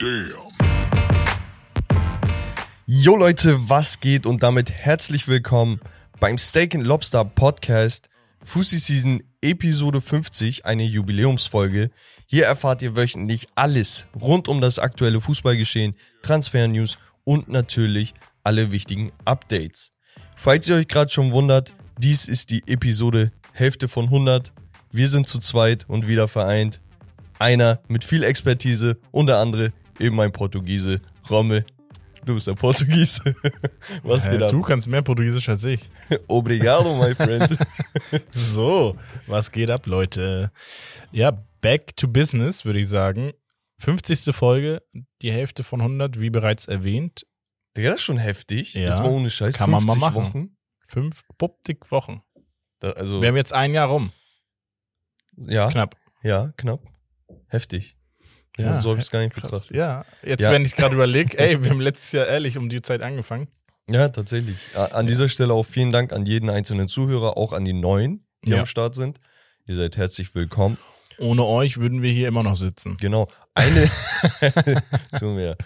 [0.00, 0.32] Damn.
[2.86, 5.78] Jo Leute, was geht und damit herzlich willkommen
[6.18, 8.08] beim Steak and Lobster Podcast
[8.42, 11.90] Fussi Season Episode 50, eine Jubiläumsfolge.
[12.24, 19.12] Hier erfahrt ihr wöchentlich alles rund um das aktuelle Fußballgeschehen, Transfer-News und natürlich alle wichtigen
[19.26, 19.92] Updates.
[20.34, 24.50] Falls ihr euch gerade schon wundert, dies ist die Episode Hälfte von 100.
[24.92, 26.80] Wir sind zu zweit und wieder vereint.
[27.38, 31.64] Einer mit viel Expertise und der andere eben mein Portugiese, Rommel.
[32.26, 33.22] Du bist der Portugiese.
[34.02, 34.50] Was Äh, geht ab?
[34.50, 35.80] Du kannst mehr Portugiesisch als ich.
[36.28, 37.56] Obrigado, my friend.
[38.30, 38.96] So,
[39.26, 40.50] was geht ab, Leute?
[41.12, 43.32] Ja, back to business, würde ich sagen.
[43.78, 44.34] 50.
[44.34, 44.82] Folge,
[45.22, 47.24] die Hälfte von 100, wie bereits erwähnt.
[47.76, 48.74] Digga, das ist schon heftig.
[48.74, 49.56] Ja, Jetzt mal ohne Scheiß.
[49.56, 50.16] kann man mal 50 machen.
[50.24, 50.56] Wochen.
[50.88, 52.22] Fünf pupptig Wochen.
[52.80, 54.12] Da, also, Wir haben jetzt ein Jahr rum.
[55.36, 55.96] ja, Knapp.
[56.22, 56.82] ja, knapp.
[57.46, 57.96] Heftig.
[58.58, 59.42] Ja, so hab ich es gar nicht krass.
[59.50, 59.76] betrachtet.
[59.76, 60.52] Ja, jetzt, Ja.
[60.52, 63.48] wenn ich gerade überlege, ey, wir haben letztes Jahr ehrlich um die Zeit angefangen.
[63.88, 64.58] Ja, tatsächlich.
[64.76, 68.50] An dieser Stelle auch vielen Dank an jeden einzelnen Zuhörer, auch an die Neuen, die
[68.50, 68.60] Ja.
[68.60, 69.18] am Start sind.
[69.66, 70.78] Ihr seid herzlich willkommen.
[71.18, 72.96] Ohne euch würden wir hier immer noch sitzen.
[72.98, 73.28] Genau.
[73.54, 73.90] Eine,
[75.18, 75.56] tun wir.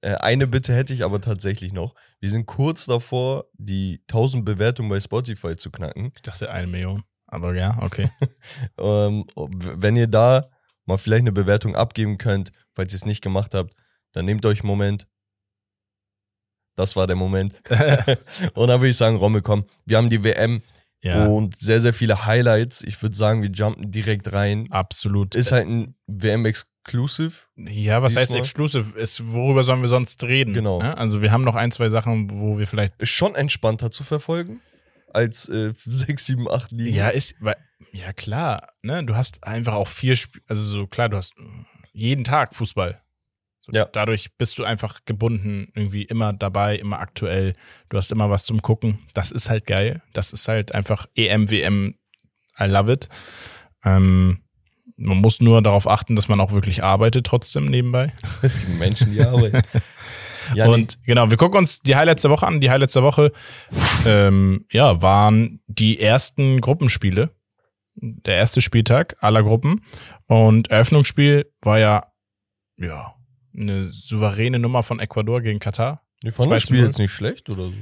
[0.00, 1.94] Äh, eine Bitte hätte ich aber tatsächlich noch.
[2.20, 6.12] Wir sind kurz davor, die 1000 Bewertungen bei Spotify zu knacken.
[6.16, 7.04] Ich dachte eine Million.
[7.26, 8.10] Aber ja, okay.
[8.78, 10.48] Ähm, wenn ihr da
[10.86, 13.74] mal vielleicht eine Bewertung abgeben könnt, falls ihr es nicht gemacht habt,
[14.12, 15.06] dann nehmt euch einen Moment.
[16.76, 17.54] Das war der Moment.
[18.54, 20.62] und dann würde ich sagen, Rommel, komm, wir haben die WM
[21.02, 22.82] Ja, und sehr, sehr viele Highlights.
[22.82, 24.66] Ich würde sagen, wir jumpen direkt rein.
[24.70, 25.34] absolut.
[25.34, 27.32] Ist halt ein WM-Exclusive.
[27.56, 28.40] Ja, was heißt Diesmal.
[28.40, 28.98] exclusive?
[28.98, 30.52] Ist, worüber sollen wir sonst reden?
[30.52, 30.80] Genau.
[30.82, 33.00] Ja, Also wir haben noch ein, zwei Sachen, wo wir vielleicht.
[33.00, 34.60] Ist schon entspannter zu verfolgen
[35.12, 36.94] als äh, 6, 7, 8 Ligen.
[36.94, 37.56] Ja, ist, weil,
[37.92, 39.04] ja klar, ne?
[39.04, 41.34] Du hast einfach auch vier Spiele, also so klar, du hast
[41.92, 43.00] jeden Tag Fußball.
[43.60, 43.86] So, Ja.
[43.86, 47.52] Dadurch bist du einfach gebunden, irgendwie immer dabei, immer aktuell.
[47.88, 49.00] Du hast immer was zum Gucken.
[49.14, 50.02] Das ist halt geil.
[50.12, 51.96] Das ist halt einfach EM, WM,
[52.60, 53.08] I love it.
[53.84, 54.42] Ähm,
[54.96, 58.12] man muss nur darauf achten, dass man auch wirklich arbeitet trotzdem nebenbei.
[58.42, 59.60] Es gibt Menschen, die arbeiten.
[60.54, 62.60] ja, und genau, wir gucken uns die Highlights der Woche an.
[62.60, 63.32] Die Highlights der Woche
[64.06, 67.30] ähm, ja, waren die ersten Gruppenspiele.
[67.96, 69.82] Der erste Spieltag aller Gruppen.
[70.26, 72.12] Und Eröffnungsspiel war ja,
[72.76, 73.14] ja,
[73.56, 76.02] eine souveräne Nummer von Ecuador gegen Katar.
[76.22, 76.86] ich fand 2 das Spiel 0.
[76.86, 77.78] jetzt nicht schlecht oder so.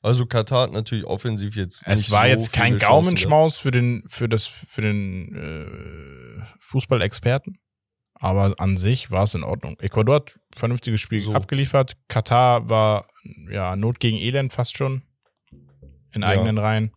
[0.00, 2.78] Also Katar hat natürlich offensiv jetzt Es nicht war so jetzt kein.
[2.78, 7.58] Gaumenschmaus für den, für das, für den äh, Fußballexperten.
[8.14, 9.78] Aber an sich war es in Ordnung.
[9.80, 11.34] Ecuador hat ein vernünftiges Spiel So.
[11.34, 11.96] abgeliefert.
[12.08, 13.06] Katar war
[13.50, 15.02] ja Not gegen Elend fast schon
[16.12, 16.28] in Ja.
[16.28, 16.92] eigenen Reihen.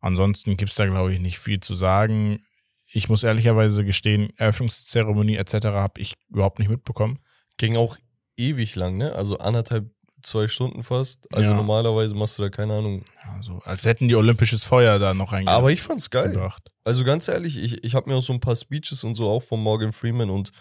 [0.00, 2.42] Ansonsten gibt es da, glaube ich, nicht viel zu sagen.
[2.90, 5.66] Ich muss ehrlicherweise gestehen, Eröffnungszeremonie etc.
[5.66, 7.18] habe ich überhaupt nicht mitbekommen.
[7.56, 7.96] Ging auch
[8.36, 9.12] ewig lang, ne?
[9.14, 9.90] Also anderthalb,
[10.22, 11.32] zwei Stunden fast.
[11.34, 11.56] Also Ja.
[11.56, 13.04] normalerweise machst du da keine Ahnung.
[13.36, 15.58] Also, als hätten die olympisches Feuer da noch reingebracht.
[15.58, 16.50] Aber ich fand's geil.
[16.84, 19.42] Also ganz ehrlich, ich, ich habe mir auch so ein paar Speeches und so auch
[19.42, 20.52] von Morgan Freeman und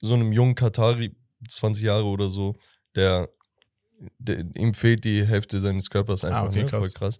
[0.00, 1.16] so einem jungen Katari,
[1.48, 2.54] 20 Jahre oder so,
[2.94, 3.28] der,
[4.18, 6.66] der ihm fehlt die Hälfte seines Körpers einfach, Ah, okay, ne?
[6.66, 6.84] krass.
[6.84, 7.18] voll krass.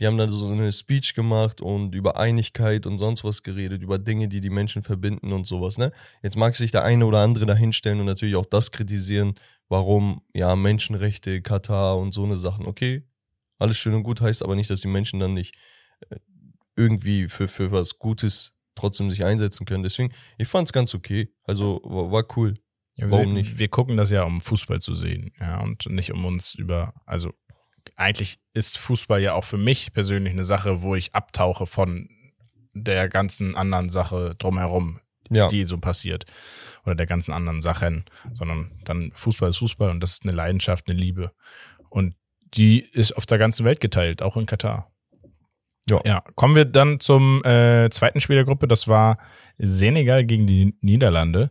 [0.00, 3.98] Die haben dann so eine Speech gemacht und über Einigkeit und sonst was geredet, über
[3.98, 5.78] Dinge, die die Menschen verbinden und sowas.
[5.78, 5.92] Ne?
[6.22, 9.34] Jetzt mag sich der eine oder andere da hinstellen und natürlich auch das kritisieren,
[9.68, 12.66] warum ja Menschenrechte, Katar und so eine Sachen.
[12.66, 13.04] Okay,
[13.58, 15.54] alles schön und gut heißt aber nicht, dass die Menschen dann nicht
[16.10, 16.16] äh,
[16.74, 19.82] irgendwie für, für was Gutes trotzdem sich einsetzen können.
[19.82, 21.32] Deswegen, ich fand es ganz okay.
[21.44, 22.54] Also war, war cool.
[22.94, 23.58] Ja, wir, Warum sehen- nicht?
[23.58, 27.32] wir gucken das ja, um Fußball zu sehen, ja, und nicht um uns über, also
[27.96, 32.08] eigentlich ist Fußball ja auch für mich persönlich eine Sache, wo ich abtauche von
[32.74, 35.00] der ganzen anderen Sache drumherum,
[35.30, 36.24] Ja, die so passiert.
[36.84, 38.04] Oder der ganzen anderen Sachen,
[38.34, 41.32] sondern dann Fußball ist Fußball und das ist eine Leidenschaft, eine Liebe.
[41.90, 42.14] Und
[42.54, 44.90] die ist auf der ganzen Welt geteilt, auch in Katar.
[45.88, 46.00] Ja.
[46.04, 48.68] Ja, kommen wir dann zum äh, zweiten Spiel der Gruppe.
[48.68, 49.18] Das war
[49.58, 51.50] Senegal gegen die Niederlande.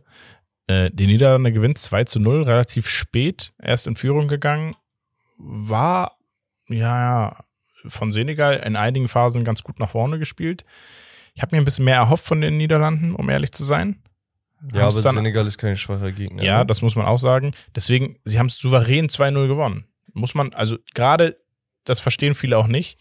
[0.66, 4.74] Äh, die Niederlande gewinnt 2 zu 0, relativ spät, erst in Führung gegangen.
[5.36, 6.16] War,
[6.72, 7.36] ja,
[7.86, 10.64] von Senegal in einigen Phasen ganz gut nach vorne gespielt.
[11.34, 14.02] Ich habe mir ein bisschen mehr erhofft von den Niederlanden, um ehrlich zu sein.
[14.72, 16.42] ja Haben's aber dann- Senegal ist kein schwacher Gegner.
[16.42, 16.66] ja, ne?
[16.66, 17.52] das muss man auch sagen.
[17.74, 19.86] Deswegen, sie haben es souverän 2-0 gewonnen.
[20.12, 21.38] Muss man, also gerade,
[21.84, 22.98] das verstehen viele auch nicht.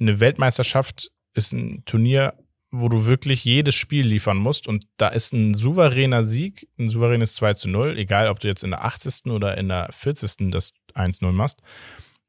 [0.00, 2.34] Eine Weltmeisterschaft ist ein Turnier,
[2.72, 4.66] wo du wirklich jedes Spiel liefern musst.
[4.66, 8.64] Und da ist ein souveräner Sieg, ein souveränes 2 zu 0, egal ob du jetzt
[8.64, 9.26] in der 80.
[9.30, 10.50] oder in der 40.
[10.50, 11.60] das 1-0 machst.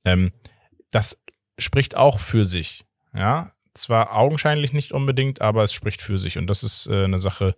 [0.03, 0.31] Ähm,
[0.91, 1.17] das
[1.57, 2.85] spricht auch für sich.
[3.13, 6.37] Ja, zwar augenscheinlich nicht unbedingt, aber es spricht für sich.
[6.37, 7.55] Und das ist äh, eine Sache,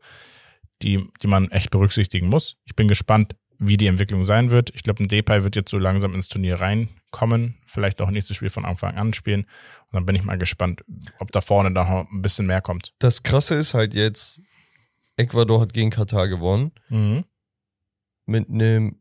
[0.82, 2.58] die, die man echt berücksichtigen muss.
[2.66, 4.72] Ich bin gespannt, wie die Entwicklung sein wird.
[4.76, 8.50] Ich glaube, ein Depay wird jetzt so langsam ins Turnier reinkommen, vielleicht auch nächstes Spiel
[8.50, 9.42] von Anfang an spielen.
[9.42, 10.84] Und dann bin ich mal gespannt,
[11.20, 12.94] ob da vorne noch ein bisschen mehr kommt.
[13.00, 14.42] Das Krasse ist halt jetzt,
[15.18, 16.72] Ecuador hat gegen Katar gewonnen.
[16.90, 17.24] Mhm.
[18.26, 19.00] Mit einem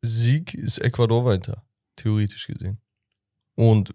[0.00, 1.64] Sieg ist Ecuador weiter,
[1.96, 2.81] theoretisch gesehen.
[3.54, 3.94] Und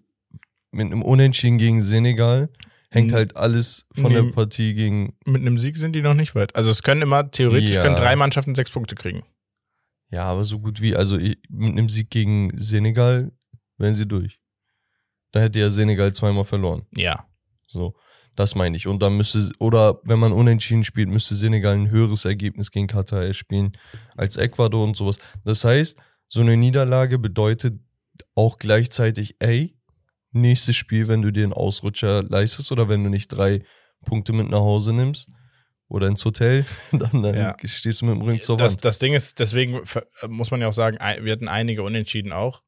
[0.72, 2.50] mit einem Unentschieden gegen Senegal
[2.90, 3.16] hängt Mhm.
[3.16, 4.22] halt alles von Nee.
[4.22, 5.16] der Partie gegen.
[5.26, 6.56] Mit einem Sieg sind die noch nicht weit.
[6.56, 7.82] Also es können immer, theoretisch Ja.
[7.82, 9.24] können drei Mannschaften sechs Punkte kriegen.
[10.10, 13.32] Ja, aber so gut wie, also mit einem Sieg gegen Senegal
[13.78, 14.40] wären sie durch.
[15.32, 16.86] Da hätte ja Senegal zweimal verloren.
[16.96, 17.28] Ja.
[17.68, 17.94] So,
[18.36, 18.88] das meine ich.
[18.88, 23.26] Und dann müsste, oder wenn man unentschieden spielt, müsste Senegal ein höheres Ergebnis gegen Katar
[23.26, 23.74] erspielen
[24.16, 25.20] als Ecuador und sowas.
[25.44, 25.98] Das heißt,
[26.30, 27.80] so eine Niederlage bedeutet
[28.36, 29.76] auch gleichzeitig, ey,
[30.32, 33.62] nächstes Spiel, wenn du dir einen Ausrutscher leistest oder wenn du nicht drei
[34.06, 35.30] Punkte mit nach Hause nimmst
[35.88, 37.56] oder ins Hotel, dann, dann Ja.
[37.64, 38.86] stehst du mit dem Rücken zur Das, Wand.
[38.86, 42.62] das Ding ist, deswegen ver- muss man ja auch sagen, wir hatten einige Unentschieden auch.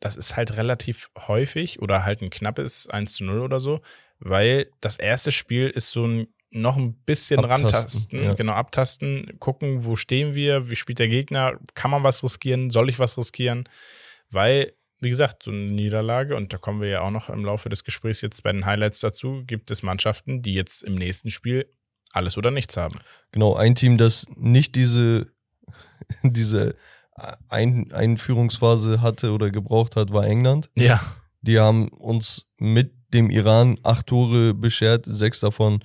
[0.00, 3.80] Das ist halt relativ häufig oder halt ein knappes 1 zu 0 oder so,
[4.18, 8.34] weil das erste Spiel ist so ein noch ein bisschen Abtasten, rantasten, ja.
[8.34, 12.90] genau, abtasten, gucken, wo stehen wir, wie spielt der Gegner, kann man was riskieren, soll
[12.90, 13.66] ich was riskieren,
[14.30, 17.68] weil, wie gesagt, so eine Niederlage, und da kommen wir ja auch noch im Laufe
[17.68, 21.66] des Gesprächs jetzt bei den Highlights dazu, gibt es Mannschaften, die jetzt im nächsten Spiel
[22.12, 22.98] alles oder nichts haben.
[23.32, 25.26] Genau, ein Team, das nicht diese,
[26.22, 26.76] diese
[27.48, 30.70] ein Einführungsphase hatte oder gebraucht hat, war England.
[30.74, 31.00] Ja.
[31.40, 35.82] Die haben uns mit dem Iran acht Tore beschert, sechs davon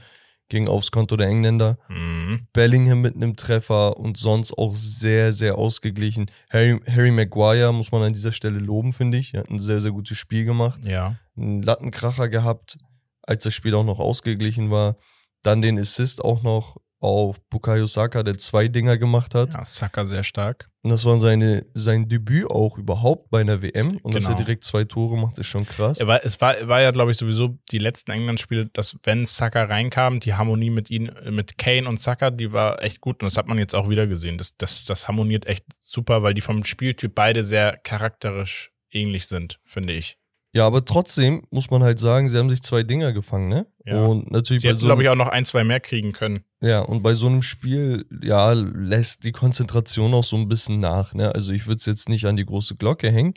[0.49, 1.77] gingen aufs Konto der Engländer.
[1.89, 2.47] Mhm.
[2.53, 6.31] Bellingham mit einem Treffer und sonst auch sehr, sehr ausgeglichen.
[6.49, 9.33] Harry, Harry Maguire muss man an dieser Stelle loben, finde ich.
[9.33, 10.83] Er hat ein sehr, sehr gutes Spiel gemacht.
[10.85, 11.15] Ja.
[11.35, 12.77] Einen Lattenkracher gehabt,
[13.21, 14.97] als das Spiel auch noch ausgeglichen war.
[15.44, 19.53] Dann den Assist auch noch auf Bukayo Saka, der zwei Dinger gemacht hat.
[19.53, 20.69] Ja, Saka sehr stark.
[20.81, 23.97] Und das war seine, sein Debüt auch überhaupt bei einer WM.
[23.97, 24.38] Und dass er Genau.
[24.38, 26.05] direkt zwei Tore macht, ist schon krass.
[26.07, 30.19] War, es war, war ja, glaube ich, sowieso die letzten England-Spiele, dass wenn Saka reinkam,
[30.19, 33.21] die Harmonie mit ihm, mit Kane und Saka, die war echt gut.
[33.21, 34.38] Und das hat man jetzt auch wieder gesehen.
[34.38, 39.59] Das, das, das harmoniert echt super, weil die vom Spieltyp beide sehr charakterisch ähnlich sind,
[39.65, 40.17] finde ich.
[40.57, 43.68] Ja, aber trotzdem muss man halt sagen, sie haben sich zwei Dinger gefangen, ne?
[43.86, 44.04] Ja.
[44.04, 46.45] Und natürlich Sie bei hätten, so glaube ich, auch noch ein, zwei mehr kriegen können.
[46.62, 51.13] ja, und bei so einem Spiel, ja, lässt die Konzentration auch so ein bisschen nach,
[51.13, 51.31] ne?
[51.36, 53.36] Also ich würde es jetzt nicht an die große Glocke hängen,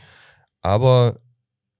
[0.62, 1.20] aber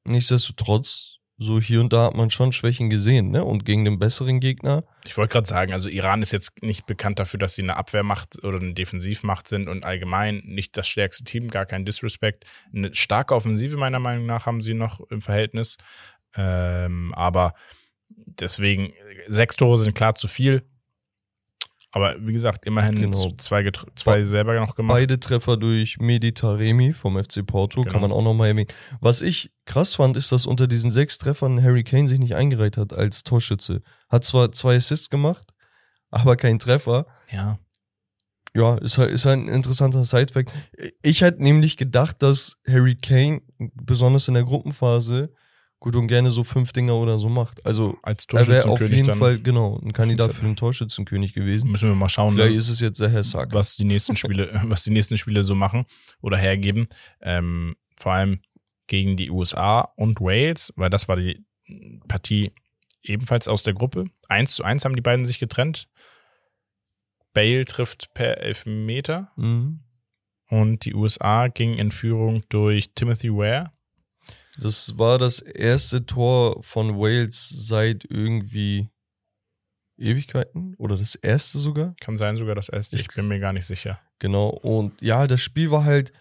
[0.04, 3.42] nichtsdestotrotz, so hier und da hat man schon Schwächen gesehen, ne?
[3.42, 7.18] Und gegen den besseren Gegner, Ich wollte gerade sagen, also Iran ist jetzt nicht bekannt
[7.18, 11.48] dafür, dass sie eine Abwehrmacht oder eine Defensivmacht sind und allgemein nicht das stärkste Team,
[11.48, 12.44] gar kein Disrespect.
[12.74, 15.78] Eine starke Offensive meiner Meinung nach haben sie noch im Verhältnis.
[16.36, 17.54] Ähm, aber
[18.08, 18.92] deswegen,
[19.26, 20.62] sechs Tore sind klar zu viel.
[21.92, 23.32] Aber wie gesagt, immerhin Genau.
[23.36, 24.96] zwei, getr- zwei selber noch gemacht.
[24.96, 27.92] beide Treffer durch Meditaremi vom FC Porto, Genau.
[27.92, 28.68] kann man auch nochmal erwähnen.
[29.00, 32.76] Was ich krass fand, ist, dass unter diesen sechs Treffern Harry Kane sich nicht eingereiht
[32.76, 33.82] hat als Torschütze.
[34.08, 35.52] Hat zwar zwei Assists gemacht,
[36.10, 37.06] aber kein Treffer.
[37.32, 37.58] Ja.
[38.54, 40.50] Ja, ist halt, ist halt ein interessanter Sidefact.
[41.02, 45.32] Ich hätte nämlich gedacht, dass Harry Kane, besonders in der Gruppenphase,
[45.80, 47.64] gut und gerne so fünf Dinger oder so macht.
[47.66, 51.70] Also Als er wäre auf jeden Fall, genau, ein Kandidat für den Torschützenkönig gewesen.
[51.70, 52.34] müssen wir mal schauen.
[52.34, 52.56] Vielleicht ne?
[52.58, 53.54] ist es jetzt der Herr Saka.
[53.54, 55.86] was die nächsten Spiele, was die nächsten Spiele so machen
[56.20, 56.88] oder hergeben.
[57.22, 58.40] Ähm, vor allem
[58.86, 61.44] gegen die USA und Wales, weil das war die
[62.08, 62.52] Partie
[63.02, 64.04] ebenfalls aus der Gruppe.
[64.28, 65.88] Eins zu eins haben die beiden sich getrennt.
[67.32, 69.80] Bale trifft per Elfmeter Mhm.
[70.50, 73.70] und die USA ging in Führung durch Timothy Ware.
[74.58, 78.88] Das war das erste Tor von Wales seit irgendwie
[79.98, 81.94] Ewigkeiten oder das erste sogar.
[82.00, 84.00] Kann sein sogar das erste, ich bin mir gar nicht sicher.
[84.18, 84.48] Genau.
[84.48, 86.12] Und ja, das Spiel war halt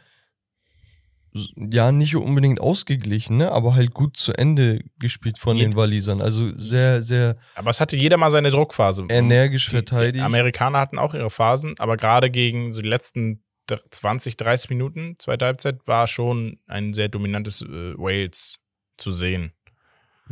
[1.55, 3.51] ja nicht unbedingt ausgeglichen, ne?
[3.51, 6.21] aber halt gut zu Ende gespielt von Je- den Walisern.
[6.21, 9.05] Also sehr, sehr Aber es hatte jeder mal seine Druckphase.
[9.09, 10.15] energisch Die- verteidigt.
[10.15, 13.43] Die Amerikaner hatten auch ihre Phasen, aber gerade gegen so die letzten
[13.77, 18.59] 20, 30 Minuten, zweite Halbzeit, war schon ein sehr dominantes äh, Wales
[18.97, 19.53] zu sehen.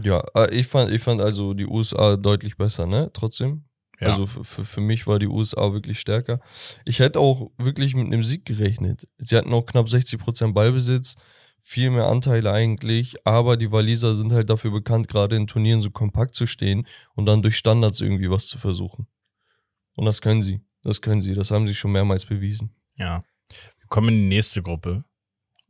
[0.02, 3.10] Ja, äh, ich fand, ich fand also die USA deutlich besser, ne?
[3.14, 3.66] Trotzdem.
[4.00, 4.10] Ja.
[4.10, 6.40] Also für, für, für mich war die USA wirklich stärker.
[6.86, 9.08] Ich hätte auch wirklich mit einem Sieg gerechnet.
[9.18, 11.16] Sie hatten auch knapp 60% Ballbesitz,
[11.60, 15.90] viel mehr Anteile eigentlich, aber die Waliser sind halt dafür bekannt, gerade in Turnieren so
[15.90, 19.08] kompakt zu stehen und dann durch Standards irgendwie was zu versuchen.
[19.96, 20.62] Und das können sie.
[20.84, 21.34] Das können sie.
[21.34, 22.76] Das haben sie schon mehrmals bewiesen.
[22.98, 23.24] Ja.
[23.50, 25.04] Wir kommen in die nächste Gruppe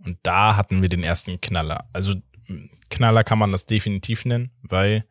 [0.04, 1.88] und da hatten wir den ersten Knaller.
[1.94, 2.16] Also
[2.90, 5.06] Knaller kann man das definitiv nennen, weil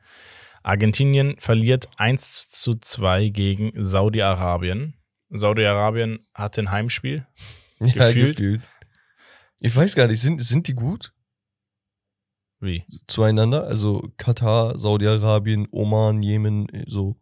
[0.63, 4.95] Argentinien verliert 1 zu 2 gegen Saudi-Arabien.
[5.31, 7.27] Saudi-Arabien hatte ein Heimspiel.
[7.79, 8.37] Ja, Gefühlt.
[8.39, 8.63] gefühlt.
[9.61, 11.13] Ich weiß gar nicht, sind, sind die gut
[12.59, 12.85] Wie?
[13.07, 13.65] zueinander?
[13.67, 17.17] Also Katar, Saudi-Arabien, Oman, Jemen, so.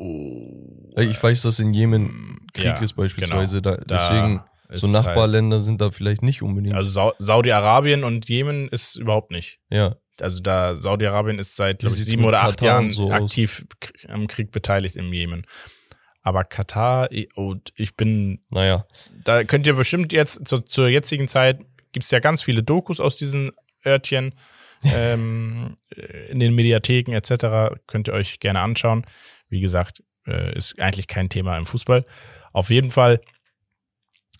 [0.00, 0.92] Oh.
[0.96, 3.60] Äh, Ich weiß, dass in Jemen Krieg Ja, ist beispielsweise.
[3.60, 3.76] genau.
[3.76, 4.40] Da, Da deswegen,
[4.70, 6.74] ist so halt- Nachbarländer sind da vielleicht nicht unbedingt.
[6.74, 9.58] Also Sau Saudi-Arabien und Jemen ist überhaupt nicht.
[9.70, 9.96] ja.
[10.22, 13.22] Also da Saudi-Arabien ist seit ich, sieben oder acht Katar Jahren so aus?
[13.22, 15.46] aktiv k- am Krieg beteiligt im Jemen.
[16.22, 18.84] Aber Katar, ich- oh, ich bin, Naja.
[19.24, 21.60] da könnt ihr bestimmt jetzt zu, zur jetzigen Zeit
[21.92, 23.52] gibt es ja ganz viele Dokus aus diesen
[23.86, 24.34] Örtchen
[24.94, 25.74] ähm,
[26.28, 27.74] in den Mediatheken etc.
[27.86, 29.06] Könnt ihr euch gerne anschauen.
[29.50, 32.06] Wie gesagt, äh, ist eigentlich kein Thema im Fußball.
[32.52, 33.20] Auf jeden Fall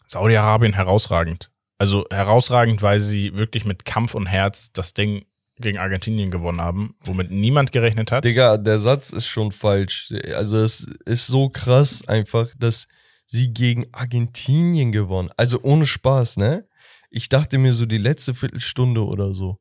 [0.07, 1.50] Saudi-Arabien herausragend.
[1.79, 5.25] Also herausragend, weil sie wirklich mit Kampf und Herz das Ding
[5.57, 8.25] gegen Argentinien gewonnen haben, womit niemand gerechnet hat.
[8.25, 10.12] Digga, der Satz ist schon falsch.
[10.35, 12.88] Also es ist so krass einfach, dass
[13.26, 15.31] sie gegen Argentinien gewonnen.
[15.37, 16.67] Also ohne Spaß, ne?
[17.11, 19.59] Ich dachte mir so die letzte Viertelstunde oder so.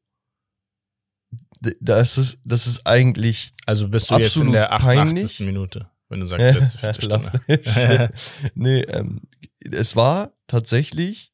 [1.82, 4.96] Das ist, das ist eigentlich Also bist du jetzt in der 88.
[4.96, 5.40] peinlich.
[5.42, 7.42] Minute, wenn du sagst, letzte Viertelstunde.
[8.56, 9.22] nee, ähm,
[9.60, 11.34] es war tatsächlich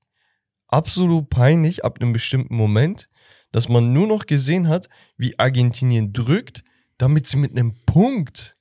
[0.68, 3.08] absolut peinlich ab einem bestimmten Moment,
[3.52, 6.64] dass man nur noch gesehen hat, wie Argentinien drückt,
[6.98, 8.58] damit sie mit einem Punkt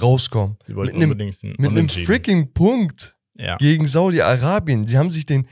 [0.00, 0.56] rauskommen.
[0.64, 3.56] Sie wollten mit einem, unbedingt einen mit einem freaking Punkt Ja.
[3.56, 4.86] gegen Saudi-Arabien.
[4.86, 5.46] Sie haben sich den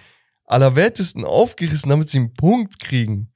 [0.47, 3.31] Allerwertesten aufgerissen, damit sie einen Punkt kriegen.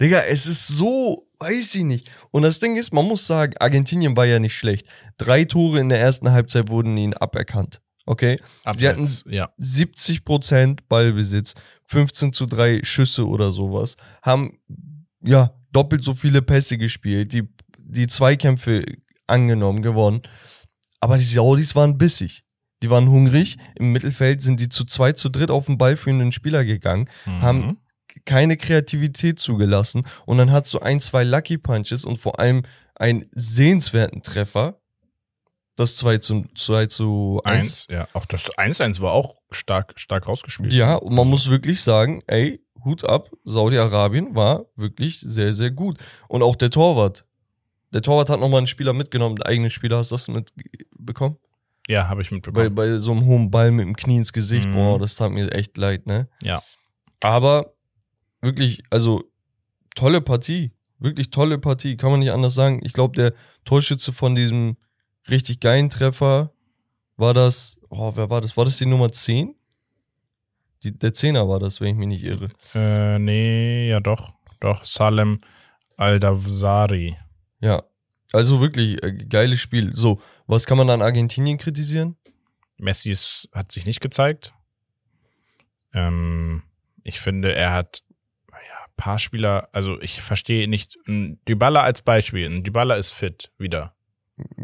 [0.00, 2.10] Digga, es ist so, weiß ich nicht.
[2.30, 4.86] Und das Ding ist, man muss sagen, Argentinien war ja nicht schlecht.
[5.18, 7.80] Drei Tore in der ersten Halbzeit wurden ihnen aberkannt.
[8.06, 8.38] Okay?
[8.76, 9.48] Sie hatten Abseits, ja.
[9.60, 14.58] 70% Ballbesitz, 15 zu 3 Schüsse oder sowas, haben
[15.22, 18.84] ja doppelt so viele Pässe gespielt, die, die Zweikämpfe
[19.26, 20.22] angenommen, gewonnen.
[21.00, 22.42] Aber die Saudis waren bissig.
[22.82, 23.56] Die waren hungrig.
[23.74, 27.42] Im Mittelfeld sind die zu zwei, zu dritt auf den ballführenden Spieler gegangen, Mhm.
[27.42, 27.76] haben
[28.26, 32.62] keine Kreativität zugelassen und dann hat so ein, zwei Lucky Punches und vor allem
[32.94, 34.78] einen sehenswerten Treffer.
[35.76, 37.58] Das 2 zu, 2 zu 1.
[37.58, 38.08] Eins, ja.
[38.14, 40.72] Auch das 1-1 war auch stark, stark rausgespielt.
[40.72, 45.98] Ja, und man muss wirklich sagen, ey, Hut ab, Saudi-Arabien war wirklich sehr, sehr gut.
[46.28, 47.26] Und auch der Torwart.
[47.92, 49.98] Der Torwart hat nochmal einen Spieler mitgenommen, einen eigenen Spieler.
[49.98, 51.36] Hast du das mitbekommen?
[51.88, 52.74] Ja, habe ich Bei, mitbekommen.
[52.74, 54.68] bei so einem hohen Ball mit dem Knie ins Gesicht.
[54.68, 54.74] Mhm.
[54.74, 56.28] Boah, das tat mir echt leid, ne?
[56.42, 56.62] Ja.
[57.20, 57.74] Aber
[58.40, 59.24] wirklich, also
[59.94, 60.72] tolle Partie.
[60.98, 62.80] Wirklich tolle Partie, kann man nicht anders sagen.
[62.82, 64.76] Ich glaube, der Torschütze von diesem
[65.28, 66.52] richtig geilen Treffer
[67.16, 68.56] war das, oh, wer war das?
[68.56, 69.54] War das die Nummer 10?
[70.82, 72.48] Die, der Zehner war das, wenn ich mich nicht irre.
[72.74, 74.34] Äh, nee, ja doch.
[74.60, 75.40] Doch, Salem
[75.96, 77.16] Al-Dawsari.
[77.60, 77.82] Ja.
[78.32, 79.94] Also wirklich, äh, geiles Spiel.
[79.94, 82.16] So, was kann man an Argentinien kritisieren?
[82.78, 84.52] Messi ist, hat sich nicht gezeigt.
[85.94, 86.62] Ähm,
[87.02, 88.02] ich finde, er hat
[88.96, 92.46] paar Spieler, also ich verstehe nicht, Dybala als Beispiel.
[92.46, 93.94] Ein Dybala ist fit wieder.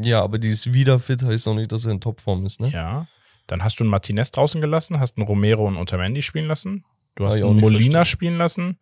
[0.02, 2.68] Ja, aber dieses Wiederfit heißt auch nicht, dass er in Topform ist, ne?
[2.68, 3.08] Ja.
[3.46, 6.84] Dann hast du einen Martinez draußen gelassen, hast einen Romero und Otamendi spielen lassen.
[7.14, 8.04] Du hast einen Molina verstanden.
[8.04, 8.78] spielen lassen.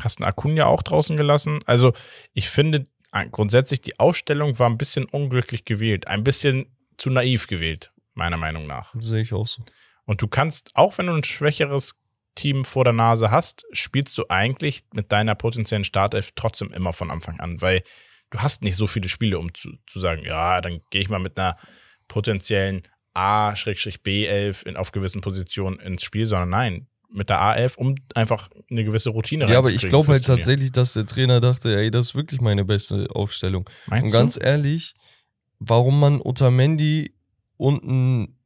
[0.00, 1.60] Hast einen Acuna auch draußen gelassen.
[1.66, 1.92] Also
[2.32, 2.84] ich finde
[3.30, 6.08] grundsätzlich die Ausstellung war ein bisschen unglücklich gewählt.
[6.08, 6.66] Ein bisschen
[6.96, 8.94] zu naiv gewählt, meiner Meinung nach.
[8.98, 9.62] Sehe ich auch so.
[10.04, 12.00] Und du kannst, auch wenn du ein schwächeres
[12.34, 17.10] Team vor der Nase hast, spielst du eigentlich mit deiner potenziellen Startelf trotzdem immer von
[17.10, 17.82] Anfang an, weil
[18.30, 21.20] du hast nicht so viele Spiele, um zu, zu sagen, ja, dann gehe ich mal
[21.20, 21.56] mit einer
[22.08, 22.82] potenziellen
[23.14, 28.84] A-B11 in, auf gewissen Positionen ins Spiel, sondern nein, mit der A11, um einfach eine
[28.84, 30.38] gewisse Routine Ja, aber ich glaube halt Turnier.
[30.40, 33.70] tatsächlich, dass der Trainer dachte, ey, das ist wirklich meine beste Aufstellung.
[33.86, 34.94] Meinst Und ganz ehrlich,
[35.60, 37.14] warum man Otamendi
[37.56, 38.36] und ein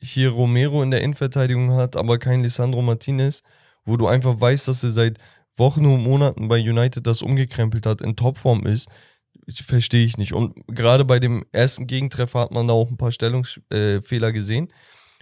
[0.00, 3.42] hier Romero in der Innenverteidigung hat, aber kein Lisandro Martinez,
[3.84, 5.18] wo du einfach weißt, dass er seit
[5.56, 8.88] Wochen und Monaten bei United das umgekrempelt hat, in Topform ist,
[9.52, 10.32] verstehe ich nicht.
[10.32, 14.68] Und gerade bei dem ersten Gegentreffer hat man da auch ein paar Stellungsfehler gesehen.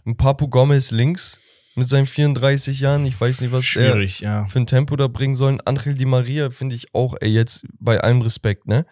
[0.04, 1.40] Ein Papu Gomez links
[1.74, 4.46] mit seinen 34 Jahren, ich weiß nicht, was er ja.
[4.46, 5.60] für ein Tempo da bringen sollen.
[5.64, 8.86] Angel Di Maria finde ich auch, ey, jetzt bei allem Respekt, ne?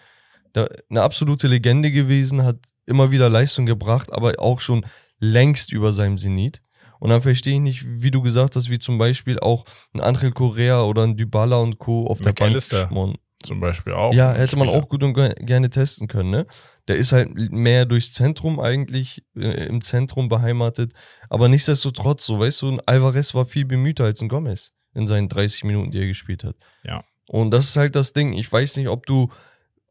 [0.52, 4.84] Da, eine absolute Legende gewesen, hat immer wieder Leistung gebracht, aber auch schon
[5.24, 6.60] längst über seinem Zenit.
[7.00, 10.30] Und dann verstehe ich nicht, wie du gesagt hast, wie zum Beispiel auch ein Angel
[10.32, 12.06] Correa oder ein Dybala und Co.
[12.06, 12.52] auf der Bank
[12.88, 13.16] schmoren.
[13.42, 14.14] Zum Beispiel auch.
[14.14, 16.46] Ja, hätte man auch gut und ge- gerne testen können, ne?
[16.88, 20.92] Der ist halt mehr durchs Zentrum eigentlich, äh, im Zentrum beheimatet.
[21.28, 25.28] Aber nichtsdestotrotz, so, weißt du, ein Alvarez war viel bemühter als ein Gomez in seinen
[25.28, 26.56] 30 Minuten, die er gespielt hat.
[26.84, 27.04] Ja.
[27.28, 28.32] Und das ist halt das Ding.
[28.32, 29.30] Ich weiß nicht, ob du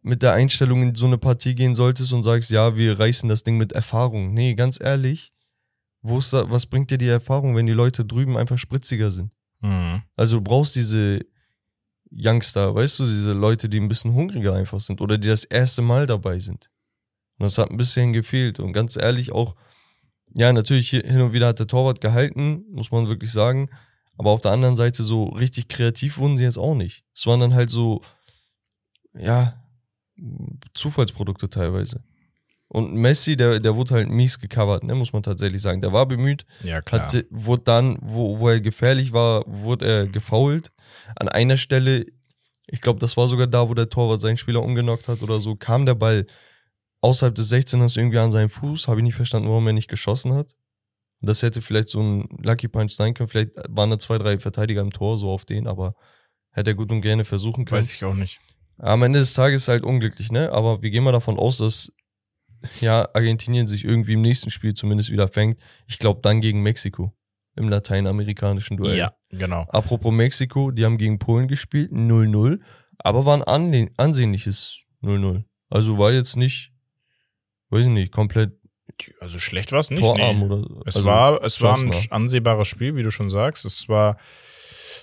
[0.04, 3.44] mit der Einstellung in so eine Partie gehen solltest und sagst, ja, wir reißen das
[3.44, 4.34] Ding mit Erfahrung.
[4.34, 5.32] Nee, ganz ehrlich,
[6.02, 9.34] wo ist da, was bringt dir die Erfahrung, wenn die Leute drüben einfach spritziger sind?
[9.62, 10.04] Mhm.
[10.18, 11.22] Also du brauchst diese
[12.12, 15.82] Youngster, weißt du, diese Leute, die ein bisschen hungriger einfach sind oder die das erste
[15.82, 16.70] Mal dabei sind.
[17.40, 18.60] Und das hat ein bisschen gefehlt.
[18.60, 19.56] Und ganz ehrlich auch,
[20.34, 23.70] ja, natürlich hin und wieder hat der Torwart gehalten, muss man wirklich sagen.
[24.18, 27.04] Aber auf der anderen Seite so richtig kreativ wurden sie jetzt auch nicht.
[27.16, 28.02] Es waren dann halt so,
[29.18, 29.63] ja,
[30.74, 32.04] Zufallsprodukte teilweise.
[32.68, 35.82] Und Messi, der, der wurde halt mies gecovert, ne, muss man tatsächlich sagen.
[35.82, 37.04] Der war bemüht, Ja, klar.
[37.04, 40.72] hatte, wurde dann, wo, wo er gefährlich war, wurde er gefoult.
[41.16, 42.06] An einer Stelle,
[42.66, 45.56] ich glaube, das war sogar da, wo der Torwart seinen Spieler umgenockt hat oder so,
[45.56, 46.26] kam der Ball
[47.02, 48.88] außerhalb des 16ers irgendwie an seinen Fuß.
[48.88, 50.56] Habe ich nicht verstanden, warum er nicht geschossen hat.
[51.22, 53.30] Das hätte vielleicht so ein Lucky Punch sein können.
[53.30, 55.96] Vielleicht waren da zwei, drei Verteidiger im Tor, so auf den, aber
[56.52, 57.78] hätte er gut und gerne versuchen können.
[57.80, 58.40] Weiß ich auch nicht.
[58.78, 60.52] Am Ende des Tages ist halt unglücklich, ne?
[60.52, 61.94] Aber wir gehen mal davon aus, dass
[62.82, 65.60] ja Argentinien sich irgendwie im nächsten Spiel zumindest wieder fängt.
[65.88, 67.14] Ich glaube dann gegen Mexiko
[67.56, 68.98] im lateinamerikanischen Duell.
[68.98, 69.66] Ja, genau.
[69.70, 72.60] Apropos Mexiko, die haben gegen Polen gespielt, 0-0,
[72.98, 75.44] aber war ein ansehnliches 0-0.
[75.70, 76.72] Also war jetzt nicht,
[77.70, 78.54] weiß ich nicht, komplett
[79.20, 80.02] Also schlecht war es nicht.
[80.02, 80.46] torarm Nee.
[80.46, 83.66] oder Es also war, es war ein ansehbares Spiel, wie du schon sagst.
[83.66, 84.18] Es war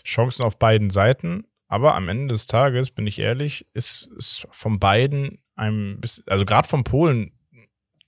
[0.04, 1.44] Chancen auf beiden Seiten.
[1.70, 6.44] Aber am Ende des Tages, bin ich ehrlich, ist es von beiden ein bisschen, also
[6.44, 7.32] gerade von Polen,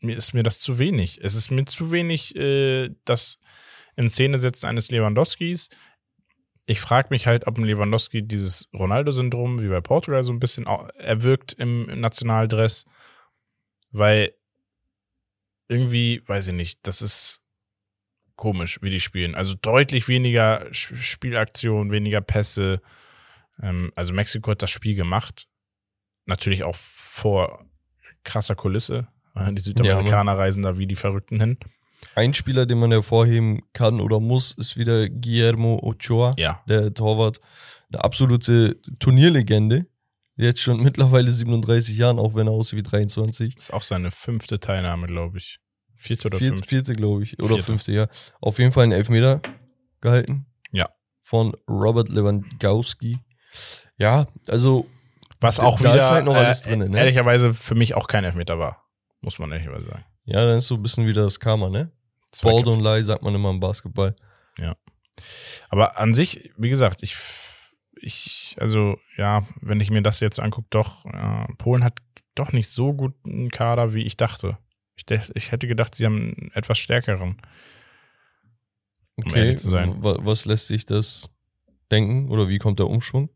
[0.00, 1.20] mir ist mir das zu wenig.
[1.22, 3.38] Es ist mir zu wenig äh, das
[3.94, 5.68] in Szene setzen eines Lewandowskis.
[6.66, 10.66] Ich frage mich halt, ob ein Lewandowski dieses Ronaldo-Syndrom wie bei Portugal so ein bisschen
[10.66, 12.84] erwirkt im Nationaldress,
[13.92, 14.34] weil
[15.68, 17.42] irgendwie, weiß ich nicht, das ist
[18.34, 19.36] komisch, wie die spielen.
[19.36, 22.82] Also deutlich weniger Spielaktion, weniger Pässe.
[23.60, 25.46] Ähm, also Mexiko hat das Spiel gemacht.
[26.26, 27.66] Natürlich auch vor
[28.24, 29.08] krasser Kulisse.
[29.52, 31.58] Die Südamerikaner reisen da wie die Verrückten hin.
[32.14, 36.32] Ein Spieler, den man hervorheben kann oder muss, ist wieder Guillermo Ochoa.
[36.36, 36.62] Ja.
[36.68, 37.40] der Torwart,
[37.92, 39.86] eine absolute Turnierlegende.
[40.36, 43.56] Jetzt schon mittlerweile 37 Jahren, auch wenn er aussieht wie 23.
[43.56, 45.58] Ist auch seine fünfte Teilnahme, glaube ich.
[45.96, 46.68] Vierte oder Vierte, fünfte.
[46.68, 47.38] vierte glaube ich.
[47.38, 47.62] Oder Vierte.
[47.62, 48.08] fünfte, ja.
[48.40, 49.40] Auf jeden Fall einen Elfmeter
[50.00, 50.46] gehalten.
[50.72, 50.88] Ja.
[51.20, 53.20] Von Robert Lewandowski.
[53.96, 54.86] Ja, also
[55.40, 56.98] Was auch da wieder ist halt noch alles äh, drin, ne?
[56.98, 58.84] ehrlicherweise für mich auch kein Elfmeter war.
[59.20, 60.04] Muss man ehrlicherweise sagen.
[60.24, 61.92] Ja, dann ist so ein bisschen wieder das Karma, ne?
[62.40, 62.70] Köpfe.
[62.70, 64.16] und Lie sagt man immer im Basketball.
[65.68, 67.16] Aber an sich, wie gesagt, ich,
[68.00, 71.98] ich, also ja, wenn ich mir das jetzt angucke, doch, äh, Polen hat
[72.34, 74.58] doch nicht so guten Kader, wie ich dachte.
[74.96, 77.40] Ich, ich hätte gedacht, sie haben einen etwas stärkeren.
[79.16, 81.30] Um Okay, was lässt sich das
[81.90, 82.30] denken?
[82.30, 83.30] Oder wie kommt der Umschwung?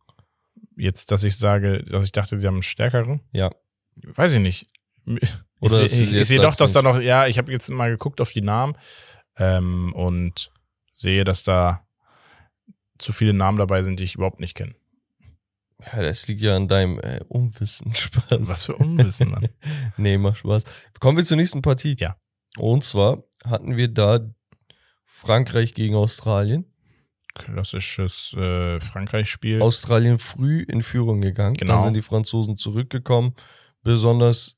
[0.76, 3.50] Jetzt, dass ich sage, dass ich dachte, sie haben einen stärkeren, Ja.
[3.96, 4.66] weiß ich nicht.
[5.06, 7.68] Ich Oder sehe ich, ich jetzt seh doch, dass da noch, ja, ich habe jetzt
[7.70, 8.76] mal geguckt auf die Namen
[9.38, 10.50] ähm, und
[10.92, 11.86] sehe, dass da
[12.98, 14.74] zu viele Namen dabei sind, die ich überhaupt nicht kenne.
[15.92, 17.94] Ja, das liegt ja an deinem äh, Unwissen.
[17.94, 18.24] Spaß.
[18.40, 19.48] Was für Unwissen, Mann.
[19.96, 20.64] Nee, mach Spaß.
[21.00, 21.96] Kommen wir zur nächsten Partie.
[21.98, 22.16] Ja.
[22.58, 24.20] Und zwar hatten wir da
[25.04, 26.64] Frankreich gegen Australien.
[27.36, 29.62] Klassisches äh, Frankreich-Spiel.
[29.62, 31.54] Australien früh in Führung gegangen.
[31.54, 31.74] Genau.
[31.74, 33.34] Dann sind die Franzosen zurückgekommen.
[33.82, 34.56] Besonders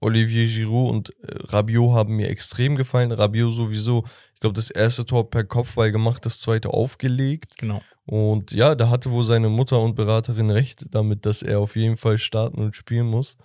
[0.00, 3.12] Olivier Giroud und äh, Rabiot haben mir extrem gefallen.
[3.12, 7.56] Rabiot sowieso, ich glaube, das erste Tor per Kopfball gemacht, das zweite aufgelegt.
[7.58, 7.80] Genau.
[8.06, 11.96] Und ja, da hatte wohl seine Mutter und Beraterin recht damit, dass er auf jeden
[11.96, 13.38] Fall starten und spielen muss.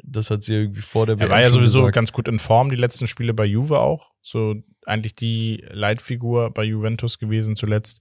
[0.00, 1.94] Das hat sie irgendwie vor der Er war ja sowieso gesagt.
[1.96, 4.12] ganz gut in Form, die letzten Spiele bei Juve auch.
[4.22, 4.54] So
[4.88, 8.00] eigentlich die Leitfigur bei Juventus gewesen zuletzt.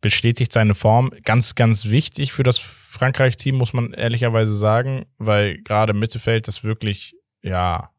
[0.00, 1.12] Bestätigt seine Form.
[1.24, 7.16] Ganz, ganz wichtig für das Frankreich-Team, muss man ehrlicherweise sagen, weil gerade Mittelfeld das wirklich,
[7.42, 7.90] ja,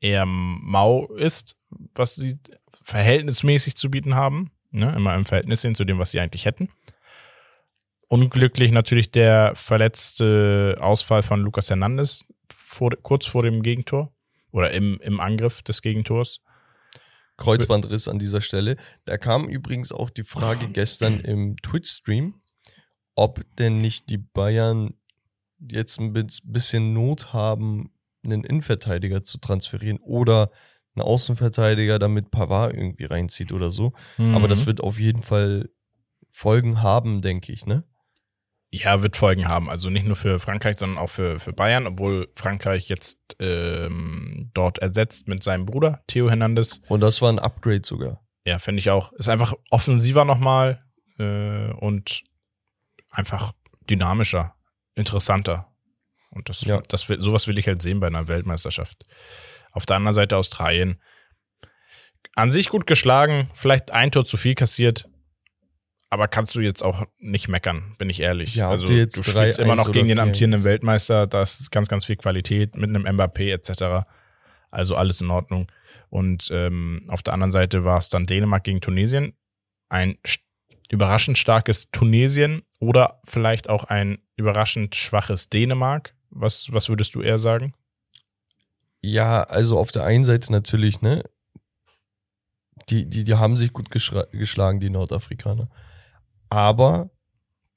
[0.00, 1.56] eher mau ist,
[1.94, 2.38] was sie
[2.82, 4.50] verhältnismäßig zu bieten haben.
[4.70, 4.92] Ne?
[4.94, 6.68] Immer im Verhältnis hin zu dem, was sie eigentlich hätten.
[8.08, 14.12] Unglücklich natürlich der verletzte Ausfall von Lucas Hernandez vor, kurz vor dem Gegentor
[14.52, 16.40] oder im, im Angriff des Gegentors.
[17.36, 18.76] Kreuzbandriss an dieser Stelle.
[19.04, 22.34] Da kam übrigens auch die Frage gestern im Twitch-Stream,
[23.14, 24.94] ob denn nicht die Bayern
[25.58, 27.90] jetzt ein bi- bisschen Not haben,
[28.24, 30.50] einen Innenverteidiger zu transferieren oder
[30.94, 33.92] einen Außenverteidiger, damit Pavard irgendwie reinzieht oder so.
[34.18, 34.66] Aber das Mhm.
[34.66, 35.68] wird auf jeden Fall
[36.30, 37.84] Folgen haben, denke ich, ne?
[38.70, 39.70] Ja, wird Folgen haben.
[39.70, 44.78] Also nicht nur für Frankreich, sondern auch für, für Bayern, obwohl Frankreich jetzt ähm, dort
[44.78, 46.80] ersetzt mit seinem Bruder, Theo Hernandez.
[46.88, 48.22] Und das war ein Upgrade sogar.
[48.44, 49.12] Ja, finde ich auch.
[49.14, 50.84] Ist einfach offensiver nochmal
[51.18, 52.22] äh, und
[53.10, 53.52] einfach
[53.88, 54.54] dynamischer,
[54.94, 55.72] interessanter.
[56.30, 56.80] Und das, Ja.
[56.88, 59.06] das sowas will ich halt sehen bei einer Weltmeisterschaft.
[59.72, 61.00] Auf der anderen Seite Australien.
[62.34, 65.08] An sich gut geschlagen, vielleicht ein Tor zu viel kassiert,
[66.08, 68.54] aber kannst du jetzt auch nicht meckern, bin ich ehrlich.
[68.54, 70.28] Ja, also du jetzt du spielst 3-1 immer noch gegen den oder 4-1.
[70.28, 74.06] amtierenden Weltmeister, da ist ganz, ganz viel Qualität mit einem Mbappé etc.
[74.70, 75.66] Also alles in Ordnung.
[76.08, 79.34] Und ähm, auf der anderen Seite war es dann Dänemark gegen Tunesien.
[79.88, 80.18] Ein
[80.90, 86.14] überraschend starkes Tunesien oder vielleicht auch ein überraschend schwaches Dänemark.
[86.30, 87.74] Was, was würdest du eher sagen?
[89.00, 91.24] Ja, also auf der einen Seite natürlich, ne?
[92.88, 95.68] Die, die, die haben sich gut geschlagen, die Nordafrikaner.
[96.48, 97.10] Aber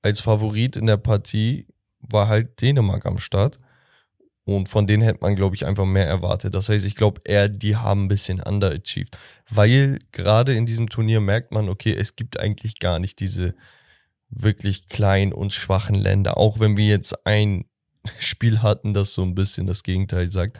[0.01, 1.67] als Favorit in der Partie
[1.99, 3.59] war halt Dänemark am Start.
[4.45, 6.55] Und von denen hätte man, glaube ich, einfach mehr erwartet.
[6.55, 9.15] Das heißt, ich glaube eher, die haben ein bisschen underachieved.
[9.47, 13.53] Weil gerade in diesem Turnier merkt man, okay, es gibt eigentlich gar nicht diese
[14.29, 16.37] wirklich kleinen und schwachen Länder.
[16.37, 17.65] Auch wenn wir jetzt ein
[18.19, 20.59] Spiel hatten, das so ein bisschen das Gegenteil sagt.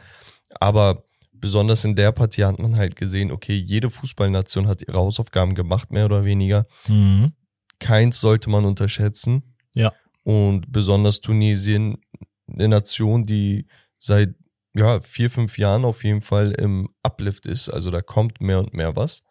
[0.60, 5.54] Aber besonders in der Partie hat man halt gesehen, okay, jede Fußballnation hat ihre Hausaufgaben
[5.54, 6.66] gemacht, mehr oder weniger.
[7.80, 9.42] Keins sollte man unterschätzen.
[9.74, 9.92] Ja.
[10.22, 11.98] Und besonders Tunesien,
[12.46, 13.66] eine Nation, die
[13.98, 14.34] seit
[14.74, 17.68] ja, vier, fünf Jahren auf jeden Fall im Uplift ist.
[17.68, 19.24] Also da kommt mehr und mehr was.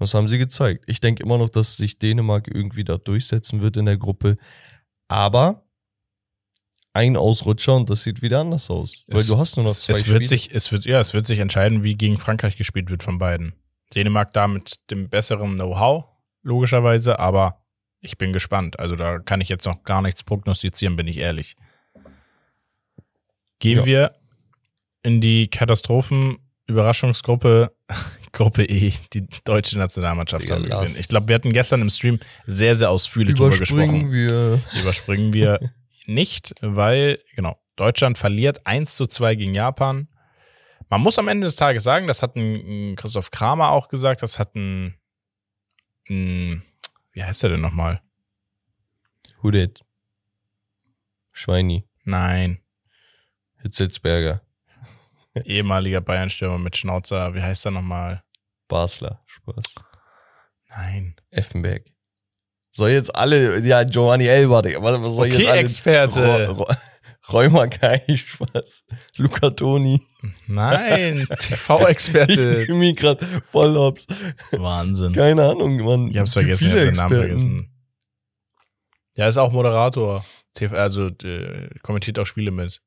[0.00, 0.82] Das haben sie gezeigt.
[0.88, 4.36] Ich denke immer noch, dass sich Dänemark irgendwie da durchsetzen wird in der Gruppe.
[5.06, 5.64] Aber
[6.92, 9.04] ein Ausrutscher und das sieht wieder anders aus.
[9.08, 10.26] Weil Es- du hast nur noch zwei es wird Spiele.
[10.28, 13.54] sich, es wird, ja, es wird sich entscheiden, wie gegen Frankreich gespielt wird von beiden.
[13.94, 16.04] Dänemark da mit dem besseren Know-how,
[16.42, 17.61] logischerweise, aber
[18.02, 18.78] ich bin gespannt.
[18.78, 21.56] Also da kann ich jetzt noch gar nichts prognostizieren, bin ich ehrlich.
[23.60, 23.86] Gehen Ja.
[23.86, 24.12] wir
[25.02, 27.72] in die Katastrophen-Überraschungsgruppe,
[28.32, 30.98] Gruppe E, die deutsche Nationalmannschaft haben wir gesehen.
[31.00, 34.60] Ich glaube, wir hatten gestern im Stream sehr, sehr ausführlich drüber gesprochen Überspringen wir.
[34.80, 35.60] überspringen wir
[36.06, 40.08] nicht, weil, genau, Deutschland verliert 1 zu 2 gegen Japan.
[40.88, 44.22] Man muss am Ende des Tages sagen, das hat ein, ein Christoph Kramer auch gesagt,
[44.22, 44.94] das hat ein,
[46.08, 46.62] ein
[47.12, 48.00] wie heißt er denn nochmal?
[49.42, 49.80] Hudet.
[51.32, 51.88] Schweini.
[52.04, 52.60] Nein,
[53.62, 54.42] Hitzelsberger.
[55.44, 58.22] ehemaliger Bayern-Stürmer mit Schnauzer, wie heißt er nochmal?
[58.68, 59.22] Basler.
[59.26, 59.74] Spaß.
[60.68, 61.16] Nein.
[61.30, 61.86] Effenberg.
[62.70, 64.62] Soll jetzt alle, ja, Giovanni Elber.
[64.64, 65.60] Was, was soll Okay, jetzt alle?
[65.60, 66.46] Experte.
[66.48, 66.74] Ro- Ro-
[67.30, 68.84] Rheuma Kai, Spaß.
[69.16, 70.00] Luca Toni.
[70.46, 72.62] Nein, TV-Experte.
[72.62, 74.06] Ich bin grad voll hops.
[74.52, 75.12] Wahnsinn.
[75.12, 76.08] Keine Ahnung, Mann.
[76.08, 77.68] Ich hab's vergessen, ich hab den Namen vergessen.
[79.14, 80.24] Ja, ist auch Moderator.
[80.54, 82.80] TV, also äh, kommentiert auch Spiele mit.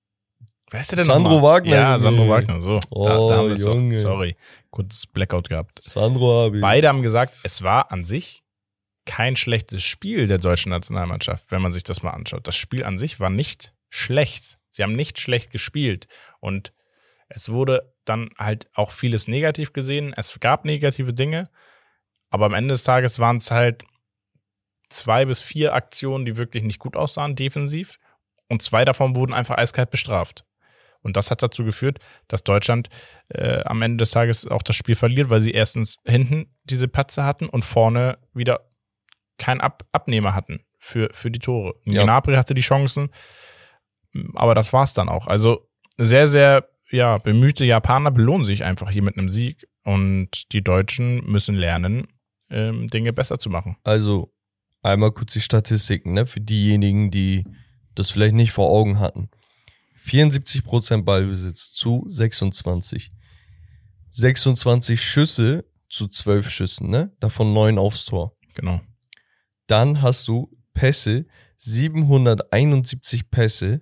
[0.71, 1.53] Wer ist der denn Sandro nochmal?
[1.61, 1.99] Wagner, Ja.
[1.99, 2.79] Sandro Wagner, so.
[2.79, 3.73] da, Oh, da haben wir's doch.
[3.75, 3.95] Junge.
[3.95, 4.35] Sorry.
[4.71, 5.79] Kurzes Blackout gehabt.
[5.81, 6.59] Sandro Abi.
[6.59, 8.43] Beide haben gesagt, es war an sich
[9.05, 12.47] kein schlechtes Spiel der deutschen Nationalmannschaft, wenn man sich das mal anschaut.
[12.47, 14.57] Das Spiel an sich war nicht schlecht.
[14.69, 16.07] Sie haben nicht schlecht gespielt.
[16.39, 16.73] Und
[17.29, 20.13] es wurde dann halt auch vieles negativ gesehen.
[20.15, 21.49] Es gab negative Dinge.
[22.29, 23.83] Aber am Ende des Tages waren es halt
[24.89, 27.97] zwei bis vier Aktionen, die wirklich nicht gut aussahen, defensiv.
[28.47, 30.45] Und zwei davon wurden einfach eiskalt bestraft.
[31.01, 32.89] Und das hat dazu geführt, dass Deutschland
[33.29, 37.23] äh, am Ende des Tages auch das Spiel verliert, weil sie erstens hinten diese Patze
[37.23, 38.67] hatten und vorne wieder
[39.37, 41.75] keinen Ab Abnehmer hatten für, für die Tore.
[41.85, 42.03] Ja.
[42.03, 43.09] Gnabry hatte die Chancen,
[44.33, 45.27] aber das war's dann auch.
[45.27, 50.63] Also sehr, sehr ja, bemühte Japaner belohnen sich einfach hier mit einem Sieg und die
[50.63, 52.07] Deutschen müssen lernen,
[52.49, 53.77] ähm, Dinge besser zu machen.
[53.83, 54.33] Also,
[54.81, 56.25] einmal kurz die Statistiken, ne?
[56.25, 57.43] Für diejenigen, die
[57.95, 59.29] das vielleicht nicht vor Augen hatten.
[59.99, 63.11] 74% Ballbesitz zu 26.
[64.11, 67.15] 26 Schüsse zu 12 Schüssen, ne?
[67.19, 68.37] Davon 9 aufs Tor.
[68.53, 68.81] Genau.
[69.67, 71.25] Dann hast du Pässe,
[71.57, 73.81] 771 Pässe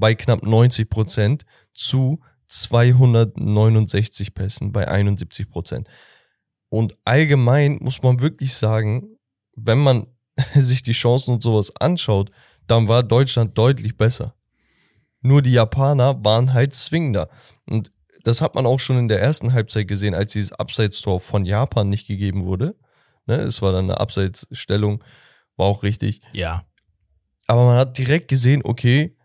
[0.00, 5.88] bei knapp 90 Prozent zu 269 Pässen bei 71 Prozent.
[6.68, 9.16] Und allgemein muss man wirklich sagen,
[9.54, 10.06] wenn man
[10.54, 12.30] sich die Chancen und sowas anschaut,
[12.66, 14.34] dann war Deutschland deutlich besser.
[15.22, 17.28] Nur die Japaner waren halt zwingender.
[17.68, 17.90] Und
[18.24, 21.88] das hat man auch schon in der ersten Halbzeit gesehen, als dieses Abseitstor von Japan
[21.88, 22.76] nicht gegeben wurde.
[23.26, 25.04] Ne, es war dann eine Abseitsstellung,
[25.56, 26.22] war auch richtig.
[26.32, 26.64] Ja.
[27.46, 29.16] Aber man hat direkt gesehen, okay,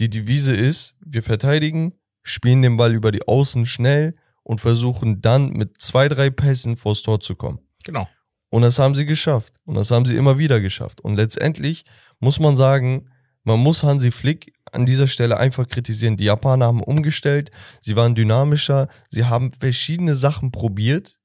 [0.00, 5.50] die Devise ist, wir verteidigen, spielen den Ball über die Außen schnell und versuchen dann
[5.50, 7.60] mit zwei, drei Pässen vors Tor zu kommen.
[7.84, 8.08] Genau.
[8.50, 9.54] Und das haben sie geschafft.
[9.64, 11.00] Und das haben sie immer wieder geschafft.
[11.00, 11.84] Und letztendlich
[12.18, 13.10] muss man sagen,
[13.44, 16.16] man muss Hansi Flick an dieser Stelle einfach kritisieren.
[16.16, 21.18] Die Japaner haben umgestellt, sie waren dynamischer, sie haben verschiedene Sachen probiert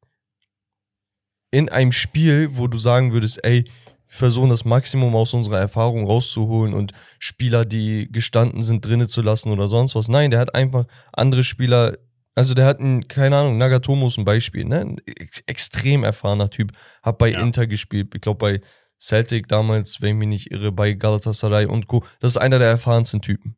[1.51, 3.65] in einem Spiel, wo du sagen würdest, ey,
[4.13, 9.51] versuchen das Maximum aus unserer Erfahrung rauszuholen und Spieler, die gestanden sind, drinnen zu lassen
[9.51, 10.07] oder sonst was.
[10.07, 11.97] Nein, der hat einfach andere Spieler,
[12.35, 14.81] also der hat einen, keine Ahnung, Nagatomo ist ein Beispiel, ne?
[14.81, 17.41] Ein ex extrem erfahrener Typ, hat bei Ja.
[17.41, 18.61] Inter gespielt, ich glaube bei
[18.99, 22.03] Celtic damals, wenn ich mich nicht irre, bei Galatasaray und Co.
[22.19, 23.57] Das ist einer der erfahrensten Typen.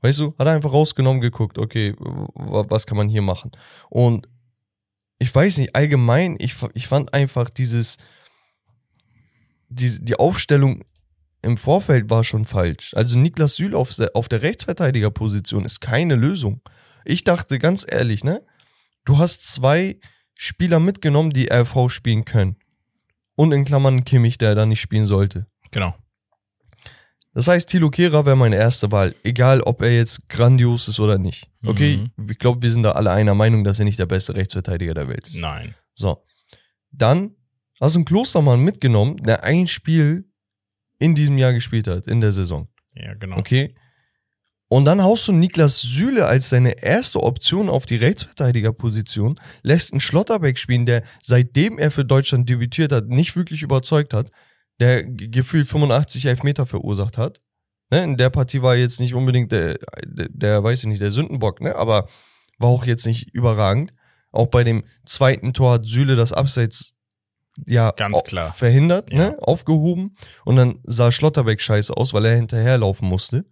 [0.00, 3.52] Weißt du, hat er einfach rausgenommen, geguckt, okay, was kann man hier machen?
[3.88, 4.28] Und
[5.20, 7.98] ich weiß nicht, allgemein, ich, ich fand einfach dieses,
[9.74, 10.84] die, die Aufstellung
[11.42, 12.94] im Vorfeld war schon falsch.
[12.94, 16.60] Also Niklas Süle auf, der- auf der Rechtsverteidigerposition ist keine Lösung.
[17.04, 18.42] Ich dachte ganz ehrlich, ne?
[19.04, 19.98] Du hast zwei
[20.38, 22.56] Spieler mitgenommen, die RV spielen können.
[23.34, 25.46] Und in Klammern Kimmich, der da nicht spielen sollte.
[25.72, 25.94] Genau.
[27.34, 31.16] Das heißt, Thilo Kehrer wäre meine erste Wahl, egal ob er jetzt grandios ist oder
[31.16, 31.48] nicht.
[31.64, 34.92] Okay, ich glaube, wir sind da alle einer Meinung, dass er nicht der beste Rechtsverteidiger
[34.94, 35.38] der Welt ist.
[35.40, 35.74] Nein.
[35.94, 36.22] So.
[36.90, 37.34] Dann
[37.82, 40.30] hast du einen Klostermann mitgenommen, der ein Spiel
[40.98, 42.68] in diesem Jahr gespielt hat, in der Saison.
[42.94, 43.38] Ja, genau.
[43.38, 43.74] Okay.
[44.68, 50.00] Und dann haust du Niklas Süle als deine erste Option auf die Rechtsverteidigerposition, lässt einen
[50.00, 54.30] Schlotterbeck spielen, der seitdem er für Deutschland debütiert hat, nicht wirklich überzeugt hat,
[54.80, 57.42] der gefühlt 85 Elfmeter verursacht hat.
[57.90, 58.02] Ne?
[58.04, 61.60] In der Partie war jetzt nicht unbedingt der, der, der, weiß ich nicht, der Sündenbock,
[61.60, 61.76] ne?
[61.76, 62.08] aber
[62.58, 63.92] war auch jetzt nicht überragend.
[64.30, 66.94] Auch bei dem zweiten Tor hat Süle das Abseits
[67.66, 68.52] ja Ganz klar.
[68.54, 69.18] verhindert, Ja.
[69.30, 69.38] ne?
[69.40, 73.44] aufgehoben und dann sah Schlotterbeck scheiße aus, weil er hinterherlaufen musste.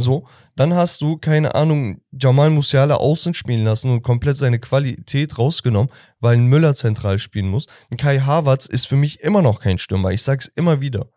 [0.00, 5.38] So, dann hast du, keine Ahnung, Jamal Musiala außen spielen lassen und komplett seine Qualität
[5.38, 7.66] rausgenommen, weil ein Müller zentral spielen muss.
[7.90, 10.10] Ein Kai Havertz ist für mich immer noch kein Stürmer.
[10.12, 11.10] Ich sag's immer wieder.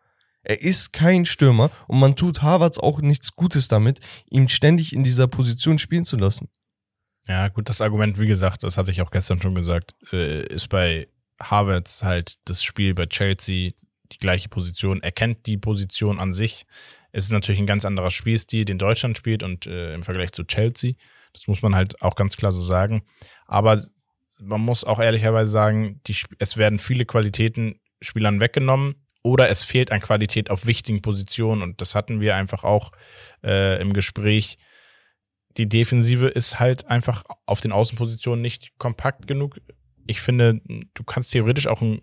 [0.43, 3.99] Er ist kein Stürmer und man tut Havertz auch nichts Gutes damit,
[4.31, 6.49] ihn ständig in dieser Position spielen zu lassen.
[7.27, 10.69] Ja, gut, das Argument, wie gesagt, das hatte ich auch gestern schon gesagt, äh, ist
[10.69, 11.07] bei
[11.41, 13.71] Havertz halt das Spiel bei Chelsea
[14.11, 15.01] die gleiche Position.
[15.01, 16.65] Er kennt die Position an sich.
[17.11, 20.43] Es ist natürlich ein ganz anderer Spielstil, den Deutschland spielt und äh, im Vergleich zu
[20.43, 20.93] Chelsea.
[21.33, 23.03] Das muss man halt auch ganz klar so sagen.
[23.45, 23.81] Aber
[24.39, 29.91] man muss auch ehrlicherweise sagen, die, es werden viele Qualitäten Spielern weggenommen oder es fehlt
[29.91, 32.91] an Qualität auf wichtigen Positionen und das hatten wir einfach auch
[33.43, 34.57] äh, im Gespräch
[35.57, 39.59] die Defensive ist halt einfach auf den Außenpositionen nicht kompakt genug.
[40.07, 40.61] Ich finde,
[40.93, 42.01] du kannst theoretisch auch ein,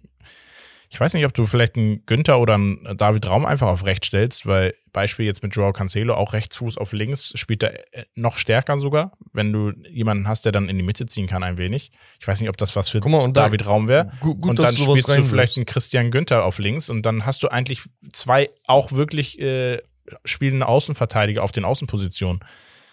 [0.91, 4.07] ich weiß nicht, ob du vielleicht einen Günther oder einen David Raum einfach auf rechts
[4.07, 8.39] stellst, weil Beispiel jetzt mit Joao Cancelo auch Rechtsfuß auf links spielt er äh, noch
[8.39, 11.93] stärker sogar, wenn du jemanden hast, der dann in die Mitte ziehen kann ein wenig.
[12.21, 14.11] Ich weiß nicht, ob das was für mal, und da- David Raum wäre.
[14.49, 17.83] Und dann spielst du vielleicht einen Christian Günther auf links und dann hast du eigentlich
[18.13, 19.83] zwei auch wirklich äh,
[20.25, 22.41] spielende Außenverteidiger auf den Außenpositionen.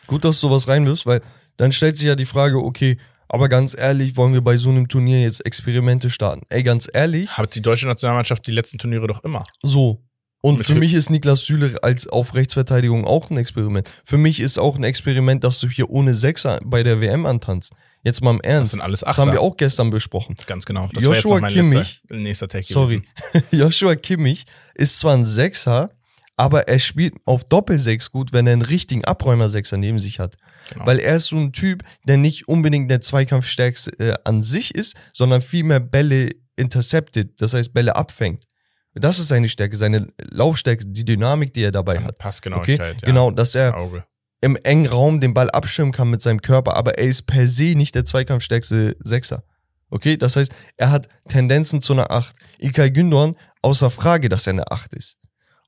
[0.07, 1.21] Gut, dass du sowas reinwirfst, weil
[1.57, 2.97] dann stellt sich ja die Frage, okay,
[3.29, 6.43] aber ganz ehrlich, wollen wir bei so einem Turnier jetzt Experimente starten?
[6.49, 9.43] Ey, ganz ehrlich, Hat die deutsche Nationalmannschaft die letzten Turniere doch immer.
[9.61, 10.01] so.
[10.41, 13.89] Und für mich ist Niklas Süle als auf Rechtsverteidigung auch ein Experiment.
[14.03, 17.73] Für mich ist auch ein Experiment, dass du hier ohne Sechser bei der WM antanzt.
[18.03, 18.65] Jetzt mal im Ernst.
[18.65, 19.39] Das sind alles Das haben Achter.
[19.39, 20.35] wir auch gestern besprochen.
[20.45, 20.87] Ganz genau.
[20.93, 23.01] Das wäre jetzt Joshua noch mein Kimmich- letzter, nächster Tag Sorry.
[23.51, 25.89] Joshua Kimmich ist zwar ein Sechser,
[26.37, 30.35] aber er spielt auf Doppelsechs gut, wenn er einen richtigen Abräumer-Sechser neben sich hat.
[30.71, 30.85] Genau.
[30.85, 34.95] Weil er ist so ein Typ, der nicht unbedingt der Zweikampfstärkste äh, an sich ist,
[35.13, 38.45] sondern vielmehr Bälle intercepted, das heißt Bälle abfängt.
[38.93, 42.11] Das ist seine Stärke, seine Laufstärke, die Dynamik, die er dabei hat.
[42.11, 43.01] Okay, Passgenauigkeit.
[43.01, 43.05] ja.
[43.05, 44.05] genau, dass er Auge.
[44.39, 47.75] im engen Raum den Ball abschirmen kann mit seinem Körper, aber er ist per se
[47.75, 49.43] nicht der zweikampfstärkste Sechser.
[49.89, 52.35] Okay, das heißt, er hat Tendenzen zu einer 8.
[52.59, 55.17] Ilkay Gündoğan, außer Frage, dass er eine 8 ist.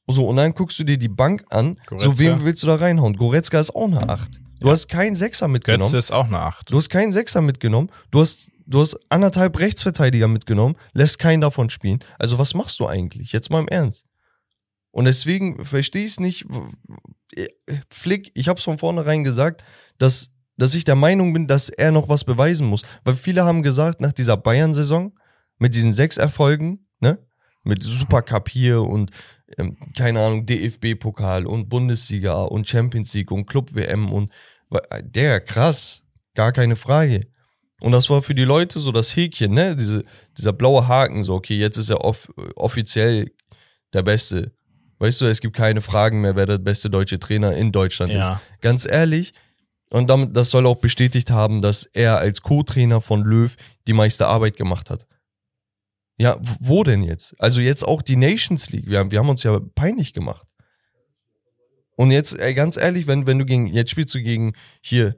[0.08, 2.20] So, und dann guckst du dir die Bank an, so Goretzka.
[2.20, 3.18] wem willst du da reinhauen?
[3.18, 4.40] Goretzka ist auch eine 8.
[4.60, 5.92] Du hast keinen Sechser mitgenommen.
[5.92, 6.72] Götze ist auch eine Acht.
[6.72, 7.90] Du hast keinen Sechser mitgenommen.
[8.12, 12.00] Du hast, du hast anderthalb Rechtsverteidiger mitgenommen, lässt keinen davon spielen.
[12.18, 13.32] Also was machst du eigentlich?
[13.32, 14.06] Jetzt mal im Ernst.
[14.92, 16.46] Und deswegen verstehe ich es nicht.
[17.90, 19.64] Flick, ich habe es von vornherein gesagt,
[20.00, 22.82] dass, dass ich der Meinung bin, dass er noch was beweisen muss.
[23.04, 25.14] Weil viele haben gesagt, nach dieser Bayern-Saison,
[25.60, 27.20] mit diesen sechs Erfolgen, ne?
[27.68, 29.12] Mit Supercup hier und
[29.58, 34.32] ähm, keine Ahnung, DFB-Pokal und Bundesliga und Champions League und Club-WM und
[35.02, 36.04] der krass,
[36.36, 37.28] gar keine Frage.
[37.80, 39.76] Und das war für die Leute so das Häkchen, ne?
[39.76, 40.04] Diese,
[40.38, 43.32] dieser blaue Haken, so, okay, jetzt ist er off offiziell
[43.94, 44.52] der Beste.
[45.00, 48.28] Weißt du, es gibt keine Fragen mehr, wer der beste deutsche Trainer in Deutschland ist.
[48.28, 48.42] Ja.
[48.62, 49.34] Ganz ehrlich,
[49.90, 53.56] und damit, das soll auch bestätigt haben, dass er als Co-Trainer von Löw
[53.88, 55.08] die meiste Arbeit gemacht hat.
[56.18, 57.40] Ja, wo denn jetzt?
[57.40, 58.90] Also jetzt auch die Nations League.
[58.90, 60.48] Wir haben, wir haben uns ja peinlich gemacht.
[61.96, 65.16] Und jetzt, ey, ganz ehrlich, wenn, wenn du gegen, jetzt spielst du gegen hier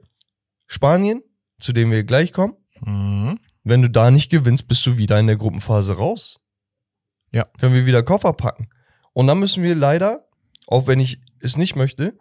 [0.66, 1.22] Spanien,
[1.58, 2.54] zu dem wir gleich kommen.
[2.80, 3.38] Mhm.
[3.64, 6.40] Wenn du da nicht gewinnst, bist du wieder in der Gruppenphase raus.
[7.32, 7.46] Ja.
[7.58, 8.68] Können wir wieder Koffer packen.
[9.12, 10.26] Und dann müssen wir leider,
[10.66, 12.16] auch wenn ich es nicht möchte,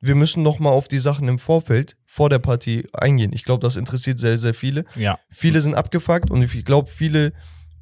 [0.00, 3.32] wir müssen noch mal auf die Sachen im Vorfeld vor der Partie eingehen.
[3.32, 4.84] Ich glaube, das interessiert sehr, sehr viele.
[4.94, 5.18] Ja.
[5.30, 7.32] Viele sind abgefuckt und ich glaube, viele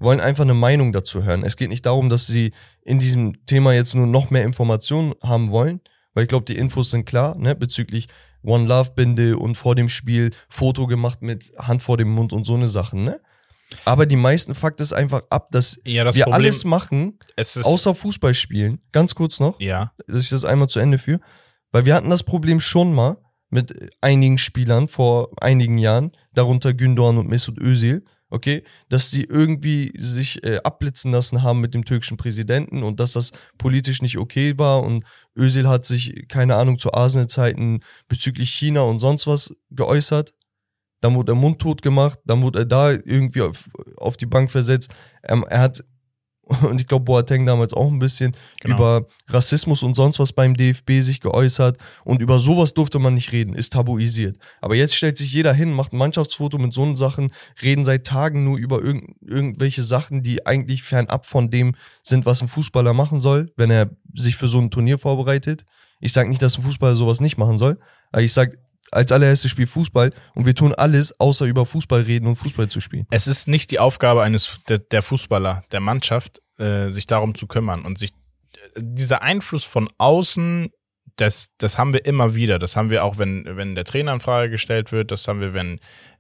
[0.05, 1.43] wollen einfach eine Meinung dazu hören.
[1.45, 5.51] Es geht nicht darum, dass sie in diesem Thema jetzt nur noch mehr Informationen haben
[5.51, 5.81] wollen,
[6.13, 8.09] weil ich glaube, die Infos sind klar, ne, bezüglich
[8.43, 12.45] One Love Binde und vor dem Spiel Foto gemacht mit Hand vor dem Mund und
[12.47, 13.21] so eine Sachen, ne?
[13.85, 17.57] Aber die meisten fuckt es einfach ab, dass Ja, das wir Problem, alles machen, es
[17.57, 18.81] ist, außer Fußball spielen.
[18.93, 21.21] Ganz kurz noch ja, dass ich das einmal zu Ende führe.
[21.73, 23.17] Weil wir hatten das Problem schon mal
[23.51, 29.93] mit einigen Spielern vor einigen Jahren, darunter Gündoğan und Mesut Özil, okay, dass sie irgendwie
[29.97, 34.59] sich äh, abblitzen lassen haben mit dem türkischen Präsidenten und dass das politisch nicht okay
[34.59, 35.05] war und
[35.37, 40.35] Özil hat sich, keine Ahnung, zu Arsenal-Zeiten bezüglich China und sonst was geäußert.
[41.01, 44.95] Dann wurde er mundtot gemacht, dann wurde er da irgendwie auf, auf die Bank versetzt.
[45.23, 45.85] Ähm, er hat,
[46.63, 48.77] und ich glaube, Boateng damals auch ein bisschen, Genau.
[48.77, 53.33] über Rassismus und sonst was beim DFB sich geäußert und über sowas durfte man nicht
[53.33, 54.39] reden, ist tabuisiert.
[54.61, 58.45] Aber jetzt stellt sich jeder hin, macht ein Mannschaftsfoto mit so Sachen, reden seit Tagen
[58.45, 63.21] nur über irgend, irgendwelche Sachen, die eigentlich fernab von dem sind, was ein Fußballer machen
[63.21, 65.65] soll, wenn er sich für so ein Turnier vorbereitet.
[66.01, 67.79] Ich sage nicht, dass ein Fußballer sowas nicht machen soll,
[68.13, 68.59] aber ich sage,
[68.95, 72.81] als allererstes spielt Fußball und wir tun alles, außer über Fußball reden und Fußball zu
[72.81, 73.07] spielen.
[73.11, 77.47] es ist nicht die Aufgabe eines der, der Fußballer, der Mannschaft, äh, sich darum zu
[77.47, 78.13] kümmern und sich
[78.75, 80.71] äh, dieser Einfluss von außen,
[81.17, 82.59] das, das haben wir immer wieder.
[82.59, 85.13] Das haben wir auch, wenn, wenn der Trainer in Frage gestellt wird.
[85.13, 85.79] Das haben wir, wenn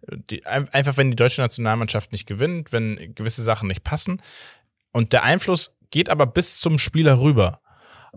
[0.08, 4.20] äh, die, ein- einfach wenn die deutsche Nationalmannschaft nicht gewinnt, wenn gewisse Sachen nicht passen.
[4.92, 7.60] Und der Einfluss geht aber bis zum Spieler rüber.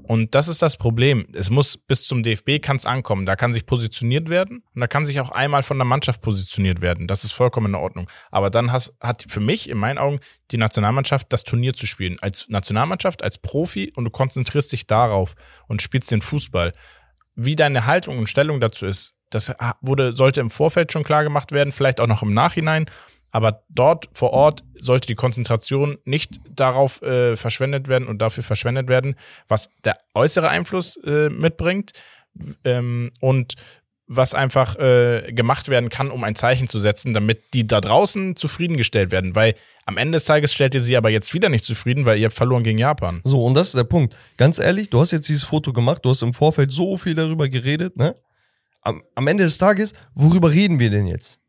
[0.04, 1.28] Und das ist das Problem.
[1.34, 3.26] Es muss bis zum DFB kann es ankommen.
[3.26, 6.82] Da kann sich positioniert werden und da kann sich auch einmal von der Mannschaft positioniert
[6.82, 7.08] werden.
[7.08, 8.10] Das ist vollkommen in Ordnung.
[8.32, 10.20] Aber dann has, hat für mich in meinen Augen
[10.52, 12.18] die Nationalmannschaft das Turnier zu spielen.
[12.22, 15.36] Als Nationalmannschaft, als Profi und du konzentrierst dich darauf
[15.68, 16.74] und spielst den Fußball.
[17.36, 21.52] Wie deine Haltung und Stellung dazu ist, das wurde, sollte im Vorfeld schon klar gemacht
[21.52, 22.90] werden, vielleicht auch noch im Nachhinein.
[23.38, 28.88] Aber dort vor Ort sollte die Konzentration nicht darauf äh, verschwendet werden und dafür verschwendet
[28.88, 29.15] werden,
[29.47, 31.91] was der äußere Einfluss äh, mitbringt
[32.63, 33.54] ähm, und
[34.08, 38.36] was einfach äh, gemacht werden kann, um ein Zeichen zu setzen, damit die da draußen
[38.36, 39.36] zufriedengestellt werden.
[39.36, 39.54] Weil
[39.86, 42.36] am Ende des Tages stellt ihr sie aber jetzt wieder nicht zufrieden, weil ihr habt
[42.36, 43.21] verloren gegen Japan.
[43.23, 44.17] So, und das ist der Punkt.
[44.38, 47.50] Ganz ehrlich, du hast jetzt dieses Foto gemacht, du hast im Vorfeld so viel darüber
[47.50, 48.15] geredet, ne?
[48.82, 51.39] Am, am Ende des Tages, worüber reden wir denn jetzt?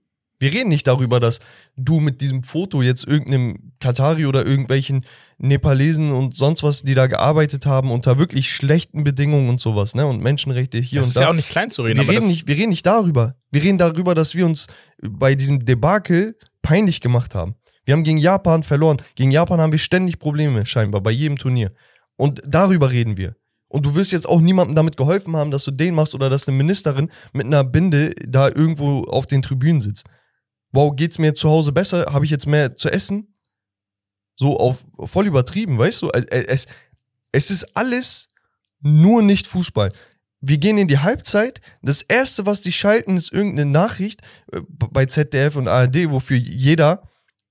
[0.41, 1.41] Wir reden nicht darüber, dass
[1.77, 5.05] du mit diesem Foto jetzt irgendeinem Katari oder irgendwelchen
[5.39, 10.07] Nepalesen und sonst was, die da gearbeitet haben, unter wirklich schlechten Bedingungen und sowas, ne?
[10.07, 11.23] Und Menschenrechte hier Das und ist da.
[11.23, 13.35] ja auch nicht klein zu reden, wir, aber reden das, nicht, wir reden nicht darüber.
[13.51, 14.67] Wir reden darüber, dass wir uns
[15.03, 17.57] bei diesem Debakel peinlich gemacht haben.
[17.85, 18.99] Wir haben gegen Japan verloren.
[19.15, 21.73] Gegen Japan haben wir ständig Probleme, scheinbar, bei jedem Turnier.
[22.17, 23.35] Und darüber reden wir.
[23.69, 26.47] Und du wirst jetzt auch niemandem damit geholfen haben, dass du den machst oder dass
[26.47, 30.07] eine Ministerin mit einer Binde da irgendwo auf den Tribünen sitzt.
[30.73, 32.07] Wow, geht's mir zu Hause besser?
[32.13, 33.35] Habe ich jetzt mehr zu essen?
[34.37, 36.11] So auf voll übertrieben, weißt du?
[36.11, 36.67] Es,
[37.33, 38.29] es, ist alles
[38.81, 39.93] nur nicht Fußball.
[40.41, 41.61] Wir gehen in die Halbzeit.
[41.83, 47.03] Das erste, was die schalten, ist irgendeine Nachricht äh, bei ZDF und ARD, wofür jeder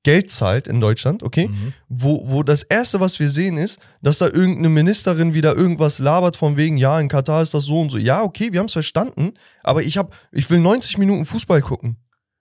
[0.03, 1.49] Geld zahlt in Deutschland, okay?
[1.49, 1.73] Mhm.
[1.89, 6.37] Wo, wo das erste, was wir sehen, ist, dass da irgendeine Ministerin wieder irgendwas labert
[6.37, 7.97] von wegen, ja, in Katar ist das so und so.
[7.97, 11.97] Ja, okay, wir haben es verstanden, aber ich hab, ich will 90 Minuten Fußball gucken.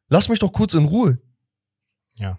[0.09, 1.19] Lass mich doch kurz in Ruhe.
[2.15, 2.39] Ja.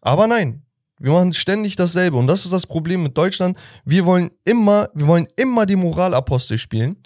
[0.00, 0.64] Aber nein,
[0.98, 3.58] wir machen ständig dasselbe und das ist das Problem mit Deutschland.
[3.84, 6.96] Wir wollen immer, wir wollen immer die Moralapostel spielen,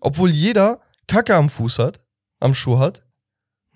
[0.00, 2.04] obwohl jeder Kacke am Fuß hat,
[2.40, 3.04] am Schuh hat.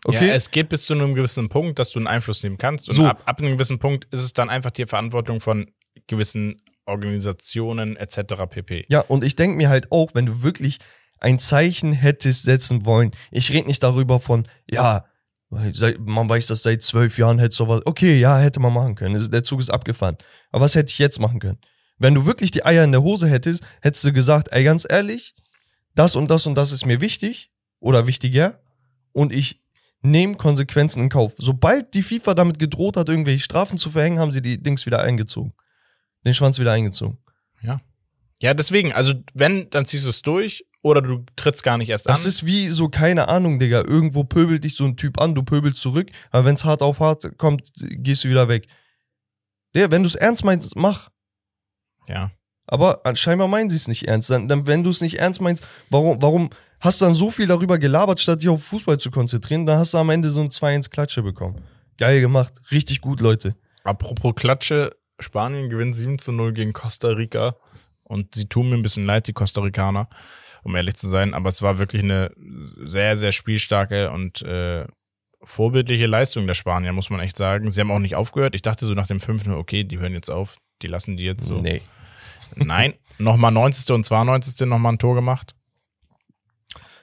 [0.04, 0.28] Okay?
[0.28, 2.88] Ja, es geht bis zu einem gewissen Punkt, dass du einen Einfluss nehmen kannst.
[2.88, 3.06] Und So.
[3.06, 5.70] ab, ab einem gewissen Punkt ist es dann einfach die Verantwortung von
[6.08, 8.34] gewissen Organisationen etc.
[8.48, 8.84] pp.
[8.88, 10.78] Ja, und ich denke mir halt auch, wenn du wirklich
[11.20, 15.04] ein Zeichen hättest setzen wollen, ich rede nicht darüber von, ja,
[15.52, 19.44] man weiß das seit zwölf Jahren hätte sowas, okay, ja, hätte man machen können, der
[19.44, 20.16] Zug ist abgefahren.
[20.50, 21.58] Aber was hätte ich jetzt machen können?
[21.98, 25.34] Wenn du wirklich die Eier in der Hose hättest, hättest du gesagt, ey, ganz ehrlich,
[25.94, 28.60] das und das und das ist mir wichtig oder wichtiger
[29.12, 29.62] und ich
[30.00, 31.32] nehme Konsequenzen in Kauf.
[31.36, 35.00] Sobald die FIFA damit gedroht hat, irgendwelche Strafen zu verhängen, haben sie die Dings wieder
[35.00, 35.52] eingezogen.
[36.24, 37.18] Den Schwanz wieder eingezogen.
[38.40, 42.08] Ja, deswegen, also wenn, dann ziehst du es durch oder du trittst gar nicht erst
[42.08, 42.28] Das an.
[42.28, 43.82] ist wie so, keine Ahnung, Digga.
[43.86, 47.38] Irgendwo pöbelt dich so ein Typ an, du pöbelst zurück, aber wenn's hart auf hart
[47.38, 48.66] kommt, gehst du wieder weg.
[49.74, 51.08] Digga, wenn du's ernst meinst, mach.
[52.08, 52.30] ja.
[52.68, 54.30] Aber scheinbar meinen sie es nicht ernst.
[54.30, 56.48] Dann, dann, wenn du es nicht ernst meinst, warum, warum
[56.80, 59.66] hast du dann so viel darüber gelabert, statt dich auf Fußball zu konzentrieren?
[59.66, 61.60] Dann hast du am Ende so ein 2 ins Klatsche bekommen.
[61.98, 62.54] Geil gemacht.
[62.70, 63.56] Richtig gut, Leute.
[63.84, 67.56] Apropos Klatsche, Spanien gewinnt 7 zu 0 gegen Costa Rica
[68.04, 70.08] Und sie tun mir ein bisschen leid, die Costa Ricaner,
[70.62, 71.34] um ehrlich zu sein.
[71.34, 74.86] Aber es war wirklich eine sehr, sehr spielstarke und äh,
[75.44, 77.70] vorbildliche Leistung der Spanier, muss man echt sagen.
[77.70, 78.54] Sie haben auch nicht aufgehört.
[78.54, 81.44] Ich dachte so nach dem fünften, okay, die hören jetzt auf, die lassen die jetzt
[81.44, 81.60] so.
[81.60, 81.82] Nee.
[82.54, 83.90] Nein, nochmal 90.
[83.90, 84.66] und 92.
[84.66, 85.54] nochmal ein Tor gemacht.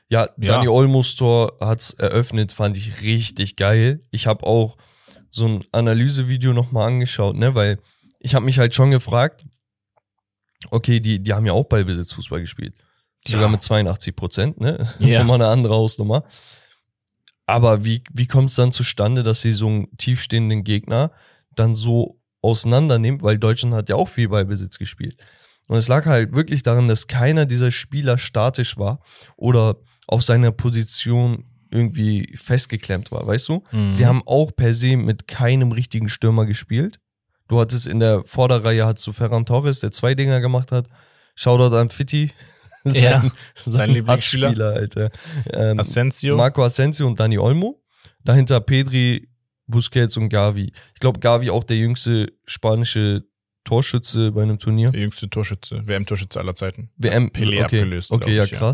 [0.09, 0.55] Ja, Ja.
[0.55, 4.03] Dani Olmos Tor hat's eröffnet, fand ich richtig geil.
[4.09, 4.77] Ich habe auch
[5.29, 7.79] so ein Analysevideo nochmal angeschaut, ne, weil
[8.19, 9.45] ich habe mich halt schon gefragt,
[10.71, 12.73] okay, die, die haben ja auch Ballbesitzfußball gespielt.
[13.27, 14.87] Sogar mit 82 Prozent, ne?
[14.99, 15.19] Ja.
[15.23, 16.23] Nochmal eine andere Hausnummer.
[17.45, 21.11] Aber wie, wie kommt es dann zustande, dass sie so einen tiefstehenden Gegner
[21.55, 25.17] dann so auseinandernimmt, weil Deutschland hat ja auch viel Ballbesitz gespielt.
[25.67, 29.01] Und es lag halt wirklich daran, dass keiner dieser Spieler statisch war
[29.35, 33.63] oder auf seiner Position irgendwie festgeklemmt war, weißt du?
[33.71, 33.91] Mhm.
[33.91, 36.99] Sie haben auch per se mit keinem richtigen Stürmer gespielt.
[37.47, 40.87] Du hattest in der Vorderreihe hattest du Ferran Torres, der zwei Dinger gemacht hat.
[41.35, 42.31] Shoutout an Fitti.
[42.85, 44.73] Ja, sein, sein Lieblingsspieler.
[44.73, 45.09] Alter.
[45.51, 46.37] Ähm, Asensio.
[46.37, 47.83] Marco Asensio und Dani Olmo.
[48.23, 49.27] Dahinter Pedri,
[49.67, 50.71] Busquets und Gavi.
[50.93, 53.23] Ich glaube, Gavi auch der jüngste spanische
[53.63, 54.91] Torschütze bei einem Turnier.
[54.91, 56.89] der jüngste Torschütze, WM-Torschütze aller Zeiten.
[56.97, 58.73] WM, Pelé okay, abgelöst, Okay, ja, ich, ja.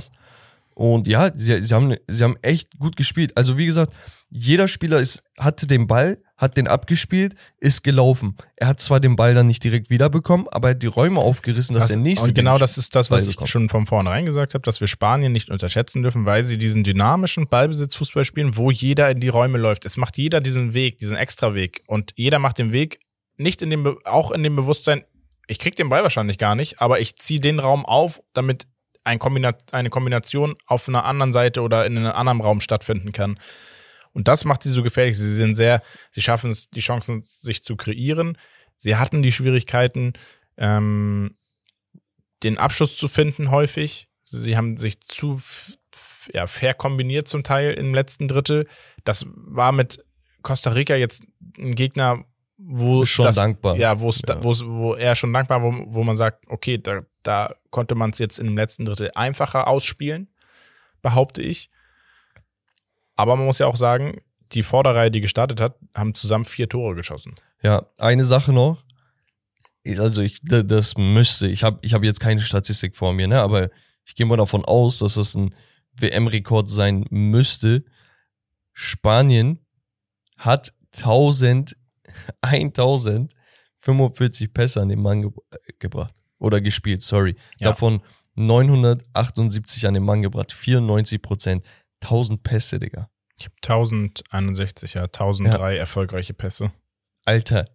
[0.75, 3.35] Und ja, sie, sie, haben, sie haben echt gut gespielt.
[3.35, 3.93] Also wie gesagt,
[4.29, 8.35] jeder Spieler ist, hatte den Ball, hat den abgespielt, ist gelaufen.
[8.57, 11.73] Er hat zwar den Ball dann nicht direkt wiederbekommen, aber er hat die Räume aufgerissen,
[11.75, 14.53] dass Das- er nicht und genau das ist das, was ich schon von vornherein gesagt
[14.53, 19.09] habe, dass wir Spanien nicht unterschätzen dürfen, weil sie diesen dynamischen Ballbesitzfußball spielen, wo jeder
[19.09, 19.85] in die Räume läuft.
[19.85, 21.83] Es macht jeder diesen Weg, diesen Extraweg.
[21.87, 22.99] Und jeder macht den Weg
[23.37, 25.05] nicht in dem, auch in dem Bewusstsein,
[25.47, 28.67] ich krieg den Ball wahrscheinlich gar nicht, aber ich ziehe den Raum auf, damit
[29.05, 33.39] ein Kombina eine Kombination auf einer anderen Seite oder in einem anderen Raum stattfinden kann.
[34.11, 35.17] Und das macht sie so gefährlich.
[35.17, 35.81] Sie sind sehr,
[36.11, 38.37] sie schaffen es, die Chancen, sich zu kreieren.
[38.75, 40.13] Sie hatten die Schwierigkeiten,
[40.57, 41.37] ähm,
[42.43, 44.09] den Abschluss zu finden häufig.
[44.23, 45.37] Sie haben sich zu
[46.33, 48.67] ja, fair kombiniert zum Teil im letzten Drittel.
[49.03, 50.03] Das war mit
[50.41, 51.23] Costa Rica jetzt
[51.57, 52.25] ein Gegner,
[52.57, 53.75] wo Ist schon das, dankbar.
[53.77, 54.43] Ja, wo Ja.
[54.43, 58.39] wo er schon dankbar, wo, wo man sagt, okay, da, da konnte man es jetzt
[58.39, 60.29] im letzten Drittel einfacher ausspielen,
[61.01, 61.69] behaupte ich.
[63.15, 64.21] Aber man muss ja auch sagen,
[64.53, 67.33] die Vorderreihe, die gestartet hat, haben zusammen vier Tore geschossen.
[67.61, 68.83] Ja, eine Sache noch.
[69.97, 73.41] Also ich, da- das müsste, ich habe ich hab jetzt keine Statistik vor mir, ne?
[73.41, 73.69] aber
[74.05, 75.53] ich gehe mal davon aus, dass das ein
[75.97, 77.83] WM-Rekord sein müsste.
[78.73, 79.65] Spanien
[80.37, 81.75] hat 1000,
[82.41, 85.31] 1045 Pässe an den Mann ge
[85.79, 86.13] gebracht.
[86.39, 87.35] Oder gespielt, sorry.
[87.59, 87.69] Ja.
[87.69, 88.01] Davon
[88.35, 90.51] 978 an den Mann gebracht.
[90.51, 91.65] 94 Prozent.
[92.01, 93.09] 1000 Pässe, Digga.
[93.37, 96.71] Ich habe 1061, ja, 1003 erfolgreiche Pässe.
[97.25, 97.65] Alter,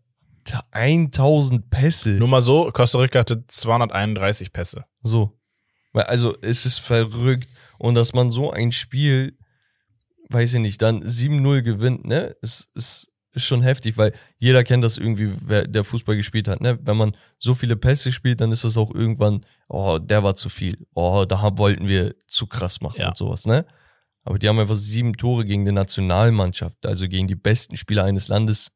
[0.44, 2.10] ta- 1000 Pässe.
[2.10, 4.84] Nur mal so, Costa Rica hatte 231 Pässe.
[5.02, 5.38] So.
[5.92, 7.48] Also, es ist verrückt.
[7.78, 9.38] Und dass man so ein Spiel,
[10.28, 12.36] weiß ich nicht, dann 7-0 gewinnt, ne?
[12.42, 16.60] Ist, ist, ist schon heftig, weil jeder kennt das irgendwie, wer der Fußball gespielt hat,
[16.60, 16.78] ne?
[16.82, 20.48] Wenn man so viele Pässe spielt, dann ist das auch irgendwann, oh, der war zu
[20.48, 20.86] viel.
[20.94, 23.08] Oh, da wollten wir zu krass machen Ja.
[23.08, 23.66] und sowas, ne?
[24.24, 28.28] Aber die haben einfach sieben Tore gegen die Nationalmannschaft, also gegen die besten Spieler eines
[28.28, 28.72] Landes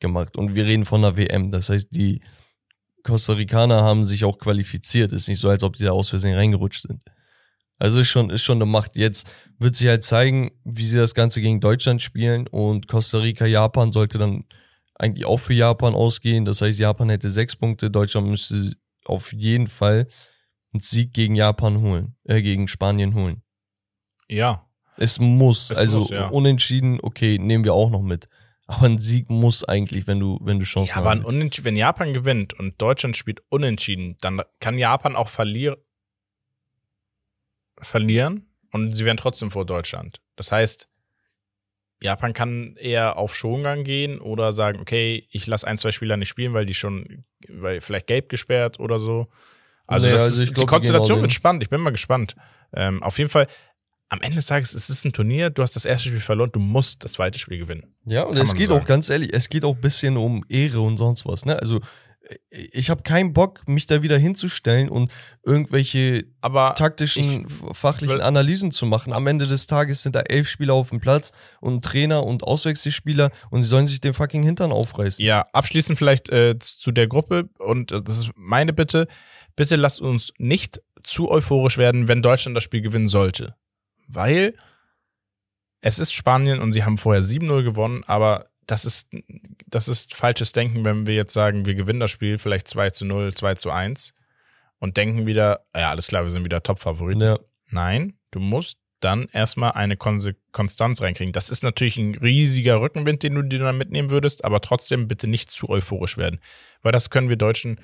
[0.00, 0.36] gemacht.
[0.36, 1.50] Und wir reden von der WM.
[1.52, 2.20] Das heißt, die
[3.04, 5.12] Costa Ricaner haben sich auch qualifiziert.
[5.12, 7.02] Ist nicht so, als ob die da aus Versehen reingerutscht sind.
[7.78, 8.96] Also ist schon, ist schon eine Macht.
[8.96, 13.46] Jetzt wird sich halt zeigen, wie sie das Ganze gegen Deutschland spielen und Costa Rica,
[13.46, 14.44] Japan sollte dann
[14.94, 16.44] eigentlich auch für Japan ausgehen.
[16.44, 18.72] Das heißt, Japan hätte sechs Punkte, Deutschland müsste
[19.04, 20.06] auf jeden Fall
[20.72, 23.42] einen Sieg gegen Japan holen, äh, gegen Spanien holen.
[24.28, 24.66] Ja.
[24.96, 26.26] Es muss, Es also muss, ja.
[26.26, 28.28] unentschieden, okay, nehmen wir auch noch mit.
[28.66, 31.24] Aber ein Sieg muss eigentlich, wenn du, wenn du Chancen Ja, aber hast.
[31.24, 35.78] Unentschieden, wenn Japan gewinnt und Deutschland spielt unentschieden, dann kann Japan auch verlier
[37.82, 40.20] verlieren und sie werden trotzdem vor Deutschland.
[40.36, 40.88] Das heißt,
[42.02, 46.28] Japan kann eher auf Schongang gehen oder sagen, okay, ich lasse ein, zwei Spieler nicht
[46.28, 49.28] spielen, weil die schon, weil vielleicht gelb gesperrt oder so.
[49.86, 51.62] Also, das also ist, glaub, die Konstellation wird spannend.
[51.62, 52.36] Ich bin mal gespannt.
[52.72, 53.48] Ähm, auf jeden Fall,
[54.10, 56.60] am Ende des Tages, es ist ein Turnier, du hast das erste Spiel verloren, du
[56.60, 57.94] musst das zweite Spiel gewinnen.
[58.04, 58.82] Ja, und Kann es geht sagen.
[58.82, 61.58] auch ganz ehrlich, es geht auch ein bisschen um Ehre und sonst was, ne?
[61.58, 61.80] Also
[62.50, 65.10] ich habe keinen Bock, mich da wieder hinzustellen und
[65.42, 69.12] irgendwelche Aber taktischen, ich fachlichen Analysen zu machen.
[69.12, 72.42] Am Ende des Tages sind da elf Spieler auf dem Platz und ein Trainer und
[72.42, 75.24] Auswechselspieler und sie sollen sich den fucking Hintern aufreißen.
[75.24, 79.06] Ja, abschließend vielleicht äh, zu der Gruppe und äh, das ist meine Bitte.
[79.56, 83.56] Bitte lasst uns nicht zu euphorisch werden, wenn Deutschland das Spiel gewinnen sollte.
[84.06, 84.54] Weil
[85.80, 89.08] es ist Spanien und sie haben vorher 7-0 gewonnen, aber das ist,
[89.66, 93.04] das ist falsches Denken, wenn wir jetzt sagen, wir gewinnen das Spiel vielleicht 2 zu
[93.06, 94.14] 0, 2 zu 1.
[94.78, 97.20] und denken wieder, ja, alles klar, wir sind wieder Top-Favorit.
[97.20, 97.38] Ja.
[97.70, 101.32] Nein, du musst dann erstmal eine Konse Konstanz reinkriegen.
[101.32, 105.28] Das ist natürlich ein riesiger Rückenwind, den du dir dann mitnehmen würdest, aber trotzdem bitte
[105.28, 106.40] nicht zu euphorisch werden.
[106.82, 107.80] Weil das können wir Deutschen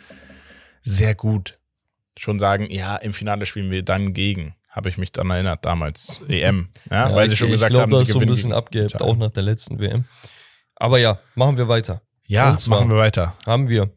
[0.82, 1.58] sehr gut
[2.16, 4.54] schon sagen, ja, im Finale spielen wir dann gegen.
[4.68, 6.68] Habe ich mich dann erinnert, damals EM.
[6.90, 8.34] Ja, Ja, weil sie schon gesagt glaub, haben, das sie ist so ein gewinnen.
[8.34, 10.04] bisschen abgehebt, auch nach der letzten WM.
[10.84, 12.02] Aber ja, machen wir weiter.
[12.26, 13.34] Ja, Und zwar- machen wir weiter.
[13.46, 13.90] Haben wir,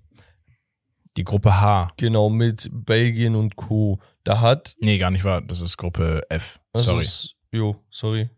[1.18, 1.92] Die Gruppe H.
[1.98, 4.00] genau, mit Belgien und Co.
[4.24, 5.42] Da hat, Nee, gar nicht wahr.
[5.42, 6.60] Das ist Gruppe F.
[6.74, 7.04] das sorry.
[7.04, 8.30] ist, jo, sorry.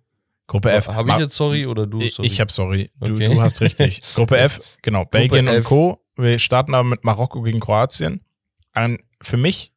[0.47, 0.87] Gruppe F.
[0.87, 2.27] Habe ich jetzt sorry oder du sorry?
[2.27, 2.89] ich habe sorry.
[2.99, 3.33] Du, Okay.
[3.33, 4.01] du hast richtig.
[4.15, 5.05] Gruppe F, genau.
[5.05, 5.65] Belgien und F.
[5.65, 6.03] Co.
[6.15, 8.25] Wir starten aber mit Marokko gegen Kroatien.
[8.71, 9.73] Ein, für mich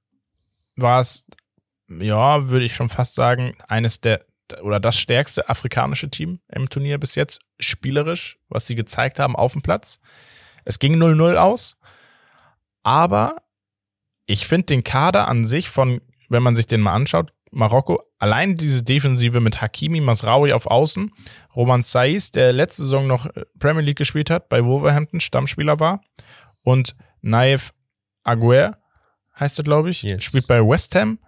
[0.76, 1.26] war es,
[1.88, 4.24] ja, würde ich schon fast sagen, eines der
[4.62, 9.52] oder das stärkste afrikanische Team im Turnier bis jetzt, spielerisch, was sie gezeigt haben auf
[9.52, 9.98] dem Platz.
[10.64, 11.76] Es ging 0-0 aus,
[12.82, 13.36] aber
[14.26, 18.56] ich finde den Kader an sich von, wenn man sich den mal anschaut, Marokko, allein
[18.56, 21.10] diese Defensive mit Hakimi, Masraoui auf Außen,
[21.54, 26.00] Roman Saiz, der letzte Saison noch äh, Premier League gespielt hat, bei Wolverhampton Stammspieler war,
[26.62, 27.74] und Naif
[28.24, 28.78] Aguer,
[29.38, 30.24] heißt er, glaube ich, Yes.
[30.24, 31.18] spielt bei West Ham.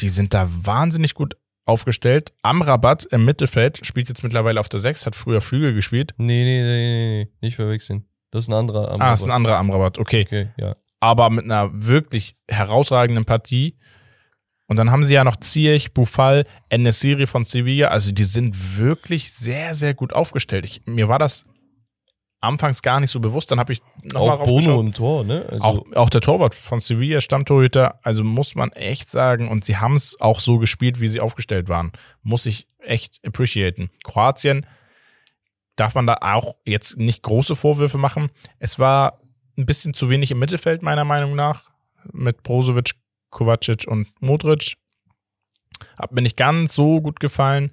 [0.00, 1.36] Die sind da wahnsinnig gut
[1.66, 2.32] aufgestellt.
[2.42, 6.14] Amrabat im Mittelfeld spielt jetzt mittlerweile auf der 6, hat früher Flügel gespielt.
[6.16, 8.06] Nee, nee, nee, nee, nee, nicht verwechseln.
[8.30, 9.00] Das ist ein anderer.
[9.00, 10.24] Ah, ist ein anderer Amrabat, okay.
[10.26, 10.76] Okay, ja.
[11.00, 13.76] aber mit einer wirklich herausragenden Partie.
[14.68, 17.88] Und dann haben sie ja noch Ziyech, Bufal, Enesiri von Sevilla.
[17.88, 20.64] Also die sind wirklich sehr, sehr gut aufgestellt.
[20.64, 21.46] Ich, mir war das
[22.40, 23.50] anfangs gar nicht so bewusst.
[23.50, 25.46] Dann habe ich nochmal Auch Bono im Tor, ne?
[25.50, 29.78] Also, auch, auch der Torwart von Sevilla, Stammtorhüter, also muss man echt sagen, und sie
[29.78, 31.92] haben es auch so gespielt, wie sie aufgestellt waren.
[32.22, 33.90] Muss ich echt appreciaten.
[34.04, 34.66] Kroatien
[35.76, 38.30] darf man da auch jetzt nicht große Vorwürfe machen.
[38.58, 39.20] Es war
[39.58, 41.70] ein bisschen zu wenig im Mittelfeld, meiner Meinung nach,
[42.12, 42.92] mit Brozovic,
[43.30, 44.74] Kovacic und Modric.
[45.98, 47.70] Hat mir nicht ganz so gut gefallen.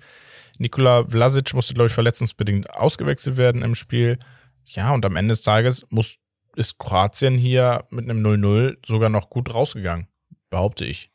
[0.59, 4.19] Nikola Vlasic musste, glaube ich, verletzungsbedingt ausgewechselt werden im Spiel.
[4.65, 6.17] Ja, und am Ende des Tages muss,
[6.55, 10.07] ist Kroatien hier mit einem 0-0 sogar noch gut rausgegangen,
[10.49, 11.11] behaupte ich.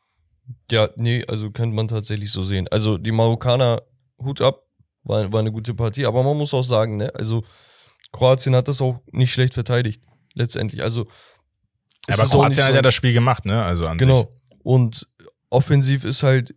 [0.71, 2.67] ja, nee, also könnte man tatsächlich so sehen.
[2.69, 3.81] Also die Marokkaner,
[4.21, 4.63] Hut ab,
[5.03, 6.05] war, war eine gute Partie.
[6.05, 7.13] Aber man muss auch sagen, ne?
[7.15, 7.43] Also
[8.11, 10.81] Kroatien hat das auch nicht schlecht verteidigt, letztendlich.
[10.83, 11.07] Also
[12.07, 13.63] es Aber Kroatien hat so- ja das Spiel gemacht, ne?
[13.63, 14.07] Also an sich.
[14.07, 14.35] Genau.
[14.63, 15.07] Und
[15.49, 16.55] offensiv ist halt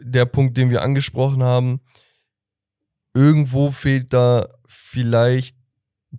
[0.00, 1.80] der Punkt, den wir angesprochen haben.
[3.14, 5.56] Irgendwo fehlt da vielleicht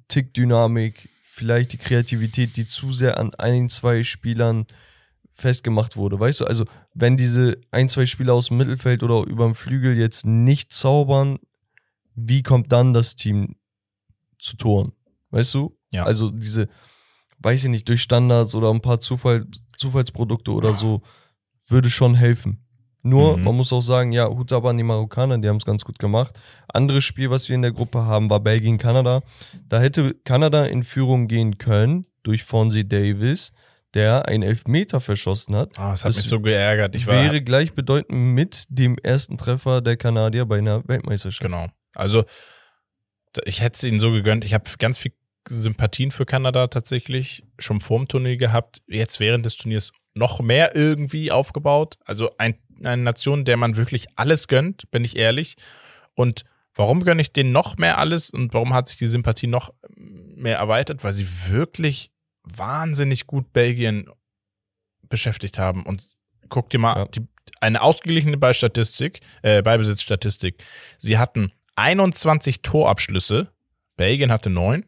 [0.07, 4.67] Tick-Dynamik, vielleicht die Kreativität, die zu sehr an ein, zwei Spielern
[5.33, 6.19] festgemacht wurde.
[6.19, 9.97] Weißt du, also wenn diese ein, zwei Spieler aus dem Mittelfeld oder über dem Flügel
[9.97, 11.39] jetzt nicht zaubern,
[12.15, 13.55] wie kommt dann das Team
[14.39, 14.93] zu Toren?
[15.31, 15.77] Weißt du?
[15.91, 16.05] Ja.
[16.05, 16.69] Also diese,
[17.39, 19.45] weiß ich nicht, durch Standards oder ein paar Zufall,
[19.77, 21.01] Zufallsprodukte oder so,
[21.67, 22.64] würde schon helfen.
[23.05, 23.43] Nur, Mhm.
[23.43, 25.99] man muss auch sagen, ja, Hut ab an die Marokkaner, die haben es ganz gut
[25.99, 26.39] gemacht.
[26.67, 29.21] Anderes Spiel, was wir in der Gruppe haben, war Belgien, Kanada.
[29.69, 33.53] Da hätte Kanada in Führung gehen können durch Fonzie Davis,
[33.93, 35.77] der einen Elfmeter verschossen hat.
[35.77, 36.95] Ah, das hat Das mich so geärgert.
[36.95, 41.43] Ich wäre gleichbedeutend mit dem ersten Treffer der Kanadier bei einer Weltmeisterschaft.
[41.43, 41.67] Genau.
[41.93, 42.23] Also,
[43.45, 44.45] ich hätte es ihnen so gegönnt.
[44.45, 45.11] Ich habe ganz viel
[45.47, 48.81] Sympathien für Kanada tatsächlich schon vorm Turnier gehabt.
[48.87, 51.97] Jetzt während des Turniers noch mehr irgendwie aufgebaut.
[52.05, 55.55] Also ein, eine Nation, der man wirklich alles gönnt, bin ich ehrlich.
[56.13, 59.73] Und warum gönne ich denen noch mehr alles und warum hat sich die Sympathie noch
[59.97, 61.03] mehr erweitert?
[61.03, 62.11] Weil sie wirklich
[62.43, 64.09] wahnsinnig gut Belgien
[65.09, 65.83] beschäftigt haben.
[65.83, 66.15] Und
[66.49, 67.05] guck dir mal Ja.
[67.05, 67.27] die,
[67.61, 70.63] eine ausgeglichene Ballstatistik, äh, Ballbesitzstatistik.
[70.97, 73.51] Sie hatten 21 Torabschlüsse.
[73.97, 74.85] Belgien hatte neun.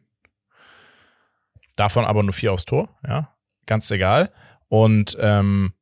[1.75, 3.33] Davon aber nur vier aufs Tor, ja.
[3.65, 4.31] Ganz egal.
[4.69, 5.73] Und ähm,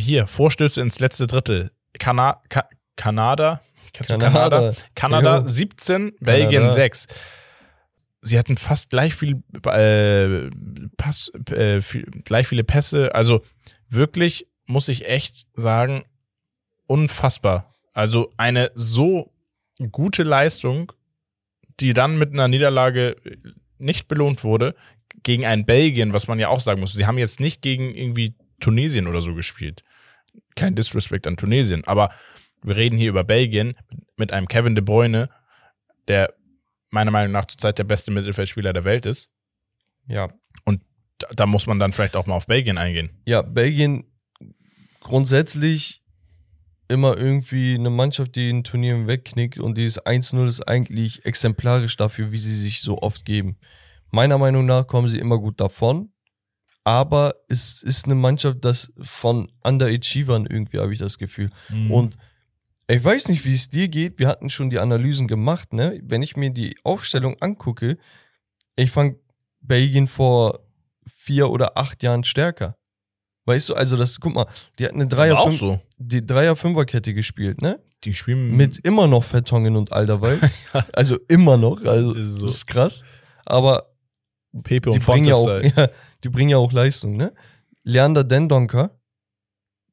[0.00, 1.70] hier, Vorstöße ins letzte Drittel.
[1.98, 3.60] Kana Ka Kanada.
[3.92, 4.72] Kennst du Kanada?
[4.94, 5.46] Kanada Jo.
[5.46, 6.72] 17, Belgien Kanada.
[6.72, 7.06] 6.
[8.22, 10.50] Sie hatten fast gleich viel, äh,
[10.96, 13.14] Pass, äh, viel, gleich viele Pässe.
[13.14, 13.42] Also
[13.88, 16.04] wirklich, muss ich echt sagen,
[16.86, 17.74] unfassbar.
[17.92, 19.32] Also eine so
[19.90, 20.92] gute Leistung,
[21.80, 23.16] die dann mit einer Niederlage
[23.78, 24.74] nicht belohnt wurde,
[25.22, 26.92] gegen ein Belgien, was man ja auch sagen muss.
[26.92, 29.82] Sie haben jetzt nicht gegen irgendwie Tunesien oder so gespielt.
[30.54, 32.10] Kein Disrespect an Tunesien, aber
[32.62, 33.74] wir reden hier über Belgien
[34.16, 35.30] mit einem Kevin De Bruyne,
[36.08, 36.34] der
[36.90, 39.30] meiner Meinung nach zurzeit der beste Mittelfeldspieler der Welt ist.
[40.06, 40.28] Ja.
[41.20, 43.20] Da, da muss man dann vielleicht auch mal auf Belgien eingehen.
[43.26, 44.04] Ja, Belgien
[45.00, 46.02] grundsätzlich
[46.88, 52.32] immer irgendwie eine Mannschaft, die in Turnieren wegknickt und dieses 1-0 ist eigentlich exemplarisch dafür,
[52.32, 53.58] wie sie sich so oft geben.
[54.10, 56.12] Meiner Meinung nach kommen sie immer gut davon,
[56.84, 61.50] aber es ist eine Mannschaft, das von Underachievern irgendwie, habe ich das Gefühl.
[61.68, 61.90] Mhm.
[61.90, 62.18] Und
[62.88, 64.18] ich weiß nicht, wie es dir geht.
[64.18, 66.00] Wir hatten schon die Analysen gemacht, ne?
[66.02, 67.98] Wenn ich mir die Aufstellung angucke,
[68.76, 69.16] ich fand
[69.60, 70.60] Belgien vor
[71.06, 72.76] vier oder acht Jahren stärker.
[73.44, 74.46] Weißt du, also das, guck mal,
[74.78, 75.80] die hatten eine Dreier, fünf, so.
[75.98, 77.80] die Dreier-Fünfer-Kette gespielt, ne?
[78.04, 80.40] Die spielen Mit immer noch Vertongen und Alderweil.
[80.92, 82.66] also immer noch, also Das das ist ist, so.
[82.66, 83.04] krass.
[83.44, 83.90] Aber
[84.62, 85.74] Pepe die und bringen, ja auch, Zeit.
[85.76, 85.88] ja,
[86.24, 87.32] die bringen ja auch Leistung, ne?
[87.82, 88.90] Leander Dendonka,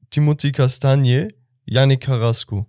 [0.10, 1.30] Timothy Castagne,
[1.66, 2.68] Yannick Carrasco.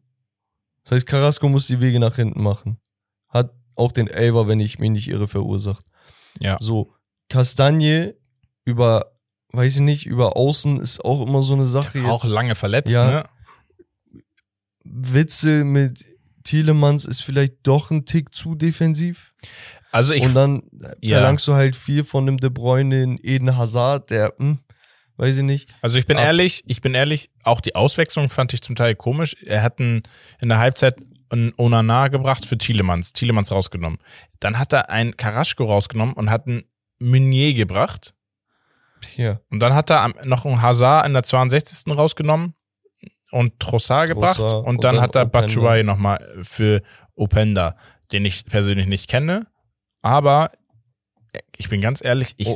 [0.85, 2.81] Das heißt, Carrasco muss die Wege nach hinten machen.
[3.29, 5.85] Hat auch den Elver, wenn ich mich nicht irre, verursacht.
[6.41, 6.57] Ja.
[6.61, 6.95] So,
[7.29, 8.17] Castagne
[8.65, 9.13] über,
[9.53, 12.03] weiß ich nicht, über Außen ist auch immer so eine Sache.
[12.07, 13.07] Auch Jetzt lange verletzt, Ja.
[13.07, 13.25] ne?
[14.85, 16.05] Witzel mit
[16.45, 19.35] Thielemanns ist vielleicht doch ein Tick zu defensiv.
[19.99, 20.63] Also ich Und dann
[21.01, 21.17] ja.
[21.19, 24.59] verlangst du halt viel von dem De Bruyne in Eden Hazard, der, hm,
[25.17, 25.71] weiß ich nicht.
[25.83, 28.95] Also ich bin Ab- ehrlich, ich bin ehrlich, auch die Auswechslung fand ich zum Teil
[28.95, 29.35] komisch.
[29.45, 30.03] Er hat einen,
[30.41, 30.95] in der Halbzeit
[31.31, 33.99] einen Onana gebracht für Thielemanns, Thielemanns rausgenommen.
[34.41, 36.63] Dann hat er einen Karaschko rausgenommen und hat einen
[37.01, 38.15] Meunier gebracht.
[39.15, 41.95] Hier, Und dann hat er noch einen Hazard in der 62.
[41.97, 42.55] rausgenommen
[43.31, 44.37] und Trossard gebracht.
[44.37, 45.27] Trossard und und dann dann hat er.
[45.27, 46.83] Batshuayi nochmal für
[47.15, 47.77] Openda,
[48.13, 49.47] den ich persönlich nicht kenne.
[50.03, 50.51] Aber
[51.57, 52.49] ich bin ganz ehrlich, ich,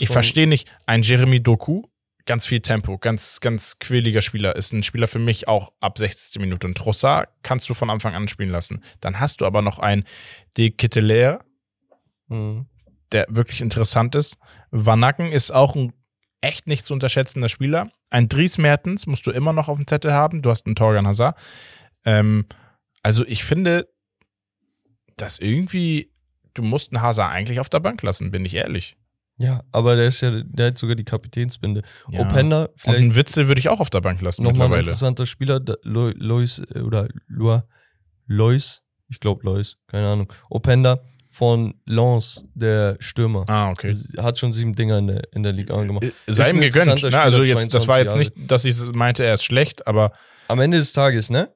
[0.00, 1.82] ich verstehe nicht, ein Jeremy Doku,
[2.26, 6.40] ganz viel Tempo, ganz, ganz quäliger Spieler, ist ein Spieler für mich auch ab 60.
[6.40, 6.66] Minute.
[6.66, 8.82] Und Trossard kannst du von Anfang an spielen lassen.
[9.00, 10.04] Dann hast du aber noch einen
[10.56, 11.40] De Ketelaere,
[12.28, 12.66] Mhm.
[13.12, 14.36] der wirklich interessant ist.
[14.70, 15.94] Vanaken ist auch ein
[16.42, 17.90] echt nicht zu unterschätzender Spieler.
[18.10, 20.42] Ein Dries Mertens musst du immer noch auf dem Zettel haben.
[20.42, 21.36] Du hast einen Torgan Hazard.
[22.04, 22.44] Ähm,
[23.02, 23.88] also ich finde,
[25.16, 26.12] dass irgendwie,
[26.58, 28.96] du musst einen Hazard eigentlich auf der Bank lassen, bin ich ehrlich.
[29.40, 31.82] Ja, aber der ist ja, der hat sogar die Kapitänsbinde.
[32.10, 32.20] Ja.
[32.22, 35.26] Openda, Und vielleicht einen Witzel würde ich auch auf der Bank lassen nochmal ein interessanter
[35.26, 37.62] Spieler, Lo- Lois, äh, oder Lois,
[38.26, 40.32] Lois, ich glaube Lois, keine Ahnung.
[40.50, 41.00] Openda
[41.30, 43.44] von Lens, der Stürmer.
[43.48, 43.94] Ah, okay.
[44.16, 46.04] Hat schon sieben Dinger in der, in der Liga angemacht.
[46.04, 47.02] Äh, Sei Ist ihm gegönnt.
[47.02, 47.20] Ne?
[47.20, 50.12] Also jetzt, das war jetzt 22 nicht, dass ich meinte, er ist schlecht, aber
[50.48, 51.48] Am Ende des Tages, ne?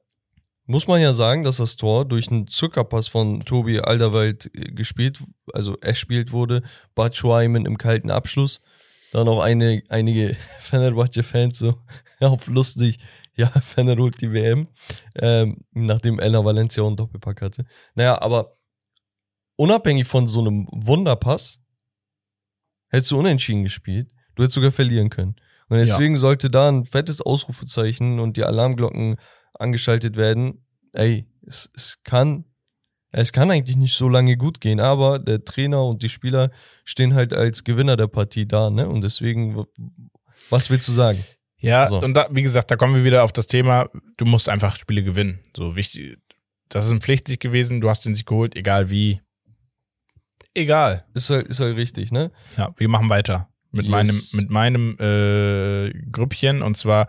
[0.65, 5.21] Muss man ja sagen, dass das Tor durch einen Zuckerpass von Tobi Alderweireld äh, gespielt,
[5.51, 6.63] also erspielt wurde.
[6.95, 8.61] Batshuayi mit einem kalten Abschluss.
[9.11, 11.75] Dann auch eine, einige Fenerbahce-Fans so
[12.21, 12.99] auf lustig.
[13.35, 14.67] Ja, Fener holt die WM.
[15.15, 17.65] Ähm, nachdem Elna Valencia auch einen Doppelpack hatte.
[17.95, 18.57] Naja, aber
[19.57, 21.61] unabhängig von so einem Wunderpass
[22.89, 24.11] hättest du unentschieden gespielt.
[24.35, 25.35] Du hättest sogar verlieren können.
[25.69, 29.17] Und deswegen sollte da ein fettes Ausrufezeichen und die Alarmglocken
[29.53, 30.65] angeschaltet werden.
[30.93, 32.45] Ey, es, es kann,
[33.11, 36.51] es kann eigentlich nicht so lange gut gehen, aber der Trainer und die Spieler
[36.83, 38.87] stehen halt als Gewinner der Partie da, ne?
[38.87, 39.63] Und deswegen,
[40.49, 41.23] was willst du sagen?
[41.57, 42.01] ja, So.
[42.01, 45.03] und da, wie gesagt, da kommen wir wieder auf das Thema, du musst einfach Spiele
[45.03, 45.39] gewinnen.
[45.55, 46.17] So wichtig,
[46.69, 49.21] das ist ein Pflichtsieg gewesen, du hast den Sieg geholt, egal wie.
[50.55, 51.05] Egal.
[51.13, 52.31] Ist halt, ist halt richtig, ne?
[52.57, 53.91] Ja, wir machen weiter mit Yes.
[53.91, 57.07] meinem, mit meinem äh, Grüppchen und zwar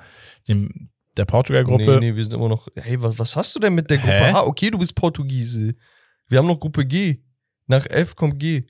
[0.48, 1.98] dem, der Portugal-Gruppe.
[2.00, 2.68] Nee, nee, wir sind immer noch.
[2.74, 4.32] Hey, was, was hast du denn mit der Gruppe Hä?
[4.32, 4.42] H?
[4.44, 5.74] Okay, du bist Portugiese.
[6.28, 7.22] Wir haben noch Gruppe G.
[7.66, 8.64] Nach F kommt G.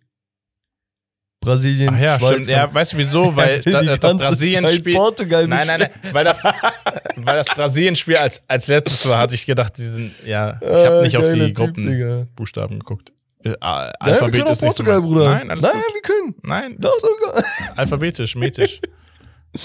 [1.40, 2.30] Brasilien, Ach ja, Schweiz.
[2.30, 2.46] stimmt.
[2.48, 3.36] Ja, weißt du wieso?
[3.36, 4.94] Weil da, die das Brasilien-Spiel.
[4.94, 9.44] Portugal Nein, nein, nein, weil das, weil das Brasilien-Spiel als, als letztes war, hatte ich
[9.44, 13.12] gedacht, die sind, ja, ich habe nicht auf die Gruppenbuchstaben geguckt.
[13.44, 15.06] Äh, ah, Nein, wir Alphabet können ist auch nicht so Portugal, meins.
[15.08, 15.34] Bruder.
[15.34, 15.94] Nein, alles nein, gut.
[15.94, 16.34] wir können.
[16.42, 17.44] Nein, Doch, sogar.
[17.76, 18.80] alphabetisch, metisch.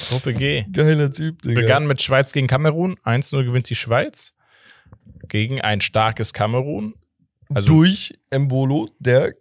[0.10, 0.66] Gruppe G.
[0.72, 1.60] Geiler Typ, Digga.
[1.60, 2.98] Begann mit Schweiz gegen Kamerun.
[3.06, 4.34] 1-0 gewinnt die Schweiz
[5.28, 6.96] gegen ein starkes Kamerun.
[7.54, 9.34] Also durch Embolo, der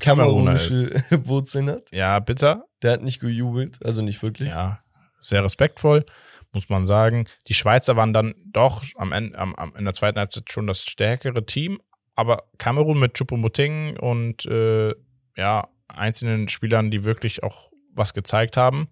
[0.00, 1.90] Kameruner kamerunische Wurzeln hat.
[1.92, 2.66] Ja, bitter.
[2.82, 4.50] Der hat nicht gejubelt, also nicht wirklich.
[4.50, 4.80] Ja,
[5.20, 6.04] sehr respektvoll,
[6.52, 7.26] muss man sagen.
[7.48, 10.84] Die Schweizer waren dann doch am Ende, am, am, in der zweiten Halbzeit schon das
[10.84, 11.80] stärkere Team,
[12.14, 14.94] aber Kamerun mit Choupo-Moting und äh,
[15.36, 18.88] ja, einzelnen Spielern, die wirklich auch was gezeigt haben,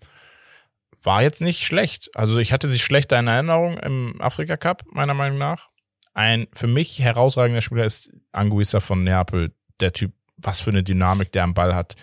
[1.03, 2.11] war jetzt nicht schlecht.
[2.15, 5.71] Also ich hatte sie schlechter in Erinnerung im Afrika Cup, meiner Meinung nach.
[6.15, 9.55] Ein für mich herausragender Spieler ist Anguissa von Neapel.
[9.81, 11.97] Der Typ, was für eine Dynamik der am Ball hat.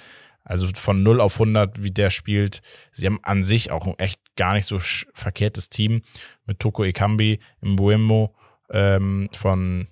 [0.43, 2.62] Also von 0 auf 100, wie der spielt.
[2.91, 6.02] Sie haben an sich auch ein echt gar nicht so verkehrtes Team
[6.45, 8.36] mit Toko Ekambi, Mbuemo
[8.72, 9.88] ähm, von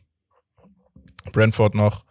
[1.32, 2.06] Brentford noch.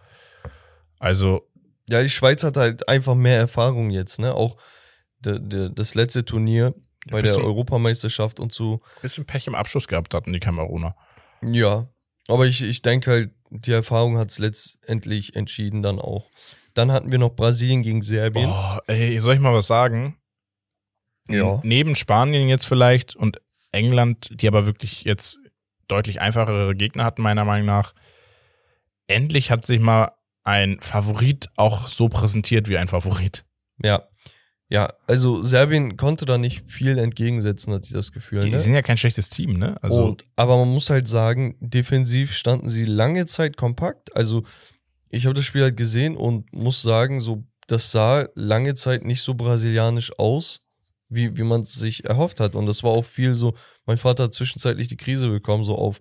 [0.99, 1.49] Also
[1.91, 4.35] Ja, die Schweiz hat halt einfach mehr Erfahrung jetzt, ne?
[4.35, 4.57] Auch
[5.21, 6.75] das letzte Turnier
[7.11, 8.81] bei der Europameisterschaft und so.
[9.03, 10.97] bisschen Pech im Abschluss gehabt hatten die Kameruner.
[11.43, 11.89] Ja,
[12.29, 16.31] aber ich, ich denke halt, die Erfahrung hat es letztendlich entschieden dann auch.
[16.75, 18.51] Dann hatten wir noch Brasilien gegen Serbien.
[18.51, 20.17] Boah, ey, soll ich mal was sagen?
[21.29, 21.61] Ja.
[21.65, 23.41] neben Spanien jetzt vielleicht und
[23.73, 25.41] England, die aber wirklich jetzt
[25.89, 27.95] deutlich einfachere Gegner hatten, meiner Meinung nach.
[29.09, 30.13] Endlich hat sich mal
[30.45, 33.45] ein Favorit auch so präsentiert wie ein Favorit.
[33.83, 34.09] Ja.
[34.69, 38.41] Ja, also Serbien konnte da nicht viel entgegensetzen, hatte ich das Gefühl.
[38.41, 38.59] Die ne?
[38.59, 39.77] sind ja kein schlechtes Team, ne?
[39.81, 44.14] Also und, aber man muss halt sagen, defensiv standen sie lange Zeit kompakt.
[44.17, 44.43] Also
[45.09, 49.23] ich habe das Spiel halt gesehen und muss sagen, so das sah lange Zeit nicht
[49.23, 50.61] so brasilianisch aus,
[51.09, 52.57] wie, wie man es sich erhofft hat.
[52.57, 53.55] Und das war auch viel so,
[53.87, 55.99] mein Vater hat zwischenzeitlich die Krise bekommen, so auf,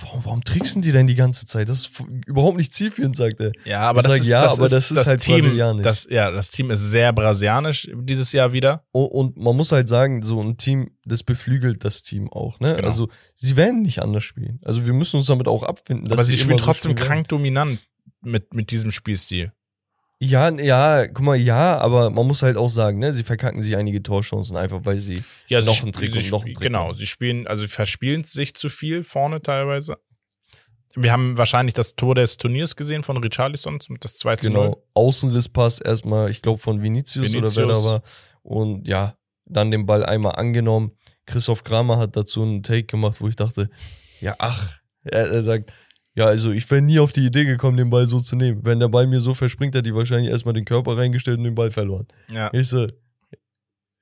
[0.00, 1.68] warum, warum tricksen die denn die ganze Zeit?
[1.68, 3.52] Das ist überhaupt nicht zielführend, sagt er.
[3.64, 5.82] Ja, aber Ich das sag ist, ja, das aber ist das ist halt Team, brasilianisch.
[5.82, 8.84] Das, ja, das Team ist sehr brasilianisch dieses Jahr wieder.
[8.92, 12.74] Und, und man muss halt sagen, so ein Team, das beflügelt das Team auch, ne?
[12.74, 12.86] Genau.
[12.88, 14.60] Also sie werden nicht anders spielen.
[14.64, 16.06] Also wir müssen uns damit auch abfinden.
[16.06, 17.08] dass aber sie immer spielen so trotzdem spielen werden.
[17.08, 17.78] krank dominant
[18.22, 19.52] mit, mit diesem Spielstil.
[20.24, 23.76] Ja, ja, guck mal, ja, aber man muss halt auch sagen, ne, sie verkacken sich
[23.76, 26.62] einige Torchancen einfach, weil sie Ja, Noch sie, ein Trick und noch ein spiel- Trick.
[26.64, 29.96] Genau, sie spielen, also verspielen sich zu viel vorne teilweise.
[30.94, 34.52] Wir haben wahrscheinlich das Tor des Turniers gesehen von Richarlison, zum- das 2 zu 0.
[34.68, 37.84] genau Außenrisspass erstmal, ich glaube von Vinicius, oder wer da Vinicius.
[37.84, 38.02] war
[38.42, 39.16] und ja,
[39.46, 40.92] dann den Ball einmal angenommen.
[41.26, 43.70] Christoph Kramer hat dazu einen Take gemacht, wo ich dachte,
[44.20, 45.72] ja, ach, er, er sagt,
[46.14, 48.64] ja, also ich wäre nie auf die Idee gekommen, den Ball so zu nehmen.
[48.64, 51.54] Wenn der Ball mir so verspringt, hätte ich wahrscheinlich erstmal den Körper reingestellt und den
[51.54, 52.06] Ball verloren.
[52.28, 52.86] Ja, Ich so,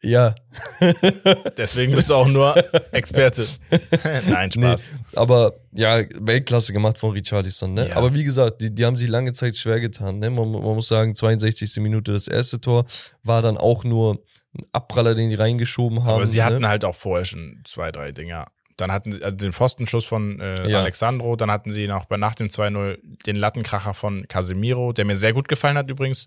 [0.02, 0.34] ja.
[1.56, 2.56] deswegen bist du auch nur
[2.92, 3.46] Experte.
[4.28, 4.90] Nein, Spaß.
[5.14, 7.88] Aber ja, Weltklasse gemacht von Richarlison, ne?
[7.88, 7.96] Ja.
[7.96, 10.30] Aber wie gesagt, die, die haben sich lange Zeit schwer getan, ne?
[10.30, 11.76] Man, man muss sagen, 62.
[11.80, 12.86] Minute das erste Tor
[13.22, 14.22] war dann auch nur
[14.54, 16.14] ein Abpraller, den die reingeschoben haben.
[16.14, 16.68] Aber sie hatten ne?
[16.68, 18.46] halt auch vorher schon zwei, drei Dinger.
[18.80, 20.80] Dann hatten sie also den Pfostenschuss von äh, Ja.
[20.80, 25.16] Alexandro, dann hatten sie noch bei nach dem 2-0 den Lattenkracher von Casemiro, der mir
[25.16, 26.26] sehr gut gefallen hat übrigens.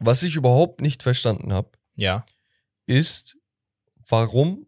[0.00, 2.24] Was ich überhaupt nicht verstanden habe, Ja.
[2.86, 3.36] ist,
[4.08, 4.66] warum,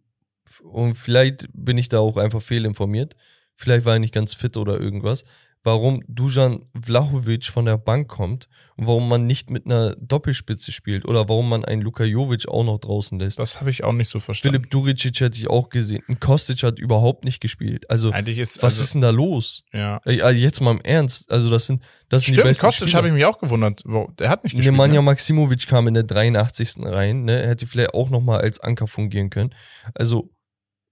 [0.63, 3.15] und vielleicht bin ich da auch einfach fehlinformiert,
[3.55, 5.25] vielleicht war er nicht ganz fit oder irgendwas,
[5.69, 11.05] warum Dujan Vlahovic von der Bank kommt und warum man nicht mit einer Doppelspitze spielt
[11.05, 13.39] oder warum man einen Luka Jovic auch noch draußen lässt.
[13.39, 14.57] Das habe ich auch nicht so verstanden.
[14.57, 16.03] Philipp Duricic hätte ich auch gesehen.
[16.09, 17.89] Ein Kostic hat überhaupt nicht gespielt.
[17.91, 19.63] Also, ist was also, ist denn da los?
[19.73, 20.01] ja.
[20.05, 21.31] Also jetzt mal im Ernst.
[21.31, 23.83] Also, das sind, das sind die Stimmt, besten Kostic habe ich mich auch gewundert.
[24.19, 24.73] Der hat nicht gespielt.
[24.73, 25.03] Nemanja Ne?
[25.03, 26.77] Maximovic kam in der 83.
[26.79, 27.47] rein, ne?
[27.47, 29.55] Hätte vielleicht auch nochmal als Anker fungieren können.
[29.95, 30.31] Also,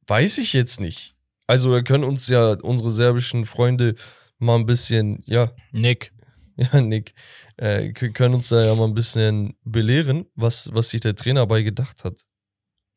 [0.06, 1.14] weiß ich jetzt nicht.
[1.46, 3.94] Also, da können uns ja unsere serbischen Freunde
[4.38, 6.12] mal ein bisschen, ja, Nick.
[6.56, 7.14] ja, Nick,
[7.56, 11.62] äh, können uns da ja mal ein bisschen belehren, was, was sich der Trainer dabei
[11.62, 12.24] gedacht hat.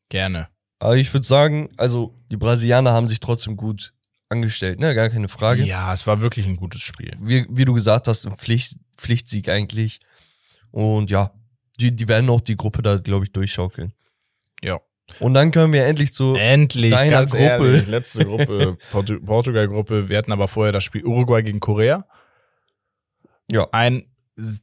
[0.08, 0.48] Gerne.
[0.78, 3.92] Aber ich würde sagen, also, die Brasilianer haben sich trotzdem gut
[4.30, 4.94] angestellt, ne?
[4.94, 5.64] Gar keine Frage.
[5.64, 7.12] Ja, es war wirklich ein gutes Spiel.
[7.20, 10.00] Wie, wie du gesagt hast, ein Pflicht, Pflichtsieg eigentlich.
[10.70, 11.32] Und ja,
[11.78, 13.92] die, die werden auch die Gruppe da, glaube ich, durchschaukeln.
[14.62, 14.80] Ja.
[15.18, 16.34] Und dann können wir endlich zu.
[16.34, 17.38] Endlich, deiner Gruppe.
[17.38, 20.08] ehrlich, letzte Gruppe, Portu Portugal-Gruppe.
[20.08, 22.06] Wir hatten aber vorher das Spiel Uruguay gegen Korea.
[23.50, 23.66] Ja.
[23.72, 24.06] Ein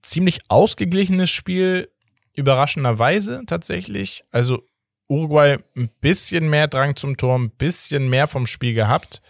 [0.02, 1.90] ziemlich ausgeglichenes Spiel,
[2.34, 4.24] überraschenderweise tatsächlich.
[4.32, 4.64] Also
[5.08, 9.22] Uruguay ein bisschen mehr Drang zum Tor, ein bisschen mehr vom Spiel gehabt.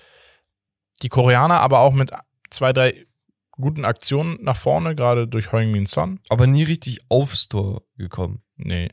[1.04, 2.12] Die Koreaner aber auch mit
[2.50, 3.06] zwei, drei
[3.52, 6.20] guten Aktionen nach vorne, gerade durch Heung-Min Son.
[6.30, 8.42] Aber nie richtig aufs Tor gekommen.
[8.56, 8.90] Nee,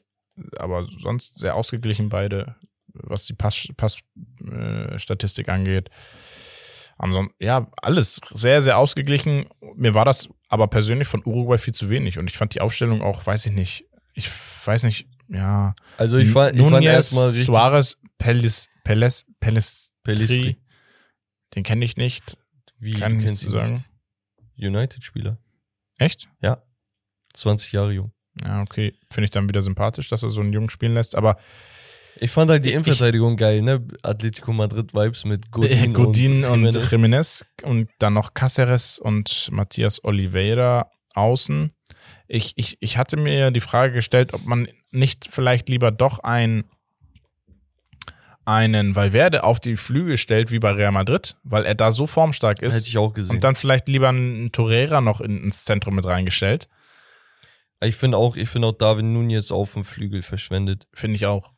[0.56, 2.56] aber sonst sehr ausgeglichen beide,
[2.88, 4.02] was die Pass-Statistik Pass,
[4.50, 5.90] äh, Statistik angeht.
[6.96, 9.46] Ansonsten, ja, alles sehr, sehr ausgeglichen.
[9.74, 13.02] Mir war das aber persönlich von Uruguay viel zu wenig und ich fand die Aufstellung
[13.02, 15.74] auch, weiß ich nicht, ich weiß nicht, ja.
[15.96, 17.46] Also ich fand, ich fand erstmal richtig.
[17.46, 20.56] Suarez, Pellis, Pellis, Pellis, Pellistri.
[21.54, 22.36] den kenne ich nicht,
[22.78, 23.84] Wie, kann ich sagen.
[24.56, 25.38] United-Spieler.
[25.98, 26.28] Echt?
[27.34, 28.12] 20 Jahre jung.
[28.42, 28.94] Ja, okay.
[29.12, 31.36] Finde ich dann wieder sympathisch, dass er so einen Jungen spielen lässt, aber
[32.18, 33.86] Ich fand halt die Innenverteidigung geil, ne?
[34.02, 36.90] Atletico Madrid-Vibes mit Godin, Godin und, Jimenez.
[36.90, 41.72] Jimenez und dann noch Cáceres und Matthias Oliveira außen.
[42.26, 46.64] Ich, ich, ich hatte mir die Frage gestellt, ob man nicht vielleicht lieber doch ein,
[48.44, 52.58] einen Valverde auf die Flügel stellt, wie bei Real Madrid, weil er da so formstark
[52.58, 52.86] Hätte ist.
[52.86, 53.36] ich auch gesehen.
[53.36, 56.68] Und dann vielleicht lieber einen Torreira noch in, ins Zentrum mit reingestellt.
[57.84, 60.86] Ich finde auch, ich finde auch David Nunez auf dem Flügel verschwendet.
[60.92, 61.52] Finde ich auch.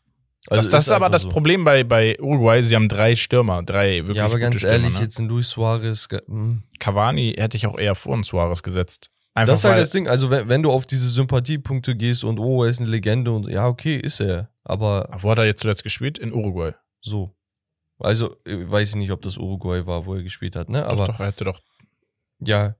[0.48, 1.28] Also das das ist aber das so.
[1.28, 2.62] Problem bei, bei Uruguay.
[2.62, 4.74] Sie haben drei Stürmer, drei wirklich Ja, aber ganz Stürmer.
[4.74, 5.00] ehrlich, ne?
[5.00, 6.08] jetzt ein Luis Suarez.
[6.08, 6.62] ge- hm.
[6.78, 9.10] Cavani hätte ich auch eher vor uns Suarez gesetzt.
[9.34, 10.08] Einfach Das ist halt das Ding.
[10.08, 13.48] Also, wenn, wenn du auf diese Sympathiepunkte gehst und oh, er ist eine Legende und
[13.48, 14.50] ja, okay, ist er.
[14.64, 16.16] Aber Wo hat er jetzt zuletzt gespielt?
[16.18, 16.72] In Uruguay.
[17.00, 17.32] so.
[17.98, 20.84] Also, ich weiß nicht, ob das Uruguay war, wo er gespielt hat, ne?
[20.86, 21.58] Aber doch, doch, er hätte doch.
[22.40, 22.76] ja,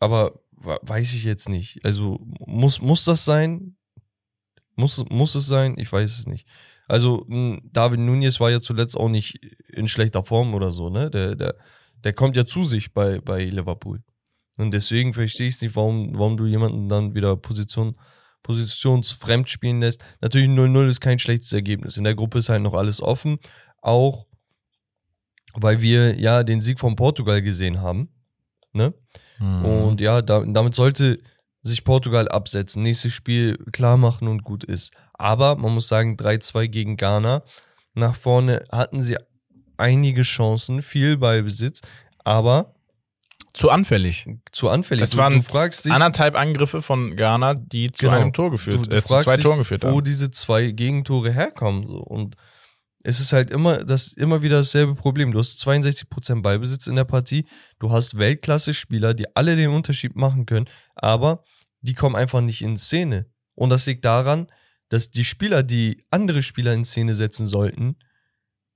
[0.00, 1.84] aber weiß ich jetzt nicht.
[1.84, 3.76] Also, muss, muss das sein?
[4.76, 5.76] Muss, muss es sein?
[5.78, 6.46] Ich weiß es nicht.
[6.88, 9.38] Also, m, David Nunez war ja zuletzt auch nicht
[9.68, 11.10] in schlechter Form oder so, ne?
[11.10, 11.54] Der, der,
[12.02, 14.02] der kommt ja zu sich bei, bei Liverpool.
[14.56, 17.96] Und deswegen verstehe ich nicht, warum, warum du jemanden dann wieder Position,
[18.42, 20.04] positionsfremd spielen lässt.
[20.20, 21.96] Natürlich 0-0 ist kein schlechtes Ergebnis.
[21.96, 23.38] In der Gruppe ist halt noch alles offen.
[23.80, 24.26] Auch
[25.54, 28.13] weil wir ja den Sieg von Portugal gesehen haben.
[28.74, 28.92] Ne?
[29.38, 29.64] Mhm.
[29.64, 31.18] Und ja, da, damit sollte
[31.62, 34.92] sich Portugal absetzen, nächstes Spiel klar machen und gut ist.
[35.14, 37.42] Aber man muss sagen, 3-2 gegen Ghana.
[37.94, 39.16] Nach vorne hatten sie
[39.76, 41.80] einige Chancen, viel Ballbesitz,
[42.24, 42.74] aber
[43.52, 44.26] zu anfällig.
[44.50, 45.00] zu anfällig.
[45.02, 48.18] Das Du- waren du fragst dich, anderthalb Angriffe von Ghana, die zu Genau.
[48.20, 50.04] einem Tor geführt, du, du äh, zu zwei dich, Toren geführt wo haben.
[50.04, 51.86] diese zwei Gegentore herkommen.
[51.86, 51.98] So.
[51.98, 52.36] Und
[53.04, 55.30] es ist halt immer, das, immer wieder dasselbe Problem.
[55.30, 57.44] Du hast 62% Ballbesitz in der Partie,
[57.78, 61.44] du hast Weltklasse-Spieler, die alle den Unterschied machen können, aber
[61.82, 63.26] die kommen einfach nicht in Szene.
[63.54, 64.48] Und das liegt daran,
[64.88, 67.96] dass die Spieler, die andere Spieler in Szene setzen sollten,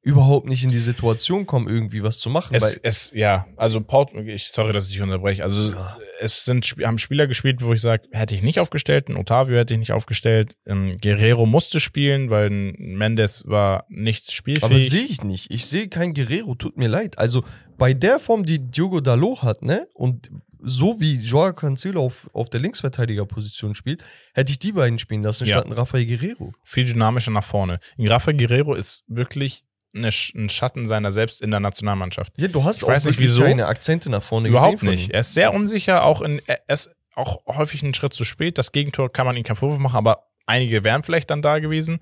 [0.03, 2.55] überhaupt nicht in die Situation kommen, irgendwie was zu machen.
[2.55, 5.42] Es, es, ja, also Port, ich, sorry, dass ich dich unterbreche.
[5.42, 5.74] Also
[6.20, 9.74] es sind haben Spieler gespielt, wo ich sage, hätte ich nicht aufgestellt, ein Otavio hätte
[9.74, 14.64] ich nicht aufgestellt, ähm, Guerrero musste spielen, weil ein Mendes war nicht spielfähig.
[14.64, 15.51] Aber sehe ich nicht.
[15.51, 17.18] Ich sehe kein Guerrero, tut mir leid.
[17.18, 17.42] Also
[17.76, 19.88] bei der Form, die Diogo Dalot hat, ne?
[19.94, 20.30] Und
[20.61, 25.44] so wie Joao Cancelo auf, auf der Linksverteidigerposition spielt, hätte ich die beiden spielen lassen,
[25.44, 25.57] Ja.
[25.57, 26.53] statt ein Rafael Guerrero.
[26.64, 27.78] viel dynamischer nach vorne.
[27.99, 29.64] Rafa Guerrero ist wirklich
[29.95, 32.34] eine, ein Schatten seiner selbst in der Nationalmannschaft.
[32.36, 33.43] Ja, du hast Ich auch nicht, wieso.
[33.43, 35.11] keine Akzente nach vorne Überhaupt nicht.
[35.11, 38.59] Er ist sehr unsicher, auch in, er ist auch häufig einen Schritt zu spät.
[38.59, 42.01] Das Gegentor kann man ihm keinen Vorwurf machen, aber einige wären vielleicht dann da gewesen.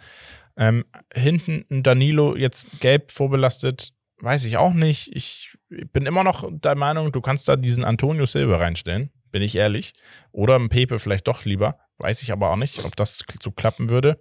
[0.59, 5.15] Ähm, hinten ein Danilo jetzt gelb vorbelastet, weiß ich auch nicht.
[5.15, 9.57] Ich bin immer noch der Meinung, du kannst da diesen Antonio Silva reinstellen, bin ich
[9.57, 9.95] ehrlich.
[10.33, 11.79] Oder ein Pepe vielleicht doch lieber.
[11.99, 14.21] Weiß ich aber auch nicht, ob das so klappen würde.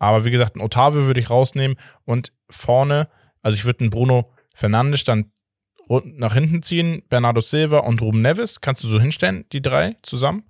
[0.00, 3.08] Aber wie gesagt, ein Otavio würde ich rausnehmen und vorne,
[3.42, 5.30] also ich würde einen Bruno Fernandes dann
[5.88, 10.48] nach hinten ziehen, Bernardo Silva und Ruben Neves, kannst du so hinstellen, die drei zusammen.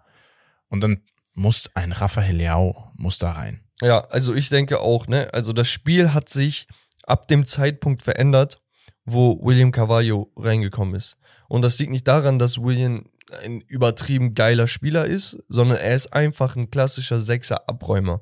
[0.68, 1.03] Und dann
[1.34, 3.64] muss ein Rafael Leao muss da rein.
[3.80, 5.28] Ja, also ich denke auch, ne?
[5.32, 6.68] Also das Spiel hat sich
[7.05, 8.62] ab dem Zeitpunkt verändert,
[9.05, 11.16] wo William Carvalho reingekommen ist.
[11.48, 13.07] Und das liegt nicht daran, dass William
[13.42, 18.20] ein übertrieben geiler Spieler ist, sondern er ist einfach ein klassischer Sechser-Abräumer.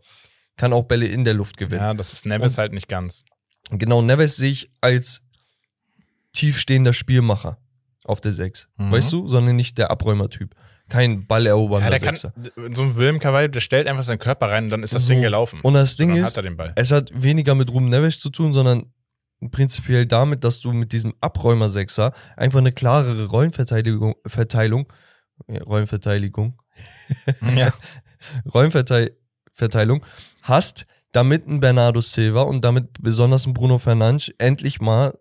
[0.58, 1.80] Kann auch Bälle in der Luft gewinnen.
[1.80, 3.24] Ja, das ist Neves Und- halt nicht ganz.
[3.70, 5.22] Genau, Neves sehe ich als
[6.32, 7.58] tiefstehender Spielmacher
[8.04, 8.68] auf der Sechs.
[8.76, 8.92] Mhm.
[8.92, 9.26] Weißt du?
[9.28, 10.54] Sondern nicht der Abräumertyp.
[10.88, 12.32] Kein ballerobernder Ja, der kann, Sechser.
[12.72, 15.08] so ein William Carvalho, der stellt einfach seinen Körper rein und dann ist das So.
[15.10, 15.60] Ding gelaufen.
[15.62, 16.72] Und das Ding dann ist, hat Ball.
[16.76, 18.90] es hat weniger mit Ruben Neves zu tun, sondern
[19.50, 24.90] prinzipiell damit, dass du mit diesem Abräumer-Sechser einfach eine klarere Rollenverteidigung, Verteilung,
[25.46, 26.58] ja, Rollenverteidigung,
[27.54, 27.72] ja.
[29.58, 30.04] Rollenverteilung
[30.42, 35.18] hast, damit ein Bernardo Silva und damit besonders ein Bruno Fernandes endlich mal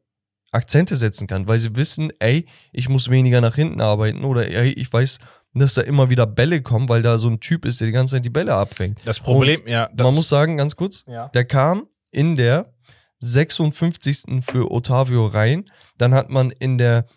[0.52, 4.70] Akzente setzen kann, weil sie wissen, ey, ich muss weniger nach hinten arbeiten oder ey,
[4.70, 5.20] ich weiß,
[5.54, 8.16] dass da immer wieder Bälle kommen, weil da so ein Typ ist, der die ganze
[8.16, 9.02] Zeit die Bälle abfängt.
[9.06, 11.28] Das Problem, ja, das, Man muss sagen, ganz kurz, ja.
[11.30, 12.74] der kam in der
[13.20, 14.44] 56.
[14.46, 15.66] für Otavio rein.
[15.98, 17.08] Dann hat man in der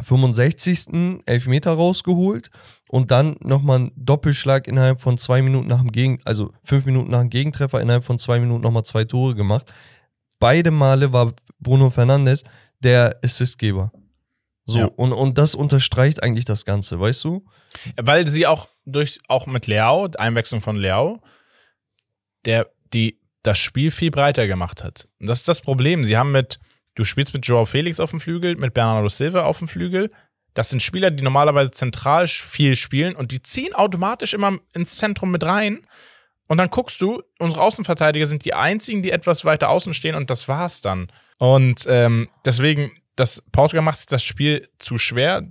[0.00, 1.22] 65.
[1.26, 2.50] Elfmeter rausgeholt
[2.88, 7.10] und dann nochmal einen Doppelschlag innerhalb von zwei Minuten nach dem Gegen, also fünf Minuten
[7.10, 9.72] nach dem Gegentreffer, innerhalb von zwei Minuten nochmal zwei Tore gemacht.
[10.38, 12.44] Beide Male war Bruno Fernandes
[12.80, 13.90] der Assistgeber.
[14.66, 14.84] So, Ja.
[14.86, 17.44] und, und das unterstreicht eigentlich das Ganze, weißt du?
[17.96, 21.20] Weil sie auch durch, auch mit Leao, Einwechslung von Leao,
[22.44, 25.08] der die das Spiel viel breiter gemacht hat.
[25.20, 26.04] Und das ist das Problem.
[26.04, 26.58] Sie haben mit,
[26.98, 30.10] du spielst mit Joao Felix auf dem Flügel, mit Bernardo Silva auf dem Flügel.
[30.54, 35.30] Das sind Spieler, die normalerweise zentral viel spielen und die ziehen automatisch immer ins Zentrum
[35.30, 35.86] mit rein.
[36.48, 40.30] Und dann guckst du, unsere Außenverteidiger sind die einzigen, die etwas weiter außen stehen und
[40.30, 41.12] das war's dann.
[41.36, 45.46] Und ähm, deswegen, das Portugal macht sich das Spiel zu schwer.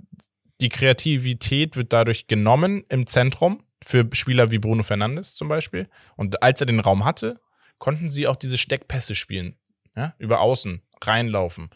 [0.60, 5.88] Die Kreativität wird dadurch genommen im Zentrum für Spieler wie Bruno Fernandes zum Beispiel.
[6.16, 7.40] Und als er den Raum hatte,
[7.78, 9.56] konnten sie auch diese Steckpässe spielen.
[9.96, 10.14] Ja?
[10.18, 11.70] Über außen reinlaufen.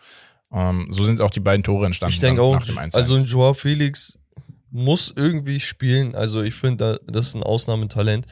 [0.53, 2.13] Ähm, so sind auch die beiden Tore entstanden.
[2.15, 2.95] Ich denke auch, nach dem 1-1.
[2.97, 4.19] also ein Joao Felix
[4.71, 6.15] muss irgendwie spielen.
[6.15, 8.27] Also ich finde, da- das ist ein Ausnahmetalent.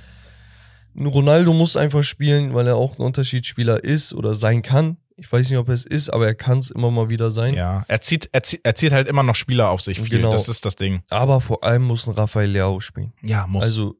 [0.96, 4.96] Ein Ronaldo muss einfach spielen, weil er auch ein Unterschiedsspieler ist oder sein kann.
[5.16, 7.52] Ich weiß nicht, ob er es ist, aber er kann es immer mal wieder sein.
[7.54, 10.16] ja, er zieht, er, zieht, er zieht halt immer noch Spieler auf sich viel.
[10.18, 10.32] Genau.
[10.32, 11.02] Das ist das Ding.
[11.10, 13.12] Aber vor allem muss ein Rafael Leao spielen.
[13.22, 13.62] Ja, muss.
[13.64, 13.96] Also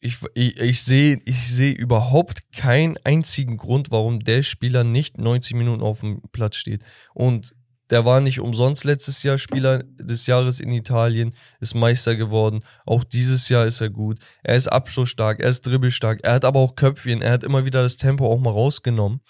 [0.00, 5.56] ich, ich, ich sehe ich sehe überhaupt keinen einzigen Grund, warum der Spieler nicht 90
[5.56, 6.84] Minuten auf dem Platz steht.
[7.14, 7.54] Und
[7.90, 12.60] der war nicht umsonst letztes Jahr Spieler des Jahres in Italien, ist Meister geworden.
[12.84, 14.18] Auch dieses Jahr ist er gut.
[14.42, 17.82] Er ist abschlussstark, er ist dribbelstark, er hat aber auch Köpfchen, er hat immer wieder
[17.82, 19.20] das Tempo auch mal rausgenommen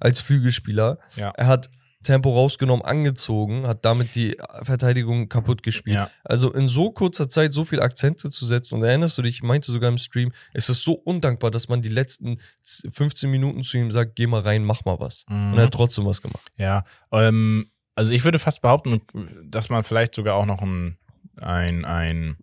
[0.00, 0.98] als Flügelspieler.
[1.16, 1.30] Ja.
[1.30, 1.70] Er hat
[2.08, 5.96] Tempo rausgenommen, angezogen, hat damit die Verteidigung kaputt gespielt.
[5.96, 6.10] Ja.
[6.24, 9.42] Also in so kurzer Zeit so viele Akzente zu setzen und erinnerst du dich, ich
[9.42, 13.76] meinte sogar im Stream, es ist so undankbar, dass man die letzten 15 Minuten zu
[13.76, 15.26] ihm sagt, geh mal rein, mach mal was.
[15.28, 15.52] Mhm.
[15.52, 16.50] Und er hat trotzdem was gemacht.
[16.56, 19.02] Ja, ähm, also ich würde fast behaupten,
[19.44, 20.96] dass man vielleicht sogar auch noch ein,
[21.36, 22.38] ein, ein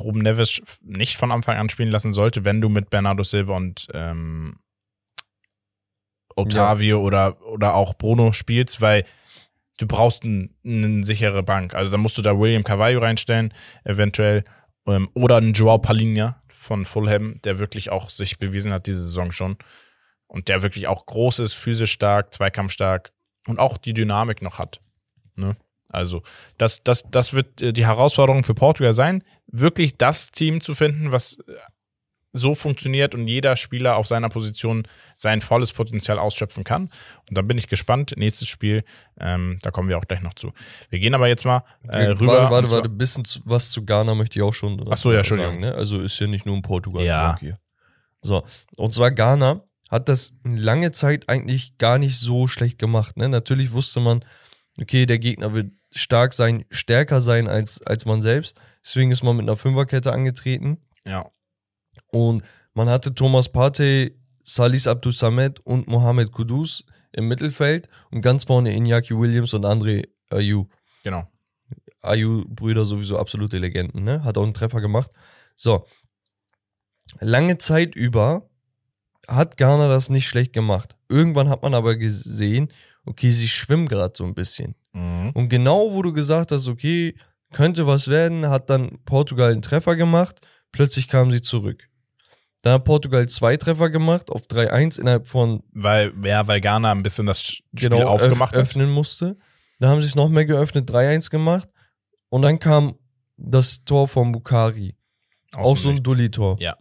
[0.00, 3.86] Ruben Neves nicht von Anfang an spielen lassen sollte, wenn du mit Bernardo Silva und
[3.94, 4.58] ähm,
[6.36, 9.04] Otavio oder, oder auch Bruno spielst, weil
[9.78, 11.74] du brauchst ein, eine sichere Bank.
[11.74, 13.52] Also da musst du da William Carvalho reinstellen,
[13.84, 14.44] eventuell,
[14.86, 19.32] ähm, oder einen Joao Palinha von Fulham, der wirklich auch sich bewiesen hat diese Saison
[19.32, 19.56] schon
[20.26, 23.12] und der wirklich auch groß ist, physisch stark, zweikampfstark
[23.46, 24.80] und auch die Dynamik noch hat.
[25.34, 25.56] Ne?
[25.88, 26.22] Also
[26.56, 31.12] das, das, das wird äh, die Herausforderung für Portugal sein, wirklich das Team zu finden,
[31.12, 31.54] was äh,
[32.32, 36.90] so funktioniert und jeder Spieler auf seiner Position sein volles Potenzial ausschöpfen kann.
[37.28, 38.14] Und da bin ich gespannt.
[38.16, 38.84] Nächstes Spiel,
[39.18, 40.52] ähm, da kommen wir auch gleich noch zu.
[40.90, 42.34] Wir gehen aber jetzt mal äh, rüber.
[42.34, 45.18] Warte, warte, warte, bisschen zu, was zu Ghana möchte ich auch schon Ach so, ja,
[45.18, 45.60] Entschuldigung.
[45.60, 45.74] ne?
[45.74, 47.02] Also ist ja nicht nur ein Portugal.
[47.02, 47.36] Ja.
[47.40, 47.58] Hier.
[48.22, 48.44] So,
[48.76, 53.16] und zwar Ghana hat das lange Zeit eigentlich gar nicht so schlecht gemacht.
[53.16, 53.28] Ne?
[53.28, 54.24] Natürlich wusste man,
[54.80, 58.60] okay, der Gegner wird stark sein, stärker sein als, als man selbst.
[58.84, 60.78] Deswegen ist man mit einer Fünferkette angetreten.
[61.04, 61.28] Ja,
[62.12, 62.42] Und
[62.74, 68.74] man hatte Thomas Partey, Salis Abdus Samed und Mohamed Kudus im Mittelfeld und ganz vorne
[68.74, 70.64] Iñaki Williams und André Ayew.
[71.02, 71.24] genau.
[72.02, 74.24] Ayu-Brüder sowieso absolute Legenden, ne?
[74.24, 75.10] Hat auch einen Treffer gemacht.
[75.54, 75.86] So.
[77.20, 78.48] Lange Zeit über
[79.28, 80.96] hat Ghana das nicht schlecht gemacht.
[81.08, 82.72] Irgendwann hat man aber gesehen,
[83.04, 84.74] okay, sie schwimmen gerade so ein bisschen.
[84.92, 85.32] Mhm.
[85.34, 87.14] Und genau wo du gesagt hast, okay,
[87.52, 90.40] könnte was werden, hat dann Portugal einen Treffer gemacht.
[90.72, 91.89] Plötzlich kamen sie zurück.
[92.62, 97.02] Dann hat Portugal zwei Treffer gemacht auf 3-1 innerhalb von Weil, ja, weil Ghana ein
[97.02, 98.66] bisschen das Spiel genau aufgemacht öff hat.
[98.68, 99.38] öffnen musste.
[99.78, 101.68] Da haben sie es noch mehr geöffnet, 3-1 gemacht.
[102.28, 102.96] Und dann kam
[103.36, 104.94] das Tor von Bukari.
[105.52, 106.02] Aus auch so ein.
[106.02, 106.56] Dulli-Tor.
[106.60, 106.76] Ja.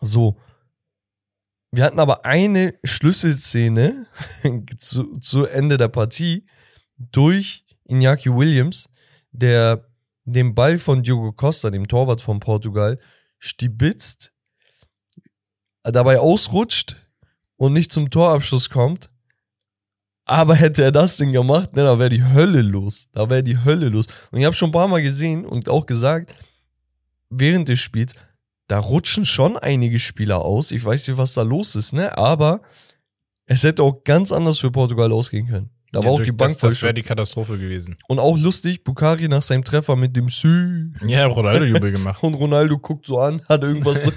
[0.00, 0.36] So.
[1.70, 4.06] Wir hatten aber eine Schlüsselszene
[4.78, 6.46] zu, zu Ende der Partie
[6.96, 8.88] durch Iñaki Williams,
[9.30, 9.86] der
[10.24, 12.98] den Ball von Diogo Costa, dem Torwart von Portugal,
[13.38, 14.31] stibitzt,
[15.82, 16.96] dabei ausrutscht
[17.56, 19.10] und nicht zum Torabschluss kommt.
[20.24, 23.08] Aber hätte er das Ding gemacht, ne, da wäre die Hölle los.
[23.12, 24.06] Da wäre die Hölle los.
[24.30, 26.34] Und ich habe schon ein paar Mal gesehen und auch gesagt,
[27.28, 28.14] während des Spiels,
[28.68, 30.70] da rutschen schon einige Spieler aus.
[30.70, 32.16] Ich weiß nicht, was da los ist, ne?
[32.16, 32.62] Aber
[33.46, 35.70] es hätte auch ganz anders für Portugal ausgehen können.
[35.92, 37.96] Da war Ja, auch die Bank das, das wäre die Katastrophe gewesen.
[38.08, 40.88] Und auch lustig, Bukari nach seinem Treffer mit dem Sü.
[41.06, 42.22] Ja, Ronaldo-Jubel gemacht.
[42.22, 44.10] Und Ronaldo guckt so an, hat irgendwas so,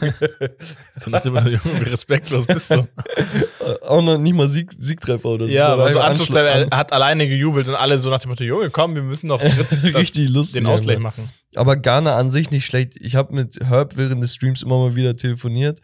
[1.00, 2.88] So nach dem Junge, wie respektlos bist du.
[3.82, 5.52] auch noch nicht mal Sieg, Siegtreffer oder so.
[5.52, 8.70] Ja, aber so Anschlusstreffer, er hat alleine gejubelt und alle so nach dem Motto, Junge,
[8.70, 9.42] komm, wir müssen das-
[9.84, 10.62] Richtig lustig.
[10.64, 11.30] den Ausgleich machen.
[11.58, 12.96] Aber Ghana an sich nicht schlecht.
[13.02, 15.80] Ich habe mit Herb während des Streams immer mal wieder telefoniert.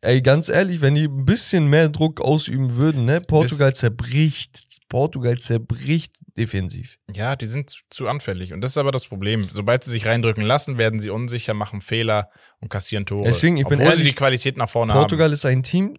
[0.00, 3.20] Ey, ganz ehrlich, wenn die ein bisschen mehr Druck ausüben würden, ne?
[3.26, 4.78] Portugal zerbricht.
[4.88, 6.98] Portugal zerbricht defensiv.
[7.12, 8.52] Ja, die sind zu, zu anfällig.
[8.52, 9.44] Und das ist aber das Problem.
[9.50, 12.30] Sobald sie sich reindrücken lassen, werden sie unsicher, machen Fehler
[12.60, 13.24] und kassieren Tore.
[13.24, 15.98] Deswegen, ich bin obwohl sie ehrlich, die Qualität nach vorne Portugal ist ein Team,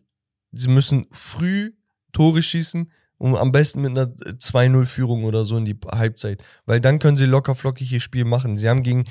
[0.51, 1.71] sie müssen früh
[2.13, 6.43] Tore schießen und am besten mit einer 2-0-Führung oder so in die Halbzeit.
[6.65, 8.55] Weil dann können sie locker flockig ihr Spiel machen.
[8.55, 9.03] Sie haben gegen,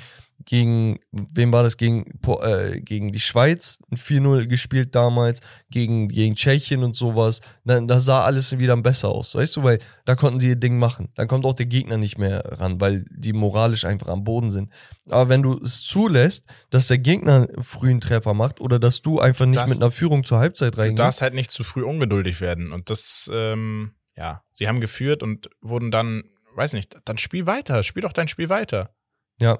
[0.45, 1.77] gegen wem war das?
[1.77, 2.05] Gegen,
[2.41, 7.41] äh, gegen die Schweiz ein 4-0 gespielt damals, gegen, gegen Tschechien und sowas.
[7.65, 9.63] Da, da sah alles wieder besser aus, weißt du?
[9.63, 11.09] Weil da konnten sie ihr Ding machen.
[11.15, 14.71] Dann kommt auch der Gegner nicht mehr ran, weil die moralisch einfach am Boden sind.
[15.09, 19.19] Aber wenn du es zulässt, dass der Gegner einen frühen Treffer macht oder dass du
[19.19, 20.77] einfach nicht Das- mit einer Führung zur Halbzeit haben.
[20.77, 22.71] Du reingehst, darfst halt nicht zu früh ungeduldig werden.
[22.71, 26.23] Und das, ähm, ja, sie haben geführt und wurden dann,
[26.55, 28.93] weiß nicht, dann spiel weiter, spiel doch dein Spiel weiter.
[29.41, 29.59] ja.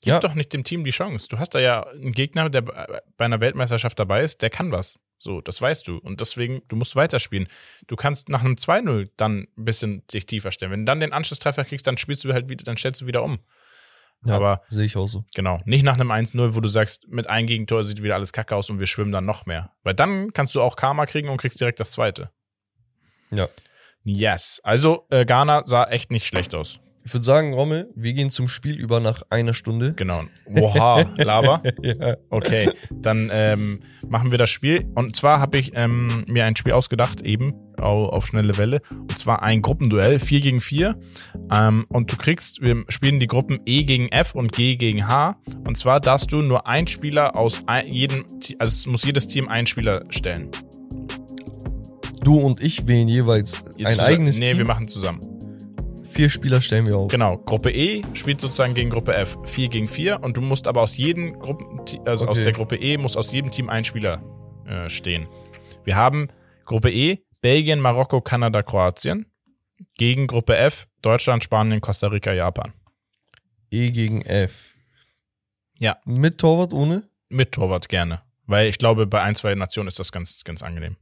[0.00, 0.20] Gib Ja.
[0.20, 1.26] doch nicht dem Team die Chance.
[1.28, 4.98] Du hast da ja einen Gegner, der bei einer Weltmeisterschaft dabei ist, der kann was.
[5.18, 5.98] So, das weißt du.
[5.98, 7.48] Und deswegen, du musst weiterspielen.
[7.88, 10.70] Du kannst nach einem 2-0 dann ein bisschen dich tiefer stellen.
[10.70, 13.24] Wenn du dann den Anschlusstreffer kriegst, dann spielst du halt wieder, dann stellst du wieder
[13.24, 13.40] um.
[14.24, 15.24] ja Aber sehe ich auch so.
[15.34, 18.54] genau, nicht nach einem 1-0, wo du sagst, mit einem Gegentor sieht wieder alles kacke
[18.54, 19.72] aus und wir schwimmen dann noch mehr.
[19.82, 22.30] Weil dann kannst du auch Karma kriegen und kriegst direkt das zweite.
[23.32, 23.48] Ja.
[24.04, 24.60] Yes.
[24.62, 26.78] Also, äh, Ghana sah echt nicht schlecht aus.
[27.08, 29.94] Ich würde sagen, Rommel, wir gehen zum Spiel über nach einer Stunde.
[29.94, 30.20] Genau.
[30.54, 31.62] Oha, Lava.
[31.82, 32.18] ja.
[32.28, 34.84] Okay, dann ähm, machen wir das Spiel.
[34.94, 38.82] Und zwar habe ich ähm, mir ein Spiel ausgedacht, eben au- auf schnelle Welle.
[38.90, 40.98] Und zwar ein Gruppenduell, 4 gegen 4.
[41.50, 45.38] Ähm, und du kriegst, wir spielen die Gruppen E gegen F und G gegen H.
[45.66, 48.26] Und zwar darfst du nur ein Spieler aus ein, jedem,
[48.58, 50.50] also es muss jedes Team einen Spieler stellen.
[52.22, 54.58] Du und ich wählen jeweils Ihr ein zusa- eigenes Nee, Team.
[54.58, 55.20] wir machen zusammen.
[56.18, 57.12] Vier Spieler stellen wir auf.
[57.12, 59.38] Genau, Gruppe E spielt sozusagen gegen Gruppe F.
[59.44, 62.42] 4 gegen 4 und du musst aber aus jedem Gruppen, also aus Okay.
[62.42, 64.20] der Gruppe E muss aus jedem Team ein Spieler
[64.66, 65.28] äh, stehen.
[65.84, 66.26] Wir haben
[66.64, 69.26] Gruppe E, Belgien, Marokko, Kanada, Kroatien.
[69.96, 72.72] Gegen Gruppe F, Deutschland, Spanien, Costa Rica, Japan.
[73.70, 74.74] E gegen F.
[75.78, 75.98] Ja.
[76.04, 77.08] Mit Torwart ohne?
[77.28, 78.22] Mit Torwart gerne.
[78.46, 80.96] Weil ich glaube, bei ein, zwei Nationen ist das ganz, ganz angenehm.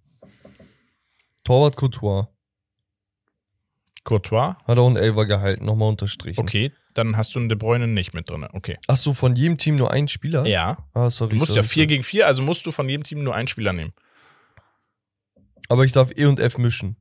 [1.43, 2.29] Torwart Couture.
[4.07, 6.41] Courtois, Hat auch einen Elfer gehalten, nochmal unterstrichen.
[6.41, 8.47] okay, dann hast du einen De Bruyne nicht mit drin.
[8.53, 8.79] Okay.
[8.87, 10.47] Ach so, von jedem Team nur ein Spieler?
[10.47, 10.79] Ja.
[10.95, 11.31] Ah, sorry.
[11.33, 11.87] Du musst sorry, ja 4 sorry.
[11.89, 13.93] gegen 4, also musst du von jedem Team nur einen Spieler nehmen.
[15.69, 16.97] Aber ich darf E und F mischen.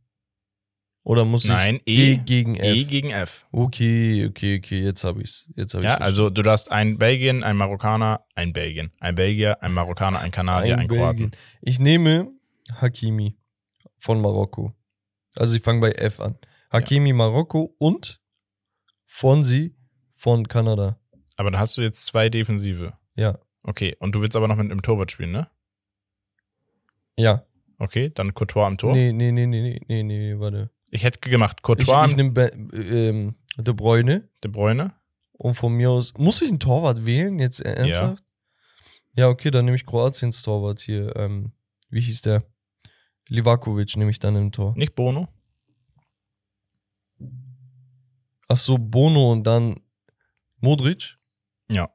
[1.04, 2.76] Oder muss Nein, ich E, E- gegen F?
[2.76, 3.46] E gegen F.
[3.52, 5.48] Okay, okay, okay, jetzt habe ich's.
[5.56, 9.62] Jetzt habe Ja, ich's also du darfst ein Belgien, ein Marokkaner, ein Belgien, ein Belgier,
[9.62, 10.98] ein Marokkaner, ein Kanadier, ein, Belgien.
[11.30, 11.32] Kroaten.
[11.62, 12.32] Ich nehme
[12.82, 13.38] Hakimi
[14.00, 14.74] von Marokko.
[15.36, 16.40] Also ich fange bei F an.
[16.76, 18.22] Hakimi Marokko und
[19.06, 19.76] Fonsi
[20.16, 21.00] von Kanada.
[21.38, 22.94] Aber da hast du jetzt zwei Defensive.
[23.16, 23.40] Ja.
[23.64, 25.50] Okay, und du willst aber noch mit einem Torwart spielen, ne?
[27.18, 27.46] Ja.
[27.78, 28.94] Okay, dann Courtois am Tor.
[28.94, 30.70] Nee, nee, nee, nee, nee, nee, nee, warte.
[30.92, 34.94] Ich hätte gemacht Ich, Courtois, ich nehme Be- ähm, De Bruyne De Bruyne.
[35.34, 36.14] und von mir aus.
[36.18, 37.40] Muss ich einen Torwart wählen?
[37.40, 38.24] Jetzt ernsthaft?
[39.14, 41.16] Ja, okay, dann nehme ich Kroatiens Torwart hier.
[41.16, 41.52] Ähm,
[41.90, 42.44] wie hieß der?
[43.28, 44.74] Livakovic nehme ich dann im Tor.
[44.78, 45.28] Nicht Bono.
[48.48, 49.80] Ach so, Bono und dann
[50.60, 51.16] Modric?
[51.70, 51.90] Ja.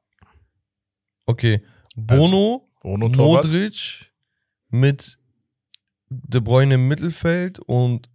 [1.27, 1.63] Okay.
[1.97, 3.45] Bono, Bono Torwart.
[3.47, 4.13] Modric
[4.69, 5.19] mit
[6.09, 8.09] De Bruyne im Mittelfeld und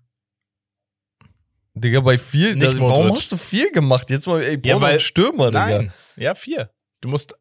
[1.77, 4.09] Digga, bei vier, das, warum hast du vier gemacht?
[4.09, 5.65] Jetzt mal, ey, Ja, Bono weil- und Stürmer, Digga.
[5.65, 5.91] Nein.
[6.15, 6.71] Ja, vier.
[7.01, 7.36] Du musst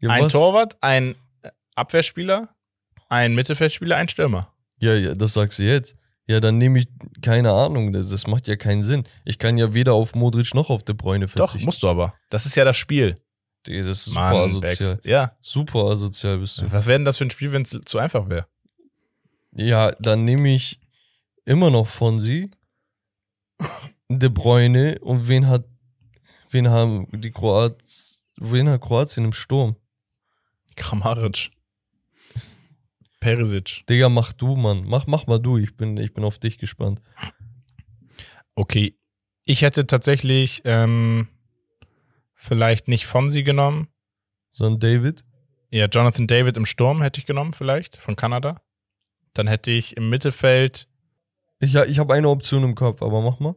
[0.00, 0.32] Ja, ein was?
[0.32, 1.16] Torwart, ein
[1.74, 2.54] Abwehrspieler,
[3.08, 4.52] ein Mittelfeldspieler, ein Stürmer.
[4.78, 5.96] Ja, ja, das sagst du jetzt.
[6.28, 6.88] Ja, dann nehme ich,
[7.22, 9.04] keine Ahnung, das, das macht ja keinen Sinn.
[9.24, 11.64] Ich kann ja weder auf Modric noch auf De Bruyne Doch, verzichten.
[11.64, 12.14] musst du aber.
[12.30, 13.16] Das ist ja das Spiel.
[13.66, 14.94] Digga, das ist super Mann, asozial.
[14.96, 15.04] Bex.
[15.04, 15.36] Ja.
[15.40, 16.72] Super asozial bist du.
[16.72, 18.46] Was wäre denn das für ein Spiel, wenn es zu einfach wäre?
[19.52, 20.80] Ja, dann nehme ich
[21.44, 22.50] immer noch Fonsi,
[24.08, 25.64] De Bruyne und wen hat,
[26.50, 27.76] wen haben die Kroat,
[28.36, 29.76] wen hat Kroatien im Sturm?
[30.76, 31.50] Kramaric.
[33.26, 33.84] Perisic.
[33.88, 34.84] Digga, mach du, Mann.
[34.86, 35.58] Mach, mach mal du.
[35.58, 37.02] Ich bin, ich bin auf dich gespannt.
[38.54, 38.96] Okay.
[39.44, 41.26] Ich hätte tatsächlich ähm,
[42.36, 43.88] vielleicht nicht Fonsi genommen.
[44.52, 45.24] Sondern David.
[45.70, 48.60] Ja, Jonathan David im Sturm hätte ich genommen, vielleicht, von Kanada.
[49.34, 50.86] Dann hätte ich im Mittelfeld.
[51.58, 53.56] Ich, ja, ich habe eine Option im Kopf, aber mach mal.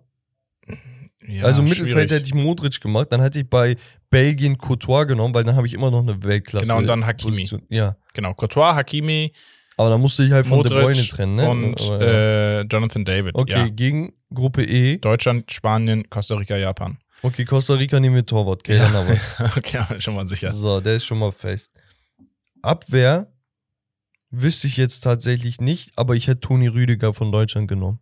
[1.27, 2.11] Ja, also im Mittelfeld schwierig.
[2.11, 3.75] hätte ich Modric gemacht, dann hätte ich bei
[4.09, 6.65] Belgien Courtois genommen, weil dann habe ich immer noch eine Weltklasse.
[6.65, 7.33] Genau, und dann Hakimi.
[7.33, 7.61] Position.
[7.69, 9.31] Ja, Genau, Courtois, Hakimi
[9.79, 11.49] aber dann musste ich halt von De Bruyne Modric trennen, ne?
[11.49, 12.59] und Aber, ja.
[12.59, 13.35] äh, Jonathan David.
[13.35, 13.67] okay, Ja.
[13.69, 14.97] gegen Gruppe E.
[14.97, 16.97] Deutschland, Spanien, Costa Rica, Japan.
[17.21, 19.37] Okay, Costa Rica nehmen wir Torwart, okay, dann aber was.
[19.57, 20.51] okay, aber schon mal sicher.
[20.51, 21.71] So, der ist schon mal fest.
[22.61, 23.31] Abwehr
[24.31, 27.99] wüsste ich jetzt tatsächlich nicht, aber ich hätte Toni Rüdiger von Deutschland genommen.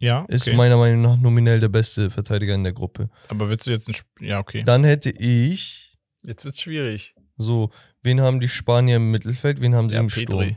[0.00, 0.56] Ja, Ist okay.
[0.56, 3.08] meiner Meinung nach nominell der beste Verteidiger in der Gruppe.
[3.28, 4.62] aber willst du jetzt ein Sp Ja, okay.
[4.64, 7.14] Dann hätte ich, Jetzt wird's schwierig.
[7.36, 7.70] so,
[8.02, 10.22] wen haben die Spanier im Mittelfeld, wen haben sie Ja, im Petri.
[10.24, 10.56] Sturm?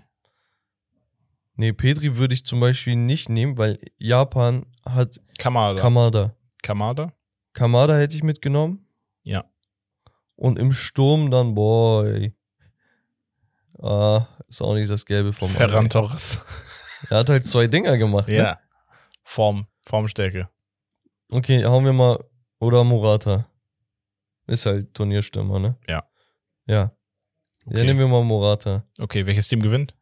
[1.58, 5.80] Nee, Petri würde ich zum Beispiel nicht nehmen, weil Japan hat Kamada.
[5.82, 6.36] Kamada.
[6.62, 7.14] Kamada?
[7.54, 8.88] Kamada hätte ich mitgenommen.
[9.24, 9.46] Ja.
[10.36, 12.36] Und im Sturm dann, boy.
[13.82, 15.90] Ah, ist auch nicht das Gelbe vom Ferran.
[15.90, 16.42] Torres.
[17.10, 18.30] Er hat halt zwei Dinger gemacht.
[18.30, 18.38] Ne?
[18.38, 18.60] Ja.
[19.24, 20.50] Form, Formstärke.
[21.30, 22.24] Okay, hauen wir mal.
[22.60, 23.48] Oder Morata.
[24.48, 25.78] Ist halt Turnierstürmer, ne?
[25.88, 26.04] Ja.
[26.66, 26.92] Ja.
[27.66, 27.80] Okay.
[27.80, 28.86] Ja, nehmen wir mal Morata.
[29.00, 29.94] Okay, welches Team gewinnt?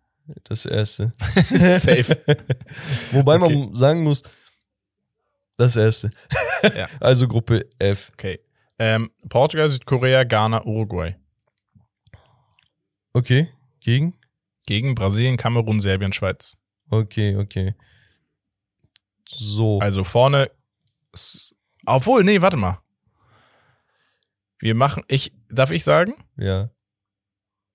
[0.45, 1.11] Das erste.
[1.19, 2.17] Safe.
[3.11, 3.55] Wobei Okay.
[3.55, 4.23] man sagen muss,
[5.57, 6.11] das erste.
[6.75, 6.87] Ja.
[6.99, 8.11] Also Gruppe F.
[8.13, 8.39] Okay.
[8.79, 11.15] Ähm, Portugal, Südkorea, Ghana, Uruguay.
[13.13, 13.49] Okay.
[13.81, 14.15] Gegen?
[14.65, 16.57] Gegen Brasilien, Kamerun, Serbien, Schweiz.
[16.89, 17.75] Okay, okay.
[19.27, 19.79] So.
[19.79, 20.49] Also vorne.
[21.85, 22.79] Obwohl, nee, warte mal.
[24.59, 26.13] Wir machen, ich, darf ich sagen?
[26.37, 26.69] ja.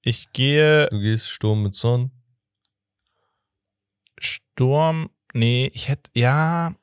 [0.00, 2.12] Ich gehe Du gehst Sturm mit Son.
[4.20, 5.10] Sturm.
[5.34, 6.74] Nee, ich hätte, ja.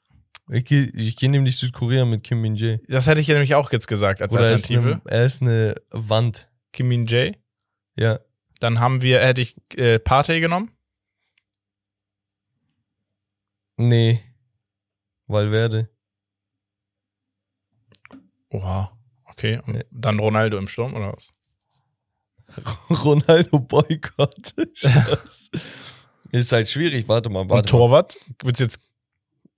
[0.49, 2.79] Ich gehe geh nämlich Südkorea mit Kim Min Jae.
[2.87, 5.01] Das hätte ich ja nämlich auch jetzt gesagt als Oder er ist, Alternative.
[5.03, 6.51] eine, er ist eine Wand.
[6.71, 7.33] Kim Min Jae.
[7.95, 8.19] Ja.
[8.59, 10.71] Dann haben wir, hätte ich äh, Partey genommen.
[13.77, 14.21] Nee.
[15.27, 15.89] Valverde.
[18.49, 18.97] Oha.
[19.25, 19.59] Okay.
[19.65, 21.33] Und dann Ronaldo im Sturm oder was?
[22.89, 24.53] Ronaldo Boykott.
[26.31, 27.07] Ist halt schwierig.
[27.07, 27.79] Warte mal, Und warte mal.
[27.79, 28.17] Torwart?
[28.43, 28.79] Willst du jetzt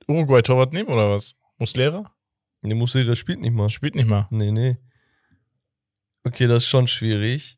[0.08, 1.36] Uruguay-Torwart nehmen oder was?
[1.58, 2.14] Muslera?
[2.62, 3.70] Nee, Musera spielt nicht mal.
[3.70, 4.28] Spielt nicht mal.
[4.30, 4.78] Nee, nee.
[6.24, 7.58] Okay, das ist schon schwierig.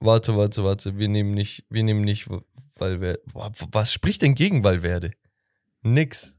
[0.00, 0.98] Warte, warte, warte.
[0.98, 2.28] Wir nehmen nicht, wir nehmen nicht
[2.76, 3.22] Valverde.
[3.32, 5.12] Was spricht denn gegen Valverde?
[5.82, 6.36] Nix.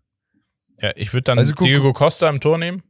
[0.81, 2.83] Ja, ich würde dann Also guck- Diego Costa im Tor nehmen.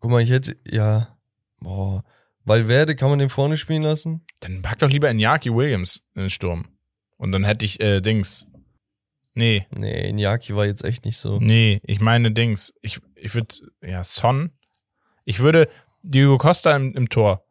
[0.00, 1.18] Guck mal, ich hätte, ja.
[1.60, 2.04] Boah.
[2.48, 4.24] Valverde kann man den vorne spielen lassen?
[4.40, 6.66] Dann pack doch lieber Iñaki Williams in den Sturm.
[7.16, 8.46] Und dann hätte ich äh, Dings.
[9.34, 11.38] Nee, Nee, Iñaki war jetzt echt nicht so.
[11.38, 12.72] nee, ich meine Dings.
[12.82, 14.50] Ich, ich würde, ja, Son.
[15.24, 15.68] Ich würde
[16.02, 17.44] Diego Costa im, im Tor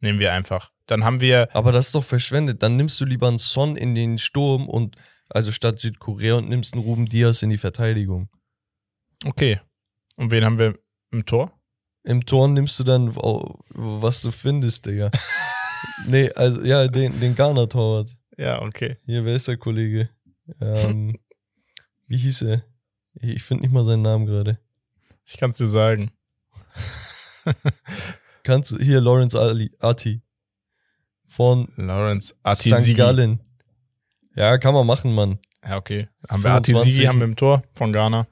[0.00, 0.70] nehmen wir einfach.
[0.86, 2.62] Dann haben wir, Aber das ist doch verschwendet.
[2.62, 4.96] Dann nimmst du lieber einen Son in den Sturm und,
[5.28, 8.28] also statt Südkorea und nimmst einen Ruben Diaz in die Verteidigung.
[9.24, 9.60] okay.
[10.16, 10.78] Und wen haben wir
[11.12, 11.52] im Tor?
[12.08, 15.10] Im Tor nimmst du dann, was du findest, Digga.
[16.06, 18.16] nee, also, ja, den, den Ghana-Torwart.
[18.38, 18.96] Ja, okay.
[19.04, 20.08] Hier, wer ist der Kollege?
[20.62, 21.18] Ähm,
[22.06, 22.64] wie hieß er?
[23.20, 24.58] Ich finde nicht mal seinen Namen gerade.
[25.26, 26.10] Ich kann es dir sagen.
[28.44, 30.22] Kannst du, hier, Lawrence Ali, Ati.
[31.26, 32.38] Von Lawrence St.
[32.44, 32.94] Artisigi.
[32.94, 33.40] Gallen.
[34.34, 35.38] Ja, kann man machen, Mann.
[35.62, 36.08] Ja, okay.
[36.30, 37.08] Haben wir Artisigi 25.
[37.08, 38.26] haben wir im Tor von Ghana.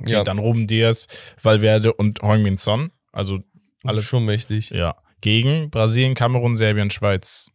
[0.00, 1.06] Okay, ja, dann Ruben Diaz,
[1.42, 2.90] Valverde und Heung-Min Son.
[3.12, 3.40] Also
[3.84, 4.70] alles schon mächtig.
[4.70, 4.96] ja.
[5.20, 7.50] Gegen Brasilien, Kamerun, Serbien, Schweiz.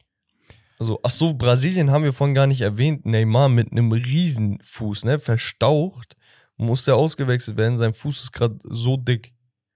[0.79, 3.05] Also, ach so, Brasilien haben wir vorhin gar nicht erwähnt.
[3.05, 5.17] Neymar mit einem Riesenfuß, ne?
[5.17, 6.17] Verstaucht.
[6.57, 7.77] Muss der ausgewechselt werden.
[7.77, 9.33] Sein Fuß ist gerade so dick.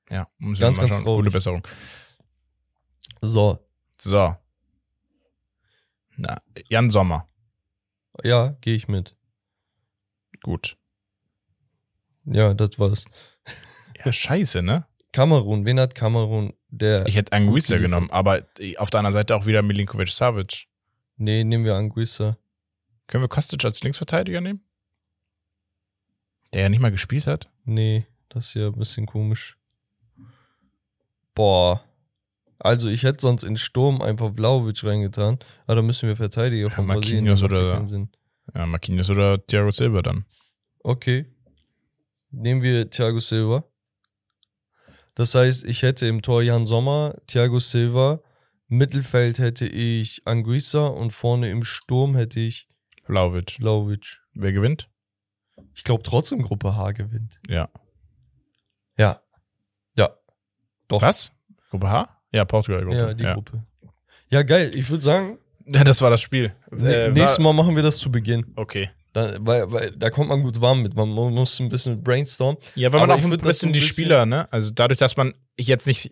[0.10, 1.24] Ja, müssen Ganz, ganz traurig.
[1.26, 1.66] Gute Besserung.
[3.22, 3.58] So,
[3.98, 4.36] So.
[6.18, 7.28] Na, Jan Sommer.
[8.24, 9.16] ja, gehe ich mit.
[10.44, 10.78] Gut.
[12.30, 13.06] Ja, das war's.
[14.04, 14.86] Ja, scheiße, ne?
[15.14, 16.54] Kamerun, wen hat Kamerun?
[16.70, 17.08] Der.
[17.08, 18.46] Ich hätte Anguissa genommen, aber
[18.78, 20.68] auf der anderen Seite auch wieder Milinkovic Savic.
[21.16, 22.38] nee, nehmen wir Anguissa.
[23.08, 24.62] Können wir Kostic als Linksverteidiger nehmen?
[26.54, 27.50] Der ja nicht mal gespielt hat.
[27.64, 29.58] Nee, das ist ja ein bisschen komisch.
[31.34, 31.84] Boah.
[32.60, 35.40] Also, ich hätte sonst in Sturm einfach Vlaovic reingetan.
[35.66, 37.26] Aber da müssen wir Verteidiger von Ja, Brasilien.
[37.26, 37.86] Marquinhos ja oder-.
[38.56, 40.26] Ja, Marquinhos oder Thiago Silva dann.
[40.84, 41.26] Okay.
[42.40, 43.64] Nehmen wir Thiago Silva.
[45.16, 48.22] Das heißt, ich hätte im Tor Jan Sommer, Thiago Silva,
[48.68, 52.68] Mittelfeld hätte ich Anguissa und vorne im Sturm hätte ich
[53.06, 53.54] Vlaovic.
[53.54, 54.22] Vlaovic.
[54.34, 54.90] Wer gewinnt?
[55.74, 57.40] Ich glaube trotzdem Gruppe H gewinnt.
[57.48, 57.70] Ja.
[58.98, 59.22] Ja.
[59.96, 60.16] Ja.
[60.88, 61.02] Doch.
[61.02, 61.32] Was?
[61.72, 62.22] Gruppe H?
[62.32, 62.98] Ja, Portugal-Gruppe.
[62.98, 63.34] Ja, die ja.
[63.34, 63.66] Gruppe.
[64.30, 64.72] Ja, geil.
[64.76, 66.54] Ich würde sagen, Ja, das war das Spiel.
[66.72, 68.46] Äh, nächstes war, Mal machen wir das zu Beginn.
[68.56, 68.92] okay.
[69.18, 70.96] Da, weil, weil, da kommt man gut warm mit.
[70.96, 72.58] Man mu- muss ein bisschen brainstormen.
[72.76, 74.48] Ja, weil man auch ein bisschen die Spieler, ne?
[74.52, 76.12] Also dadurch, dass man jetzt nicht,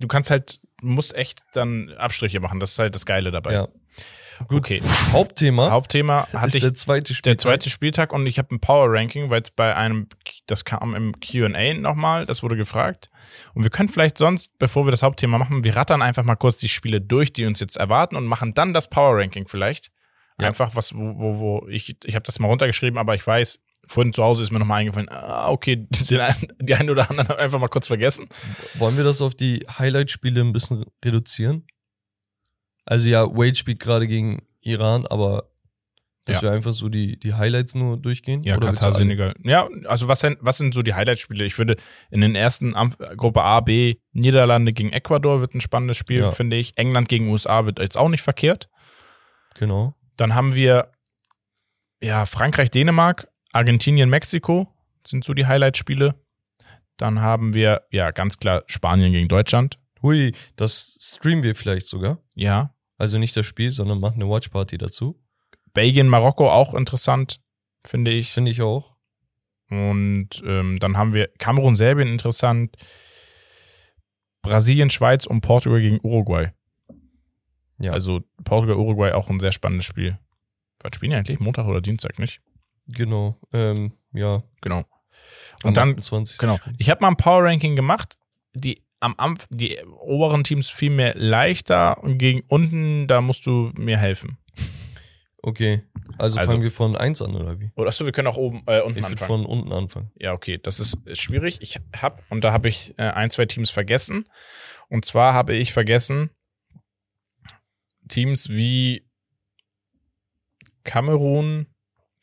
[0.00, 2.58] du kannst halt, du musst echt dann Abstriche machen.
[2.60, 3.52] Das ist halt das Geile dabei.
[3.52, 3.68] Ja.
[4.48, 4.58] Gut.
[4.58, 4.82] Okay.
[5.12, 7.32] Hauptthema Hauptthema hatte ist ich der zweite Spiel.
[7.32, 10.08] der zweite Spieltag und ich habe ein Power Ranking, weil es bei einem,
[10.46, 13.10] das kam im Q&A nochmal, das wurde gefragt.
[13.54, 16.58] Und wir können vielleicht sonst, bevor wir das Hauptthema machen, wir rattern einfach mal kurz
[16.58, 19.90] die Spiele durch, die uns jetzt erwarten und machen dann das Power Ranking vielleicht.
[20.40, 20.48] Ja.
[20.48, 23.58] Einfach was, wo, wo, wo ich, ich habe das mal runtergeschrieben, aber ich weiß,
[23.88, 25.76] vorhin zu Hause ist mir nochmal eingefallen, ah, okay,
[26.10, 28.28] den, einen- die einen oder anderen haben einfach mal kurz vergessen.
[28.74, 31.66] Wollen wir das auf die Highlight-Spiele ein bisschen reduzieren?
[32.84, 35.50] Also ja, Wade spielt gerade gegen Iran, aber
[36.24, 36.48] dass Ja.
[36.48, 38.42] wir einfach so die, die Highlights nur durchgehen?
[38.42, 38.92] Ja, Oder Katar?
[38.92, 39.34] Senegal.
[39.44, 41.44] Ja, also was sind, was sind so die Highlight-Spiele?
[41.44, 41.76] Ich würde
[42.10, 42.74] in den ersten
[43.16, 46.32] Gruppe A, B, Niederlande gegen Ecuador wird ein spannendes Spiel, Ja.
[46.32, 46.76] finde ich.
[46.76, 48.68] England gegen USA wird jetzt auch nicht verkehrt.
[49.54, 49.94] Genau.
[50.16, 50.92] Dann haben wir
[52.02, 54.72] ja Frankreich, Dänemark, Argentinien, Mexiko
[55.06, 56.14] sind so die Highlight-Spiele.
[56.96, 59.78] Dann haben wir ja ganz klar Spanien gegen Deutschland.
[60.02, 62.18] Hui, das streamen wir vielleicht sogar.
[62.34, 62.74] Ja.
[62.98, 65.20] Also nicht das Spiel, sondern machen eine Watchparty dazu.
[65.74, 67.40] Belgien, Marokko auch interessant,
[67.86, 68.30] finde ich.
[68.30, 68.96] Finde ich auch.
[69.68, 72.76] Und ähm, dann haben wir Kamerun, Serbien interessant,
[74.42, 76.52] Brasilien, Schweiz und Portugal gegen Uruguay.
[77.78, 77.92] Ja.
[77.92, 80.18] Also Portugal, Uruguay auch ein sehr spannendes Spiel.
[80.82, 81.40] Was spielen die eigentlich?
[81.40, 82.40] Montag oder Dienstag, nicht?
[82.88, 83.38] Genau.
[83.52, 84.42] Ähm, ja.
[84.60, 84.78] Genau.
[85.62, 86.38] am Und dann, 28.
[86.38, 86.58] genau.
[86.78, 88.16] Ich habe mal ein Power Ranking gemacht.
[88.54, 93.70] Die am Anf die oberen Teams viel mehr leichter und gegen unten, da musst du
[93.76, 94.38] mir helfen.
[95.42, 95.82] Okay.
[96.18, 97.70] Also, Also- fangen wir von 1 an, oder wie?
[97.76, 99.28] Oder achso, wir können auch oben äh, unten Ich anfangen.
[99.28, 100.10] von unten anfangen.
[100.18, 101.58] Ja, okay, das ist ist schwierig.
[101.60, 104.24] Ich habe, und da habe ich äh, ein, zwei Teams vergessen.
[104.88, 106.30] Und zwar habe ich vergessen
[108.08, 109.06] Teams wie
[110.84, 111.66] Kamerun,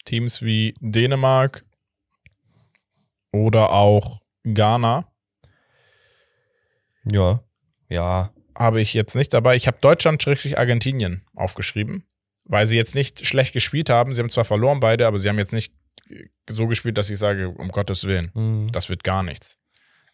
[0.06, 1.66] Teams wie Dänemark
[3.32, 5.12] oder auch Ghana
[7.06, 7.44] Ja.
[7.90, 8.34] Ja.
[8.58, 9.56] habe ich jetzt nicht dabei.
[9.56, 12.06] Ich habe Deutschland-Argentinien aufgeschrieben,
[12.46, 14.14] weil sie jetzt nicht schlecht gespielt haben.
[14.14, 15.74] Sie haben zwar verloren beide, aber sie haben jetzt nicht
[16.50, 18.32] so gespielt, dass ich sage, um Gottes Willen.
[18.34, 18.72] Mhm.
[18.72, 19.58] das wird gar nichts.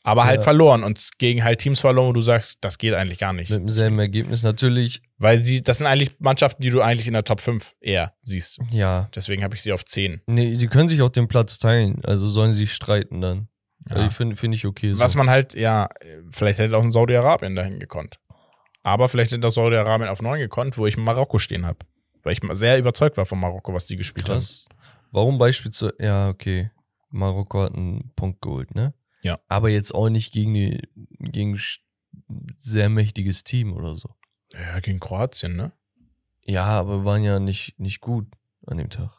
[0.04, 0.44] Aber halt Ja.
[0.44, 3.50] verloren und gegen halt Teams verloren, wo du sagst, das geht eigentlich gar nicht.
[3.50, 4.44] Mit demselben Ergebnis.
[4.44, 8.14] Natürlich, Weil sie, das sind eigentlich Mannschaften, die du eigentlich in der Top 5 eher
[8.22, 8.60] siehst.
[8.72, 9.10] ja.
[9.14, 10.22] Deswegen habe ich sie auf 10.
[10.26, 12.00] Nee, die können sich auch den Platz teilen.
[12.06, 13.50] Also sollen sie sich streiten dann.
[13.90, 14.94] Also ich finde find ich okay.
[14.94, 15.00] So.
[15.00, 15.90] Was man halt, ja,
[16.32, 18.20] vielleicht hätte auch ein Saudi-Arabien dahin gekonnt.
[18.84, 21.80] Aber vielleicht hätte auch Saudi-Arabien auf 9 gekonnt, wo ich Marokko stehen habe.
[22.24, 24.68] Weil ich sehr überzeugt war von Marokko, was die gespielt Krass.
[25.12, 26.72] Warum beispielsweise, ja, okay.
[27.10, 28.94] Marokko hat einen Punkt geholt, ne?
[29.22, 29.40] Ja.
[29.48, 30.82] Aber jetzt auch nicht gegen, die,
[31.20, 31.60] gegen
[32.58, 34.16] sehr mächtiges Team oder so.
[34.54, 35.72] Ja, gegen Kroatien, ne?
[36.44, 38.28] Ja, aber waren ja nicht, nicht gut
[38.66, 39.12] an dem Tag.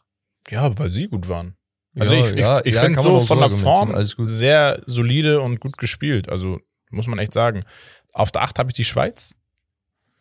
[0.49, 1.57] Ja, weil sie gut waren.
[1.99, 3.51] Also ja, ich, ich, ja, ich ja, finde so von der.
[3.51, 6.29] Form sehr solide und gut gespielt.
[6.29, 6.61] Also
[6.91, 7.65] muss man echt sagen.
[8.13, 9.35] Auf der 8 habe ich die Schweiz.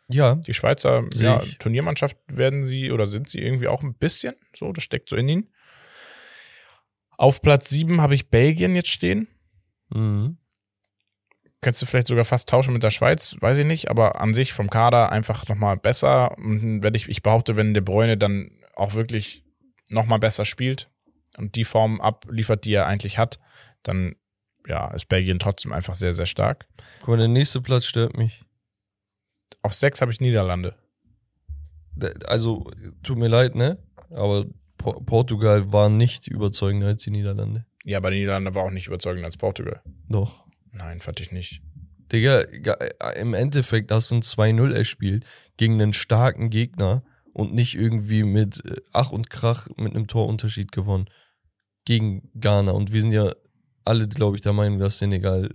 [0.07, 1.41] Ja, Die Schweizer ja.
[1.59, 5.29] Turniermannschaft werden sie oder sind sie irgendwie auch ein bisschen so, das steckt so in
[5.29, 5.49] ihnen.
[7.11, 9.27] Auf Platz 7 habe ich Belgien jetzt stehen.
[9.89, 10.37] Mhm.
[11.61, 14.53] Könntest du vielleicht sogar fast tauschen mit der Schweiz, weiß ich nicht, aber an sich
[14.53, 16.37] vom Kader einfach nochmal besser.
[16.37, 19.43] Und wenn ich, ich behaupte, wenn De Bruyne dann auch wirklich
[19.89, 20.89] nochmal besser spielt
[21.37, 23.39] und die Form abliefert, die er eigentlich hat,
[23.83, 24.15] dann
[24.67, 26.65] ja, ist Belgien trotzdem einfach sehr, sehr stark.
[26.99, 28.45] Guck mal, der nächste Platz stört mich.
[29.61, 30.75] Auf 6 habe ich Niederlande.
[32.25, 32.71] Also,
[33.03, 33.77] tut mir leid, ne?
[34.11, 34.45] Aber
[34.77, 37.65] Po- Portugal war nicht überzeugender als die Niederlande.
[37.85, 39.81] Ja, aber die Niederlande war auch nicht überzeugender als Portugal.
[40.09, 40.45] Doch.
[40.71, 41.61] Nein, fand ich nicht.
[42.11, 45.25] Digga, ga- äh, im Endeffekt hast du ein 2-0 erspielt
[45.57, 47.03] gegen einen starken Gegner
[47.33, 51.09] und nicht irgendwie mit äh, Ach und Krach mit einem Torunterschied gewonnen.
[51.85, 52.71] Gegen Ghana.
[52.71, 53.31] Und wir sind ja
[53.85, 55.49] alle, glaube ich, der Meinung, dass Senegal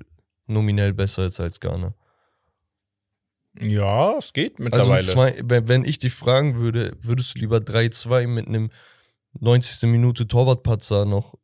[0.47, 1.95] nominell besser ist als Ghana.
[3.61, 4.97] Ja, es geht Also mittlerweile.
[4.97, 8.71] ein zwei, wenn wenn ich dich fragen würde, würdest du lieber 3-2 mit einem
[9.39, 9.89] 90.
[9.89, 11.35] Minute Torwartpatzer noch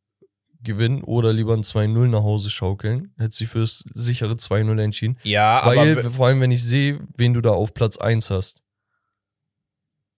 [0.63, 3.13] gewinnen oder lieber ein 2-0 nach Hause schaukeln?
[3.17, 5.17] Hättest du dich fürs sichere 2-0 entschieden?
[5.23, 8.63] ja, Weil, aber vor allem, wenn ich sehe, wen du da auf Platz 1 hast.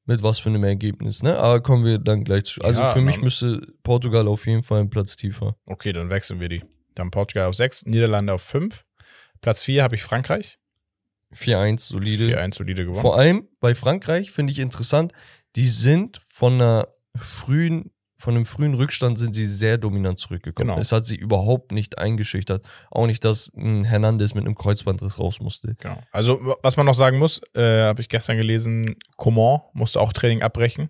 [0.05, 1.37] Mit was für einem Ergebnis, ne?
[1.37, 2.61] Aber kommen wir dann gleich zu.
[2.61, 5.55] Also Ja, für mich müsste Portugal auf jeden Fall einen Platz tiefer.
[5.65, 6.61] okay, dann wechseln wir die.
[6.93, 8.83] Dann Portugal auf 6, Niederlande auf 5.
[9.39, 10.59] Platz 4 habe ich Frankreich.
[11.33, 12.37] 4-1, solide.
[12.37, 13.01] 4-1 solide gewonnen.
[13.01, 15.13] Vor allem bei Frankreich finde ich interessant,
[15.55, 17.91] die sind von einer frühen,
[18.23, 20.69] von einem frühen Rückstand sind sie sehr dominant zurückgekommen.
[20.69, 20.79] Genau.
[20.79, 22.65] Es hat sie überhaupt nicht eingeschüchtert.
[22.89, 25.75] Auch nicht, dass ein Hernandez mit einem Kreuzbandriss raus musste.
[25.77, 26.01] Genau.
[26.13, 30.41] Also, was man noch sagen muss, äh, habe ich gestern gelesen, Coman musste auch Training
[30.41, 30.87] abbrechen.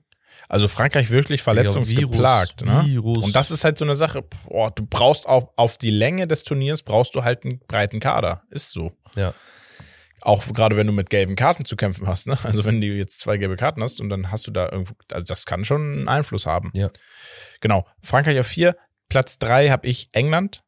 [0.48, 2.62] Also Frankreich wirklich verletzungsgeplagt.
[2.62, 2.92] Virus, ne?
[2.92, 3.26] Virus.
[3.26, 6.44] Und das ist halt so eine Sache, boah, du brauchst auch auf die Länge des
[6.44, 8.44] Turniers brauchst du halt einen breiten Kader.
[8.52, 8.92] Ist so.
[9.16, 9.34] Ja.
[10.24, 12.38] Auch gerade wenn du mit gelben Karten zu kämpfen hast, ne?
[12.44, 15.26] Also wenn du jetzt zwei gelbe Karten hast und dann hast du da irgendwo, also
[15.26, 16.72] das kann schon einen Einfluss haben.
[16.74, 16.90] Ja.
[17.60, 17.86] Genau.
[18.02, 18.78] Frankreich auf vier,
[19.10, 20.64] Platz drei habe ich England,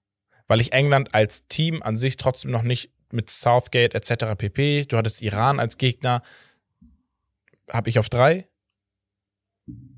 [0.48, 4.36] weil ich England als Team an sich trotzdem noch nicht mit Southgate etc.
[4.38, 4.86] pp.
[4.86, 6.22] Du hattest Iran als Gegner,
[7.72, 8.48] habe ich auf drei.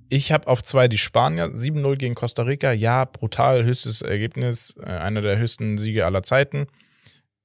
[0.09, 2.71] Ich habe auf zwei die Spanier, 7-0 gegen Costa Rica.
[2.71, 6.67] Ja, brutal, höchstes Ergebnis, äh, einer der höchsten Siege aller Zeiten.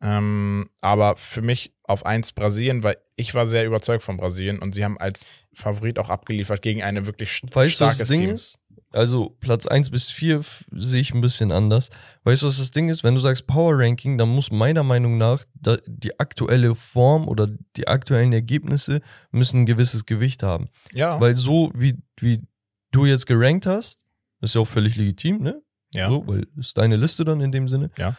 [0.03, 4.75] Ähm, aber für mich auf eins Brasilien, weil ich war sehr überzeugt von Brasilien und
[4.75, 8.21] sie haben als Favorit auch abgeliefert gegen eine wirklich Weißt du, was starkes das Ding
[8.21, 8.31] Team.
[8.31, 8.59] ist?
[8.95, 11.89] Also Platz 1 bis 4 f- sehe ich ein bisschen anders.
[12.25, 13.05] Weißt du, was das Ding ist?
[13.05, 15.45] Wenn du sagst Power Ranking, dann muss meiner Meinung nach
[15.87, 19.01] die aktuelle Form oder die aktuellen Ergebnisse
[19.31, 20.69] müssen ein gewisses Gewicht haben.
[20.93, 22.43] Ja, Weil so wie, wie
[22.91, 24.05] du jetzt gerankt hast,
[24.43, 25.63] ist ja auch völlig legitim, ne?
[25.95, 26.09] ja.
[26.09, 27.91] So, weil ist deine Liste dann in dem Sinne.
[27.97, 28.15] Ja.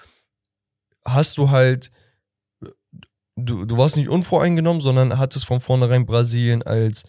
[1.06, 1.92] Hast du halt,
[3.36, 7.04] du, du warst nicht unvoreingenommen, sondern hattest von vornherein Brasilien als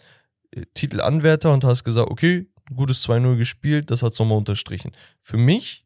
[0.51, 4.91] äh, Titelanwärter und hast gesagt, okay, gutes 2-0 gespielt, das hat's nochmal unterstrichen.
[5.19, 5.85] Für mich,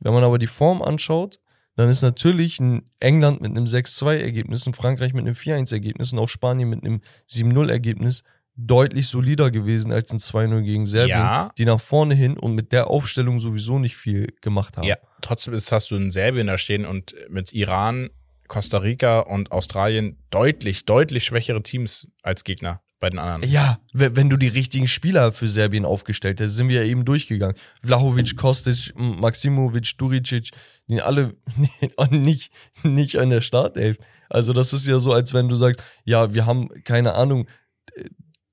[0.00, 1.40] wenn man aber die Form anschaut,
[1.76, 6.28] dann ist natürlich ein England mit einem 6-2-Ergebnis, ein Frankreich mit einem 4-1-Ergebnis und auch
[6.28, 8.24] Spanien mit einem 7-0-Ergebnis
[8.60, 11.50] deutlich solider gewesen als ein 2-0 gegen Serbien, Ja.
[11.56, 14.84] die nach vorne hin und mit der Aufstellung sowieso nicht viel gemacht haben.
[14.86, 18.10] Ja, trotzdem ist, hast du in Serbien da stehen und mit Iran,
[18.48, 22.80] Costa Rica und Australien deutlich, deutlich schwächere Teams als Gegner.
[23.00, 23.48] bei den anderen.
[23.48, 27.04] Ja, we- wenn du die richtigen Spieler für Serbien aufgestellt hättest, sind wir ja eben
[27.04, 27.54] durchgegangen.
[27.80, 30.50] Vlahovic, Kostic, Maximovic, Duricic,
[30.88, 31.36] die alle
[32.10, 32.52] nicht,
[32.82, 33.98] nicht an der Startelf.
[34.28, 37.46] Also das ist ja so, als wenn du sagst, ja, wir haben, keine Ahnung,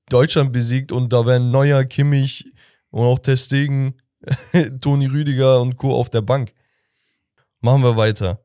[0.08, 2.52] Deutschland besiegt und da wären Neuer, Kimmich
[2.90, 3.94] und auch Testegen,
[4.80, 5.94] Toni Rüdiger und Co.
[5.94, 6.52] auf der Bank.
[7.60, 8.44] Machen wir weiter.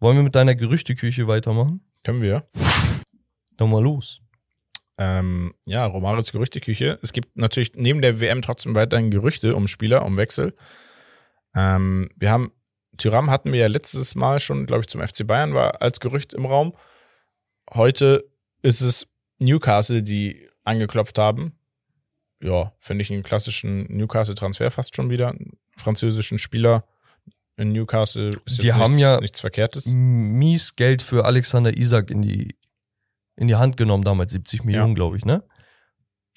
[0.00, 1.80] Wollen wir mit deiner Gerüchteküche weitermachen?
[2.04, 2.48] Können wir.
[3.56, 4.20] Dann mal los.
[4.98, 6.98] Ähm, ja, Romarios Gerüchteküche.
[7.02, 10.54] Es gibt natürlich neben der WM trotzdem weiterhin Gerüchte um Spieler, um Wechsel.
[11.54, 12.52] Ähm, wir haben,
[12.96, 16.32] Tyram hatten wir ja letztes Mal schon, glaube ich, zum FC Bayern war als Gerücht
[16.32, 16.74] im Raum.
[17.74, 18.30] Heute
[18.62, 19.06] ist es
[19.38, 21.58] Newcastle, die angeklopft haben.
[22.42, 25.28] Ja, finde ich einen klassischen Newcastle-Transfer fast schon wieder.
[25.30, 26.86] Einen französischen Spieler
[27.56, 29.86] in Newcastle ist Die haben nichts, ja- nichts Verkehrtes.
[29.86, 32.56] mies Geld für Alexander Isak in die,
[33.36, 35.42] in die Hand genommen, damals 70 Millionen, glaube ich, ne?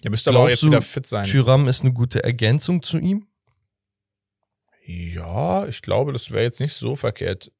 [0.04, 1.26] Der müsste aber auch jetzt du, wieder fit sein.
[1.26, 3.28] Tyram ist eine gute Ergänzung zu ihm.
[4.86, 7.52] Ja, ich glaube, das wäre jetzt nicht so verkehrt.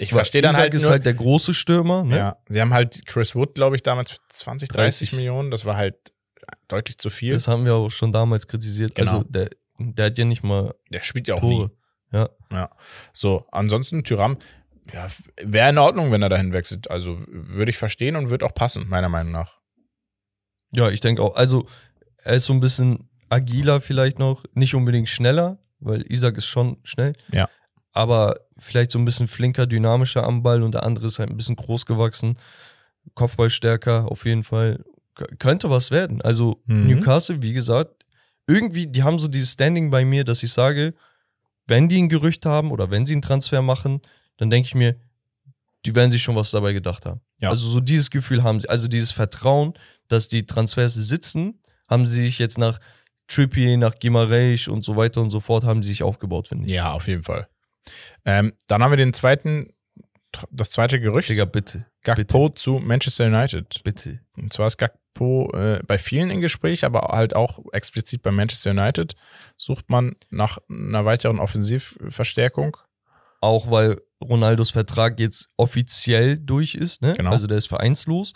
[0.00, 2.16] Ich verstehe dann halt ist nur, halt der große Stürmer, ne?
[2.16, 5.12] ja, sie haben halt Chris Wood, glaube ich, damals für 20, 30 30.
[5.14, 5.50] Millionen.
[5.50, 5.96] Das war halt
[6.68, 7.32] deutlich zu viel.
[7.32, 8.94] Das haben wir auch schon damals kritisiert.
[8.94, 9.10] Genau.
[9.10, 11.66] Also der, der hat ja nicht mal Der spielt ja auch Tore.
[11.66, 11.70] nie.
[12.12, 12.28] Ja.
[12.52, 12.70] Ja.
[13.12, 14.38] So, ansonsten Tyram,
[14.92, 15.08] ja,
[15.42, 16.90] wäre in Ordnung, wenn er dahin wechselt.
[16.90, 19.58] Also würde ich verstehen und wird auch passen, meiner Meinung nach.
[20.72, 21.34] Ja, ich denke auch.
[21.34, 21.66] Also
[22.18, 26.78] er ist so ein bisschen agiler vielleicht noch, nicht unbedingt schneller, weil Isak ist schon
[26.84, 27.14] schnell.
[27.32, 27.48] Ja.
[27.92, 31.36] Aber vielleicht so ein bisschen flinker, dynamischer am Ball und der andere ist halt ein
[31.36, 32.38] bisschen groß gewachsen.
[33.14, 34.84] Kopfball stärker, auf jeden Fall.
[35.14, 36.20] K könnte was werden.
[36.22, 36.86] Also Mhm.
[36.86, 38.04] Newcastle, wie gesagt,
[38.46, 40.94] irgendwie, die haben so dieses Standing bei mir, dass ich sage,
[41.66, 44.00] wenn die ein Gerücht haben oder wenn sie einen Transfer machen,
[44.38, 44.96] dann denke ich mir,
[45.84, 47.20] die werden sich schon was dabei gedacht haben.
[47.40, 47.50] Ja.
[47.50, 49.74] Also so dieses Gefühl haben sie, also dieses Vertrauen,
[50.08, 52.78] dass die Transfers sitzen, haben sie sich jetzt nach
[53.28, 56.72] Trippier, nach Gimareich und so weiter und so fort, haben sie sich aufgebaut, finde ich.
[56.72, 57.48] Ja, auf jeden Fall.
[58.24, 59.72] Ähm, dann haben wir den zweiten,
[60.50, 61.28] das zweite Gerücht.
[61.28, 63.82] Digga, bitte, Gakpo zu Manchester United.
[63.84, 64.20] bitte.
[64.36, 68.70] Und zwar ist Gakpo äh, bei vielen im Gespräch, aber halt auch explizit bei Manchester
[68.70, 69.14] United.
[69.56, 72.76] Sucht man nach einer weiteren Offensivverstärkung.
[73.40, 77.14] Auch weil Ronaldos Vertrag jetzt offiziell durch ist, ne?
[77.16, 77.30] Genau.
[77.30, 78.32] Also der ist vereinslos.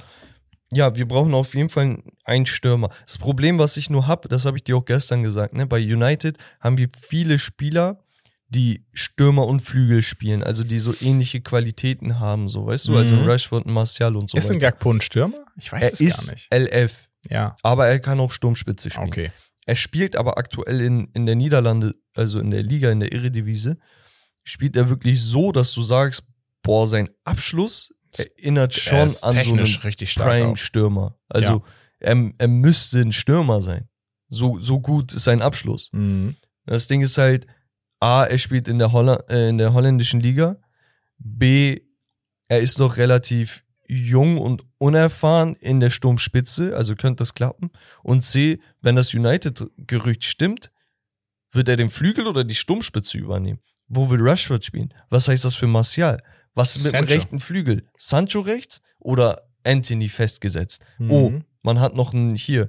[0.73, 2.89] Ja, wir brauchen auf jeden Fall einen Stürmer.
[3.05, 5.67] Das Problem, was ich nur habe, das habe ich dir auch gestern gesagt, ne?
[5.67, 8.02] Bei United haben wir viele Spieler,
[8.55, 13.15] die Stürmer und Flügel spielen, also die so ähnliche Qualitäten haben, so weißt du, also
[13.17, 13.25] Mhm.
[13.29, 14.73] Rashford und Martial und so ist ein weiter.
[14.73, 15.45] Gakpo ein Stürmer?
[15.57, 16.53] Ich weiß Er es ist gar nicht.
[16.55, 19.07] LF, Ja, aber er kann auch Sturmspitze spielen.
[19.09, 19.33] okay.
[19.65, 23.77] Er spielt aber aktuell in, in der Niederlande, also in der Liga, in der Eredivisie,
[24.43, 26.25] spielt er wirklich so, dass du sagst,
[26.63, 29.65] boah, sein Abschluss erinnert Er schon ist an so einen.
[30.17, 31.17] Prime-Stürmer.
[31.29, 31.63] Also
[32.01, 33.89] er, er müsste ein Stürmer sein.
[34.29, 35.91] So, so gut ist sein Abschluss.
[35.93, 36.37] Mhm.
[36.67, 37.47] Das Ding ist halt,
[38.03, 40.57] A, er spielt in der, Holla äh, in der holländischen Liga.
[41.19, 41.83] B,
[42.49, 47.71] er ist noch relativ jung und unerfahren in der Sturmspitze, also könnte das klappen.
[48.03, 50.73] Und C, wenn das United-Gerücht stimmt,
[51.53, 53.61] wird er den Flügel oder die Sturmspitze übernehmen.
[53.87, 54.93] Wo will Rashford spielen?
[55.09, 56.25] Was heißt das für Martial?
[56.55, 57.87] Was ist mit dem rechten Flügel?
[57.97, 60.85] Sancho rechts oder Anthony festgesetzt?
[60.99, 61.11] Mhm.
[61.13, 62.69] Oh, man hat noch einen hier,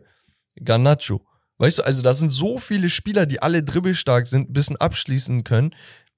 [0.64, 1.26] Garnacho.
[1.58, 5.44] Weißt du, also da sind so viele Spieler, die alle dribbelstark sind, ein bisschen abschließen
[5.44, 5.76] können,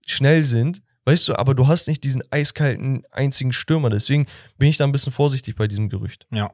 [0.08, 3.90] schnell sind, weißt du, aber du hast nicht diesen eiskalten einzigen Stürmer.
[3.90, 4.26] Deswegen
[4.58, 6.26] bin ich da ein bisschen vorsichtig bei diesem Gerücht.
[6.32, 6.52] Ja.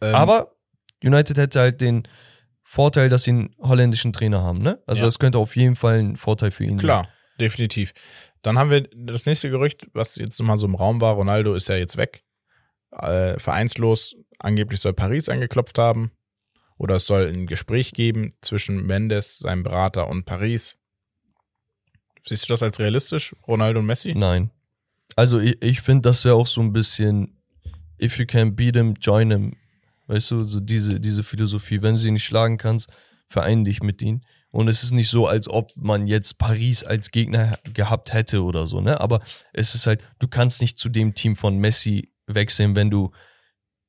[0.00, 0.54] Ähm, Aber
[1.02, 2.08] United hätte halt den
[2.62, 4.82] Vorteil, dass sie einen holländischen Trainer haben, ne?
[4.86, 5.06] Also Ja.
[5.06, 7.08] das könnte auf jeden Fall ein Vorteil für ihn Klar,
[7.38, 7.92] definitiv.
[8.42, 11.14] Dann haben wir das nächste Gerücht, was jetzt mal so im Raum war.
[11.14, 12.24] Ronaldo ist ja jetzt weg.
[12.90, 14.14] Äh, vereinslos.
[14.38, 16.12] Angeblich soll Paris angeklopft haben.
[16.76, 20.76] Oder es soll ein Gespräch geben zwischen Mendes, seinem Berater, und Paris.
[22.26, 24.14] Siehst du das als realistisch, Ronaldo und Messi?
[24.14, 24.50] Nein.
[25.16, 27.40] Also ich, ich finde, das wäre auch so ein bisschen,
[28.00, 29.56] if you can beat him, join him.
[30.06, 31.80] Weißt du, so diese, diese Philosophie.
[31.82, 32.90] Wenn du sie nicht schlagen kannst,
[33.28, 34.24] verein dich mit ihnen.
[34.50, 38.66] Und es ist nicht so, als ob man jetzt Paris als Gegner gehabt hätte oder
[38.66, 39.00] so, ne?
[39.00, 39.20] Aber
[39.52, 43.10] es ist halt, du kannst nicht zu dem Team von Messi wechseln, wenn du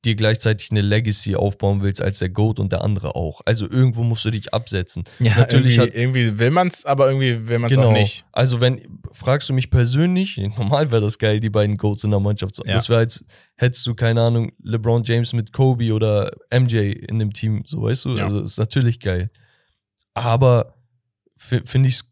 [0.04, 3.40] dir gleichzeitig eine Legacy aufbauen willst als der GOAT und der andere auch.
[3.44, 5.04] Also irgendwo musst du dich absetzen.
[5.18, 8.24] Ja, Natürlich irgendwie, irgendwie will man es, aber irgendwie will man es auch nicht.
[8.32, 12.20] Also wenn, fragst du mich persönlich, normal wäre das geil, die beiden Goats in der
[12.20, 12.70] Mannschaft zu haben.
[12.70, 12.76] Ja.
[12.76, 13.24] Das wäre als,
[13.56, 18.04] hättest du, keine Ahnung, LeBron James mit Kobe oder MJ in dem Team, so weißt
[18.04, 18.16] du?
[18.16, 18.24] Ja.
[18.24, 19.30] Also ist natürlich geil.
[20.14, 20.74] Aber
[21.36, 22.04] finde ich's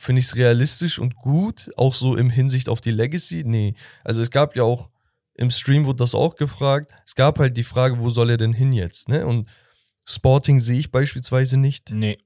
[0.00, 3.42] finde ich's realistisch und gut, auch so im Hinsicht auf die Legacy?
[3.44, 3.74] Nee.
[4.04, 4.90] Also es gab ja auch
[5.38, 6.92] Im Stream wurde das auch gefragt.
[7.06, 9.08] Es gab halt die Frage, wo soll er denn hin jetzt?
[9.08, 9.24] Ne?
[9.24, 9.48] Und
[10.04, 11.90] Sporting sehe ich beispielsweise nicht.
[11.92, 12.18] Nee,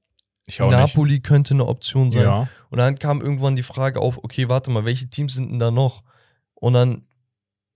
[0.47, 2.15] ich auch Napoli könnte eine Option nicht.
[2.15, 2.23] sein.
[2.23, 2.49] Ja.
[2.69, 5.69] Und dann kam irgendwann die Frage auf, okay, warte mal, welche Teams sind denn da
[5.69, 6.03] noch?
[6.55, 7.05] Und dann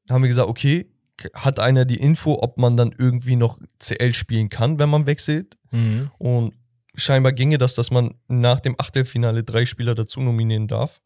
[0.09, 0.91] haben wir gesagt, okay,
[1.33, 5.57] hat einer die Info, ob man dann irgendwie noch CL spielen kann, wenn man wechselt?
[5.71, 6.09] Mhm.
[6.17, 6.55] Und
[6.95, 10.99] scheinbar ginge das, dass man nach dem Achtelfinale drei Spieler dazu nominieren darf.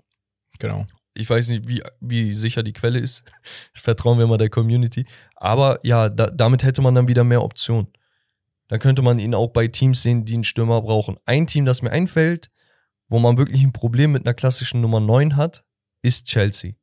[0.60, 0.86] Genau.
[1.14, 3.24] Ich weiß nicht, wie, wie sicher die Quelle ist.
[3.74, 5.06] Vertrauen wir mal der Community.
[5.36, 7.88] Aber ja, da, damit hätte man dann wieder mehr Optionen.
[8.70, 11.18] Da könnte man ihn auch bei Teams sehen, die einen Stürmer brauchen.
[11.26, 12.50] Ein Team, das mir einfällt,
[13.10, 15.66] wo man wirklich ein Problem mit einer klassischen Nummer 9 hat,
[16.02, 16.74] ist Chelsea.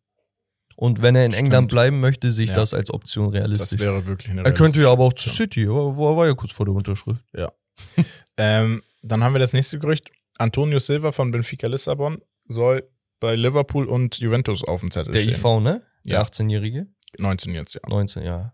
[0.77, 1.47] Und wenn er in Stimmt.
[1.47, 2.57] England bleiben möchte, sehe ich Ja.
[2.57, 3.81] das als Option Das realistisch.
[3.81, 6.35] wäre wirklich eine Er könnte ja aber auch zu City, aber wo er war ja
[6.35, 7.25] kurz vor der Unterschrift.
[8.37, 10.11] Ähm, dann haben wir das nächste Gerücht.
[10.37, 12.89] Antonio Silva von Benfica Lissabon soll
[13.21, 15.35] bei Liverpool und Juventus auf dem Zettel Der stehen.
[15.35, 15.83] IV, ne?
[16.07, 16.23] Der Ja.
[16.23, 16.87] 18-Jährige?
[17.19, 17.81] 19 jetzt, ja.
[17.89, 18.53] 19, ja.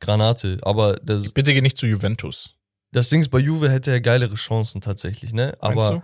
[0.00, 0.58] Granate.
[0.62, 2.56] Aber das, Bitte geh nicht zu Juventus.
[2.92, 5.56] das Ding ist, bei Juve hätte er geilere Chancen tatsächlich, ne?
[5.60, 6.02] Aber,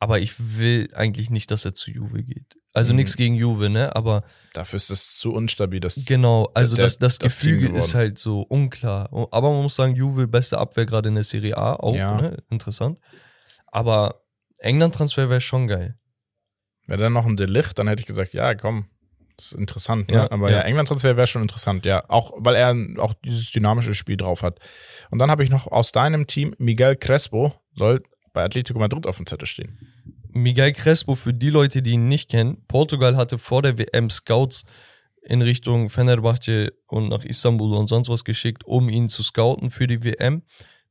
[0.00, 2.56] aber ich will eigentlich nicht, dass er zu Juve geht.
[2.72, 2.96] Also Mhm.
[2.96, 3.94] nichts gegen Juve, ne?
[3.96, 5.80] Aber Dafür ist es zu instabil.
[5.80, 9.08] Das genau, also der- das, das, das Gefüge ist halt so unklar.
[9.30, 12.20] Aber man muss sagen, Juve beste Abwehr gerade in der Serie A, auch, Ja.
[12.20, 12.36] ne?
[12.50, 12.98] Interessant.
[13.66, 14.22] Aber
[14.60, 15.98] England-Transfer wäre schon geil.
[16.88, 18.86] Wäre dann noch ein Delicht, dann hätte ich gesagt, ja, komm,
[19.36, 20.08] das ist interessant.
[20.08, 20.14] Ne?
[20.14, 20.58] Ja, Aber ja.
[20.58, 22.02] ja, England-Transfer wäre schon interessant, ja.
[22.08, 24.58] Auch, weil er auch dieses dynamische Spiel drauf hat.
[25.10, 28.02] Und dann habe ich noch aus deinem Team Miguel Crespo, soll
[28.32, 29.78] bei Atletico Madrid auf dem Zettel stehen.
[30.30, 34.64] Miguel Crespo, für die Leute, die ihn nicht kennen, Portugal hatte vor der WM Scouts
[35.22, 39.86] in Richtung Fenerbahce und nach Istanbul und sonst was geschickt, um ihn zu scouten für
[39.86, 40.42] die WM.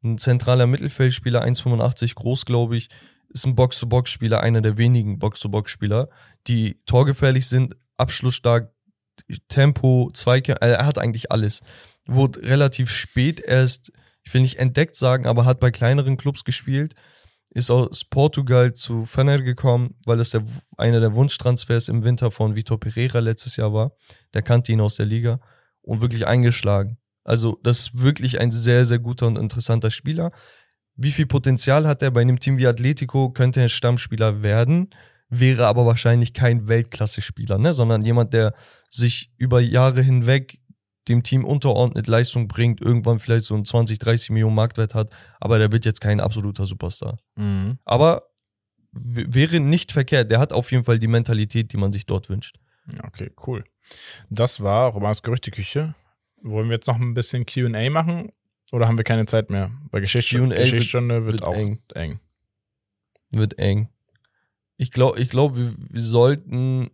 [0.03, 2.90] Ein zentraler Mittelfeldspieler, 1,85 groß, glaube ich,
[3.30, 6.10] ist ein Box-to-Box-Spieler, einer der wenigen Box-to-Box-Spieler,
[6.48, 8.72] die torgefährlich sind, abschlussstark,
[9.48, 11.62] Tempo, Zweikämpfe, er hat eigentlich alles.
[12.06, 13.91] Wurde relativ spät erst,
[14.24, 16.95] ich will nicht entdeckt sagen, aber hat bei kleineren Clubs gespielt
[17.52, 20.44] ist aus Portugal zu Fener gekommen, weil es der,
[20.78, 23.94] einer der Wunschtransfers im Winter von Vitor Pereira letztes Jahr war.
[24.34, 25.40] Der kannte ihn aus der Liga
[25.82, 26.98] und wirklich eingeschlagen.
[27.24, 30.32] Also das ist wirklich ein sehr, sehr guter und interessanter Spieler.
[30.98, 33.30] Wie viel Potenzial hat er bei einem Team wie Atletico?
[33.30, 34.90] Könnte er Stammspieler werden,
[35.30, 37.72] wäre aber wahrscheinlich kein Weltklasse-Spieler, ne?
[37.74, 38.53] sondern jemand, der
[38.90, 40.60] sich über Jahre hinweg
[41.07, 45.10] dem Team unterordnet, Leistung bringt, irgendwann vielleicht so einen 20, 30 Millionen Marktwert hat,
[45.40, 47.18] aber der wird jetzt kein absoluter Superstar.
[47.86, 48.24] Aber
[48.91, 50.32] w- wäre nicht verkehrt.
[50.32, 52.57] Der hat auf jeden Fall die Mentalität, die man sich dort wünscht.
[53.03, 53.64] Okay, cool.
[54.30, 55.95] Das war Romans Gerüchteküche.
[56.41, 58.30] Wollen wir jetzt noch ein bisschen QA machen
[58.72, 59.72] oder haben wir keine Zeit mehr?
[59.91, 61.81] Weil Geschichte, Q&A Geschichtsstunde wird, wird auch eng.
[61.94, 62.19] eng.
[63.31, 63.89] Wird eng.
[64.77, 66.89] Ich glaube, ich glaub, wir, wir sollten.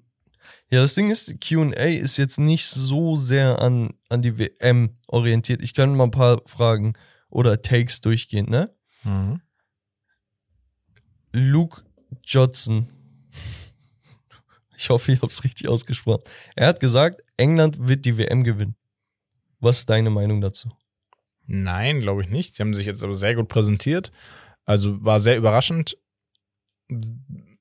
[0.69, 5.61] Ja, das Ding ist, QA ist jetzt nicht so sehr an, an die WM orientiert.
[5.61, 6.93] Ich kann mal ein paar Fragen
[7.29, 8.73] oder Takes durchgehen, ne?
[11.31, 11.83] Luke
[12.23, 12.87] Johnson.
[14.77, 16.23] Ich hoffe, ich habe es richtig ausgesprochen.
[16.55, 18.75] Er hat gesagt, England wird die WM gewinnen.
[19.59, 20.71] Was ist deine Meinung dazu?
[21.45, 22.56] Nein, glaube ich nicht.
[22.56, 24.11] Sie haben sich jetzt aber sehr gut präsentiert.
[24.65, 25.98] Also war sehr überraschend.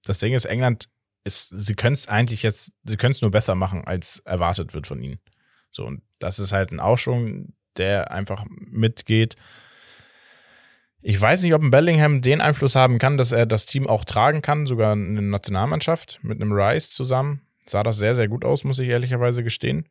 [0.04, 0.88] Das Ding ist, England
[1.24, 4.86] ist, sie können es eigentlich jetzt, sie können es nur besser machen, als erwartet wird
[4.86, 5.18] von ihnen.
[5.70, 9.36] So, und das ist halt ein Aufschwung, der einfach mitgeht.
[11.00, 14.04] Ich weiß nicht, ob ein Bellingham den Einfluss haben kann, dass er das Team auch
[14.04, 17.42] tragen kann, sogar eine Nationalmannschaft mit einem Rice zusammen.
[17.66, 19.88] Sah das sehr, sehr gut aus, muss ich ehrlicherweise gestehen.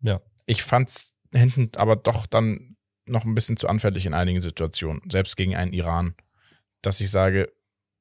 [0.00, 0.20] Ja.
[0.46, 2.76] Ich fand's hinten aber doch dann
[3.12, 6.14] noch ein bisschen zu anfällig in einigen Situationen, selbst gegen einen Iran,
[6.82, 7.52] dass ich sage,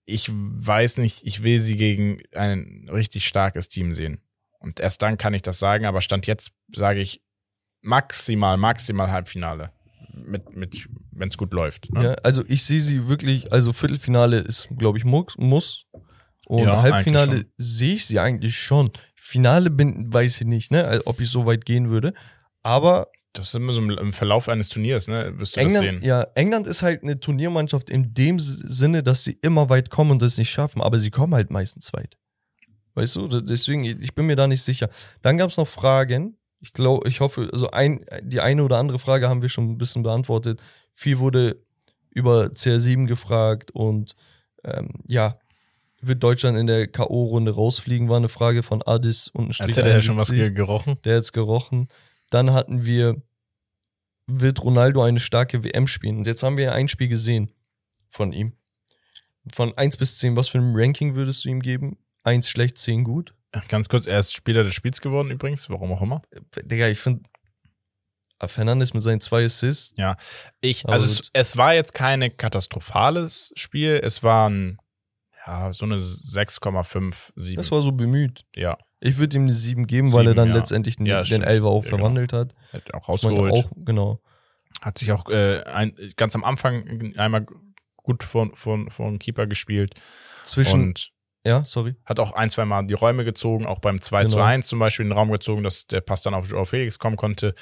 [0.05, 4.21] ich weiß nicht, ich will sie gegen ein richtig starkes Team sehen.
[4.59, 7.21] Und erst dann kann ich das sagen, aber Stand jetzt sage ich
[7.81, 9.71] maximal, maximal Halbfinale.
[10.13, 11.91] Mit, mit, wenn es gut läuft.
[11.93, 12.03] Ne?
[12.03, 15.85] Ja, also ich sehe sie wirklich, also Viertelfinale ist, glaube ich, muss, muss.
[16.45, 18.91] Und Ja, Halbfinale sehe ich sie eigentlich schon.
[19.15, 22.13] Finale bin, weiß ich nicht, ne, ob ich so weit gehen würde.
[22.61, 25.31] Aber Das ist immer so im, Verlauf eines Turniers, ne?
[25.39, 26.03] Wirst du das England, sehen.
[26.07, 30.21] ja, England ist halt eine Turniermannschaft in dem Sinne, dass sie immer weit kommen und
[30.21, 32.17] das nicht schaffen, aber sie kommen halt meistens weit.
[32.93, 34.89] Weißt du, deswegen, ich bin mir da nicht sicher.
[35.21, 36.35] Dann gab es noch Fragen.
[36.59, 39.77] Ich glaube, ich hoffe, also ein, die eine oder andere Frage haben wir schon ein
[39.77, 40.61] bisschen beantwortet.
[40.93, 41.63] Viel wurde
[42.09, 44.13] über CR7 gefragt und
[44.65, 45.39] ähm, ja,
[46.01, 49.89] wird Deutschland in der K.O.-Runde rausfliegen, war eine Frage von Adis und ein Als hätte
[49.89, 50.97] er schon was ge- gerochen.
[51.05, 51.87] der hat's gerochen.
[52.31, 53.21] Dann hatten wir,
[54.25, 56.17] wird Ronaldo eine starke WM spielen?
[56.17, 57.51] Und jetzt haben wir ein Spiel gesehen
[58.09, 58.53] von ihm.
[59.51, 61.97] Von 1 bis 10, was für ein Ranking würdest du ihm geben?
[62.23, 63.35] 1 schlecht, 10 gut?
[63.67, 66.21] Ganz kurz, er ist Spieler des Spiels geworden übrigens, warum auch immer.
[66.55, 67.23] Digga, ich finde,
[68.47, 69.93] Fernandes mit seinen zwei Assists.
[69.97, 70.15] Ja,
[70.61, 73.99] ich, also es, es war jetzt keine katastrophales Spiel.
[74.01, 74.79] Es war ein,
[75.45, 77.55] ja, so eine 6,5, 7.
[77.57, 78.45] Das war so bemüht.
[78.55, 80.55] ja, Ich würde ihm eine 7 geben, weil er Sieben, dann ja.
[80.55, 81.41] letztendlich den, Ja, den.
[81.41, 81.97] Elfer auch genau.
[81.97, 82.53] verwandelt hat.
[82.71, 83.51] hat auch rausgeholt.
[83.51, 84.21] Auch, genau.
[84.81, 87.45] Hat sich auch äh, ein, ganz am Anfang einmal
[87.97, 89.95] gut vor, vor, vor dem Keeper gespielt.
[90.43, 91.11] Zwischen, Und
[91.45, 91.95] ja, sorry.
[92.05, 94.45] hat auch ein, zwei Mal die Räume gezogen, auch beim 2 zu Genau.
[94.47, 97.55] 1 zum Beispiel den Raum gezogen, dass der Pass dann auf Joao Felix kommen konnte.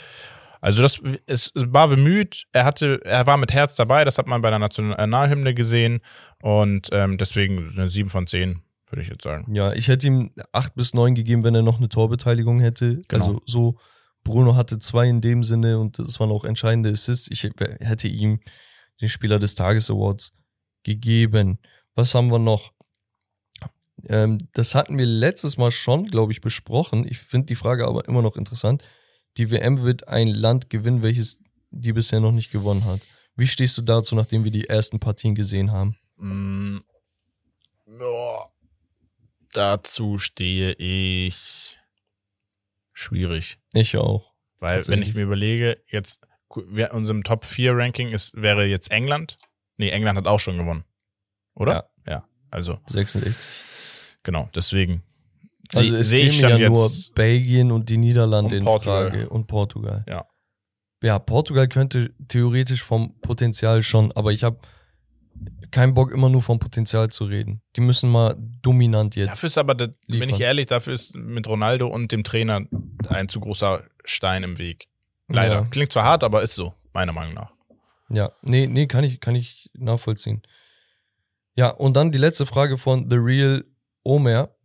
[0.61, 4.41] Also das es war bemüht, er hatte, er war mit Herz dabei, das hat man
[4.41, 6.01] bei der Nationalhymne gesehen
[6.41, 9.53] und ähm, deswegen eine 7 von 10, würde ich jetzt sagen.
[9.53, 13.01] Ja, ich hätte ihm 8 bis 9 gegeben, wenn er noch eine Torbeteiligung hätte.
[13.07, 13.25] Genau.
[13.25, 13.79] Also so,
[14.23, 17.29] Bruno hatte zwei in dem Sinne und das waren auch entscheidende Assists.
[17.31, 18.39] Ich hätte ihm
[19.01, 20.33] den Spieler des Tages Awards
[20.83, 21.59] gegeben.
[21.95, 22.73] Was haben wir noch?
[24.07, 27.05] Ähm, das hatten wir letztes Mal schon, glaube ich, besprochen.
[27.07, 28.83] Ich finde die Frage aber immer noch interessant.
[29.37, 31.41] Die WM wird ein Land gewinnen, welches
[31.71, 33.01] die bisher noch nicht gewonnen hat.
[33.35, 35.95] Wie stehst du dazu, nachdem wir die ersten Partien gesehen haben?
[36.17, 36.79] Mm,
[37.87, 38.43] ja,
[39.53, 41.77] dazu stehe ich
[42.93, 43.59] schwierig.
[43.73, 44.33] Ich auch.
[44.59, 46.19] Weil, wenn ich mir überlege, jetzt,
[46.53, 49.37] wer unserem Top 4 Ranking ist, wäre jetzt England.
[49.77, 50.83] Nee, England hat auch schon gewonnen.
[51.55, 51.89] Oder?
[52.05, 52.27] Ja.
[52.51, 54.17] also, 66.
[54.23, 55.03] genau, deswegen.
[55.73, 56.89] Also es sehe ich ja nur.
[57.15, 59.09] Belgien und die Niederlande Und in Portugal.
[59.09, 60.03] Frage und Portugal.
[60.07, 60.25] Ja.
[61.01, 64.59] Ja, Portugal könnte theoretisch vom Potenzial schon, aber ich habe
[65.71, 67.61] keinen Bock immer nur vom Potenzial zu reden.
[67.75, 69.29] Die müssen mal dominant jetzt.
[69.29, 72.61] Dafür ist aber, der, bin ich ehrlich, dafür ist mit Ronaldo und dem Trainer
[73.07, 74.87] ein zu großer Stein im Weg.
[75.27, 75.55] Leider.
[75.55, 75.67] Ja.
[75.69, 77.51] Klingt zwar hart, aber ist so, meiner Meinung nach.
[78.11, 80.41] Ja, nee, nee, kann ich, kann ich nachvollziehen.
[81.55, 83.65] Ja, und dann die letzte Frage von The Real
[84.03, 84.55] Omer.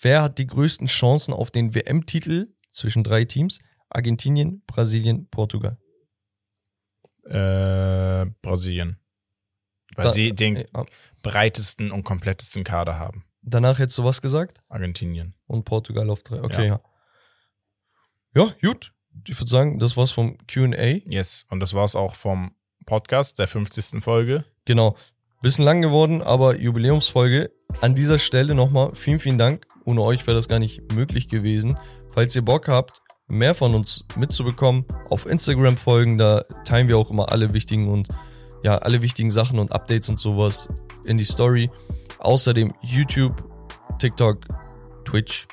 [0.00, 3.60] Wer hat die größten Chancen auf den WM-Titel zwischen drei Teams?
[3.88, 5.78] Argentinien, Brasilien, Portugal.
[7.24, 8.98] Äh, Brasilien.
[9.98, 10.84] Weil Da- sie den ah,
[11.22, 13.24] breitesten und komplettesten Kader haben.
[13.42, 14.60] Danach hättest du was gesagt?
[14.68, 15.34] Argentinien.
[15.46, 16.42] Und Portugal auf drei.
[16.42, 16.80] Okay, Ja.
[18.34, 18.44] ja.
[18.44, 18.92] Ja, gut.
[19.26, 21.00] Ich würde sagen, das war's vom QA.
[21.06, 21.44] Yes.
[21.50, 22.52] Und das war's auch vom
[22.86, 24.02] Podcast, der 50.
[24.02, 24.44] Folge.
[24.64, 24.96] Genau.
[25.42, 27.50] Bisschen lang geworden, aber Jubiläumsfolge.
[27.80, 29.66] An dieser Stelle nochmal vielen, vielen Dank.
[29.84, 31.78] Ohne euch wäre das gar nicht möglich gewesen.
[32.12, 36.18] Falls ihr Bock habt, mehr von uns mitzubekommen, auf Instagram folgen.
[36.18, 38.08] Da teilen wir auch immer alle wichtigen und
[38.62, 40.68] ja, alle wichtigen Sachen und Updates und sowas
[41.04, 41.70] in die Story.
[42.18, 43.44] Außerdem YouTube,
[43.98, 44.40] TikTok,
[45.04, 45.46] Twitch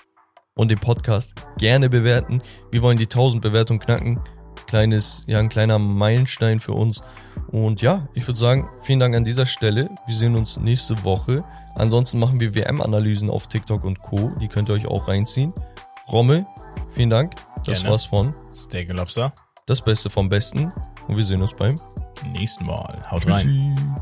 [0.56, 2.42] und den Podcast gerne bewerten.
[2.72, 4.20] Wir wollen die 1000 Bewertungen knacken.
[4.68, 7.04] Kleines, ja, ein kleiner Meilenstein für uns.
[7.52, 9.90] Und ja, ich würde sagen, vielen Dank an dieser Stelle.
[10.08, 11.44] Wir sehen uns nächste Woche.
[11.76, 14.30] Ansonsten machen wir WM-Analysen auf TikTok und Co.
[14.42, 15.54] Die könnt ihr euch auch reinziehen.
[16.12, 16.46] Rommel,
[16.90, 17.36] vielen Dank.
[17.66, 17.92] Das Gerne.
[17.92, 19.34] war's von Steak Lobster.
[19.68, 20.72] Das Beste vom Besten.
[21.08, 21.76] Und wir sehen uns beim
[22.24, 23.04] nächsten Mal.
[23.10, 23.32] Haut Tschüssi.
[23.34, 23.96] rein.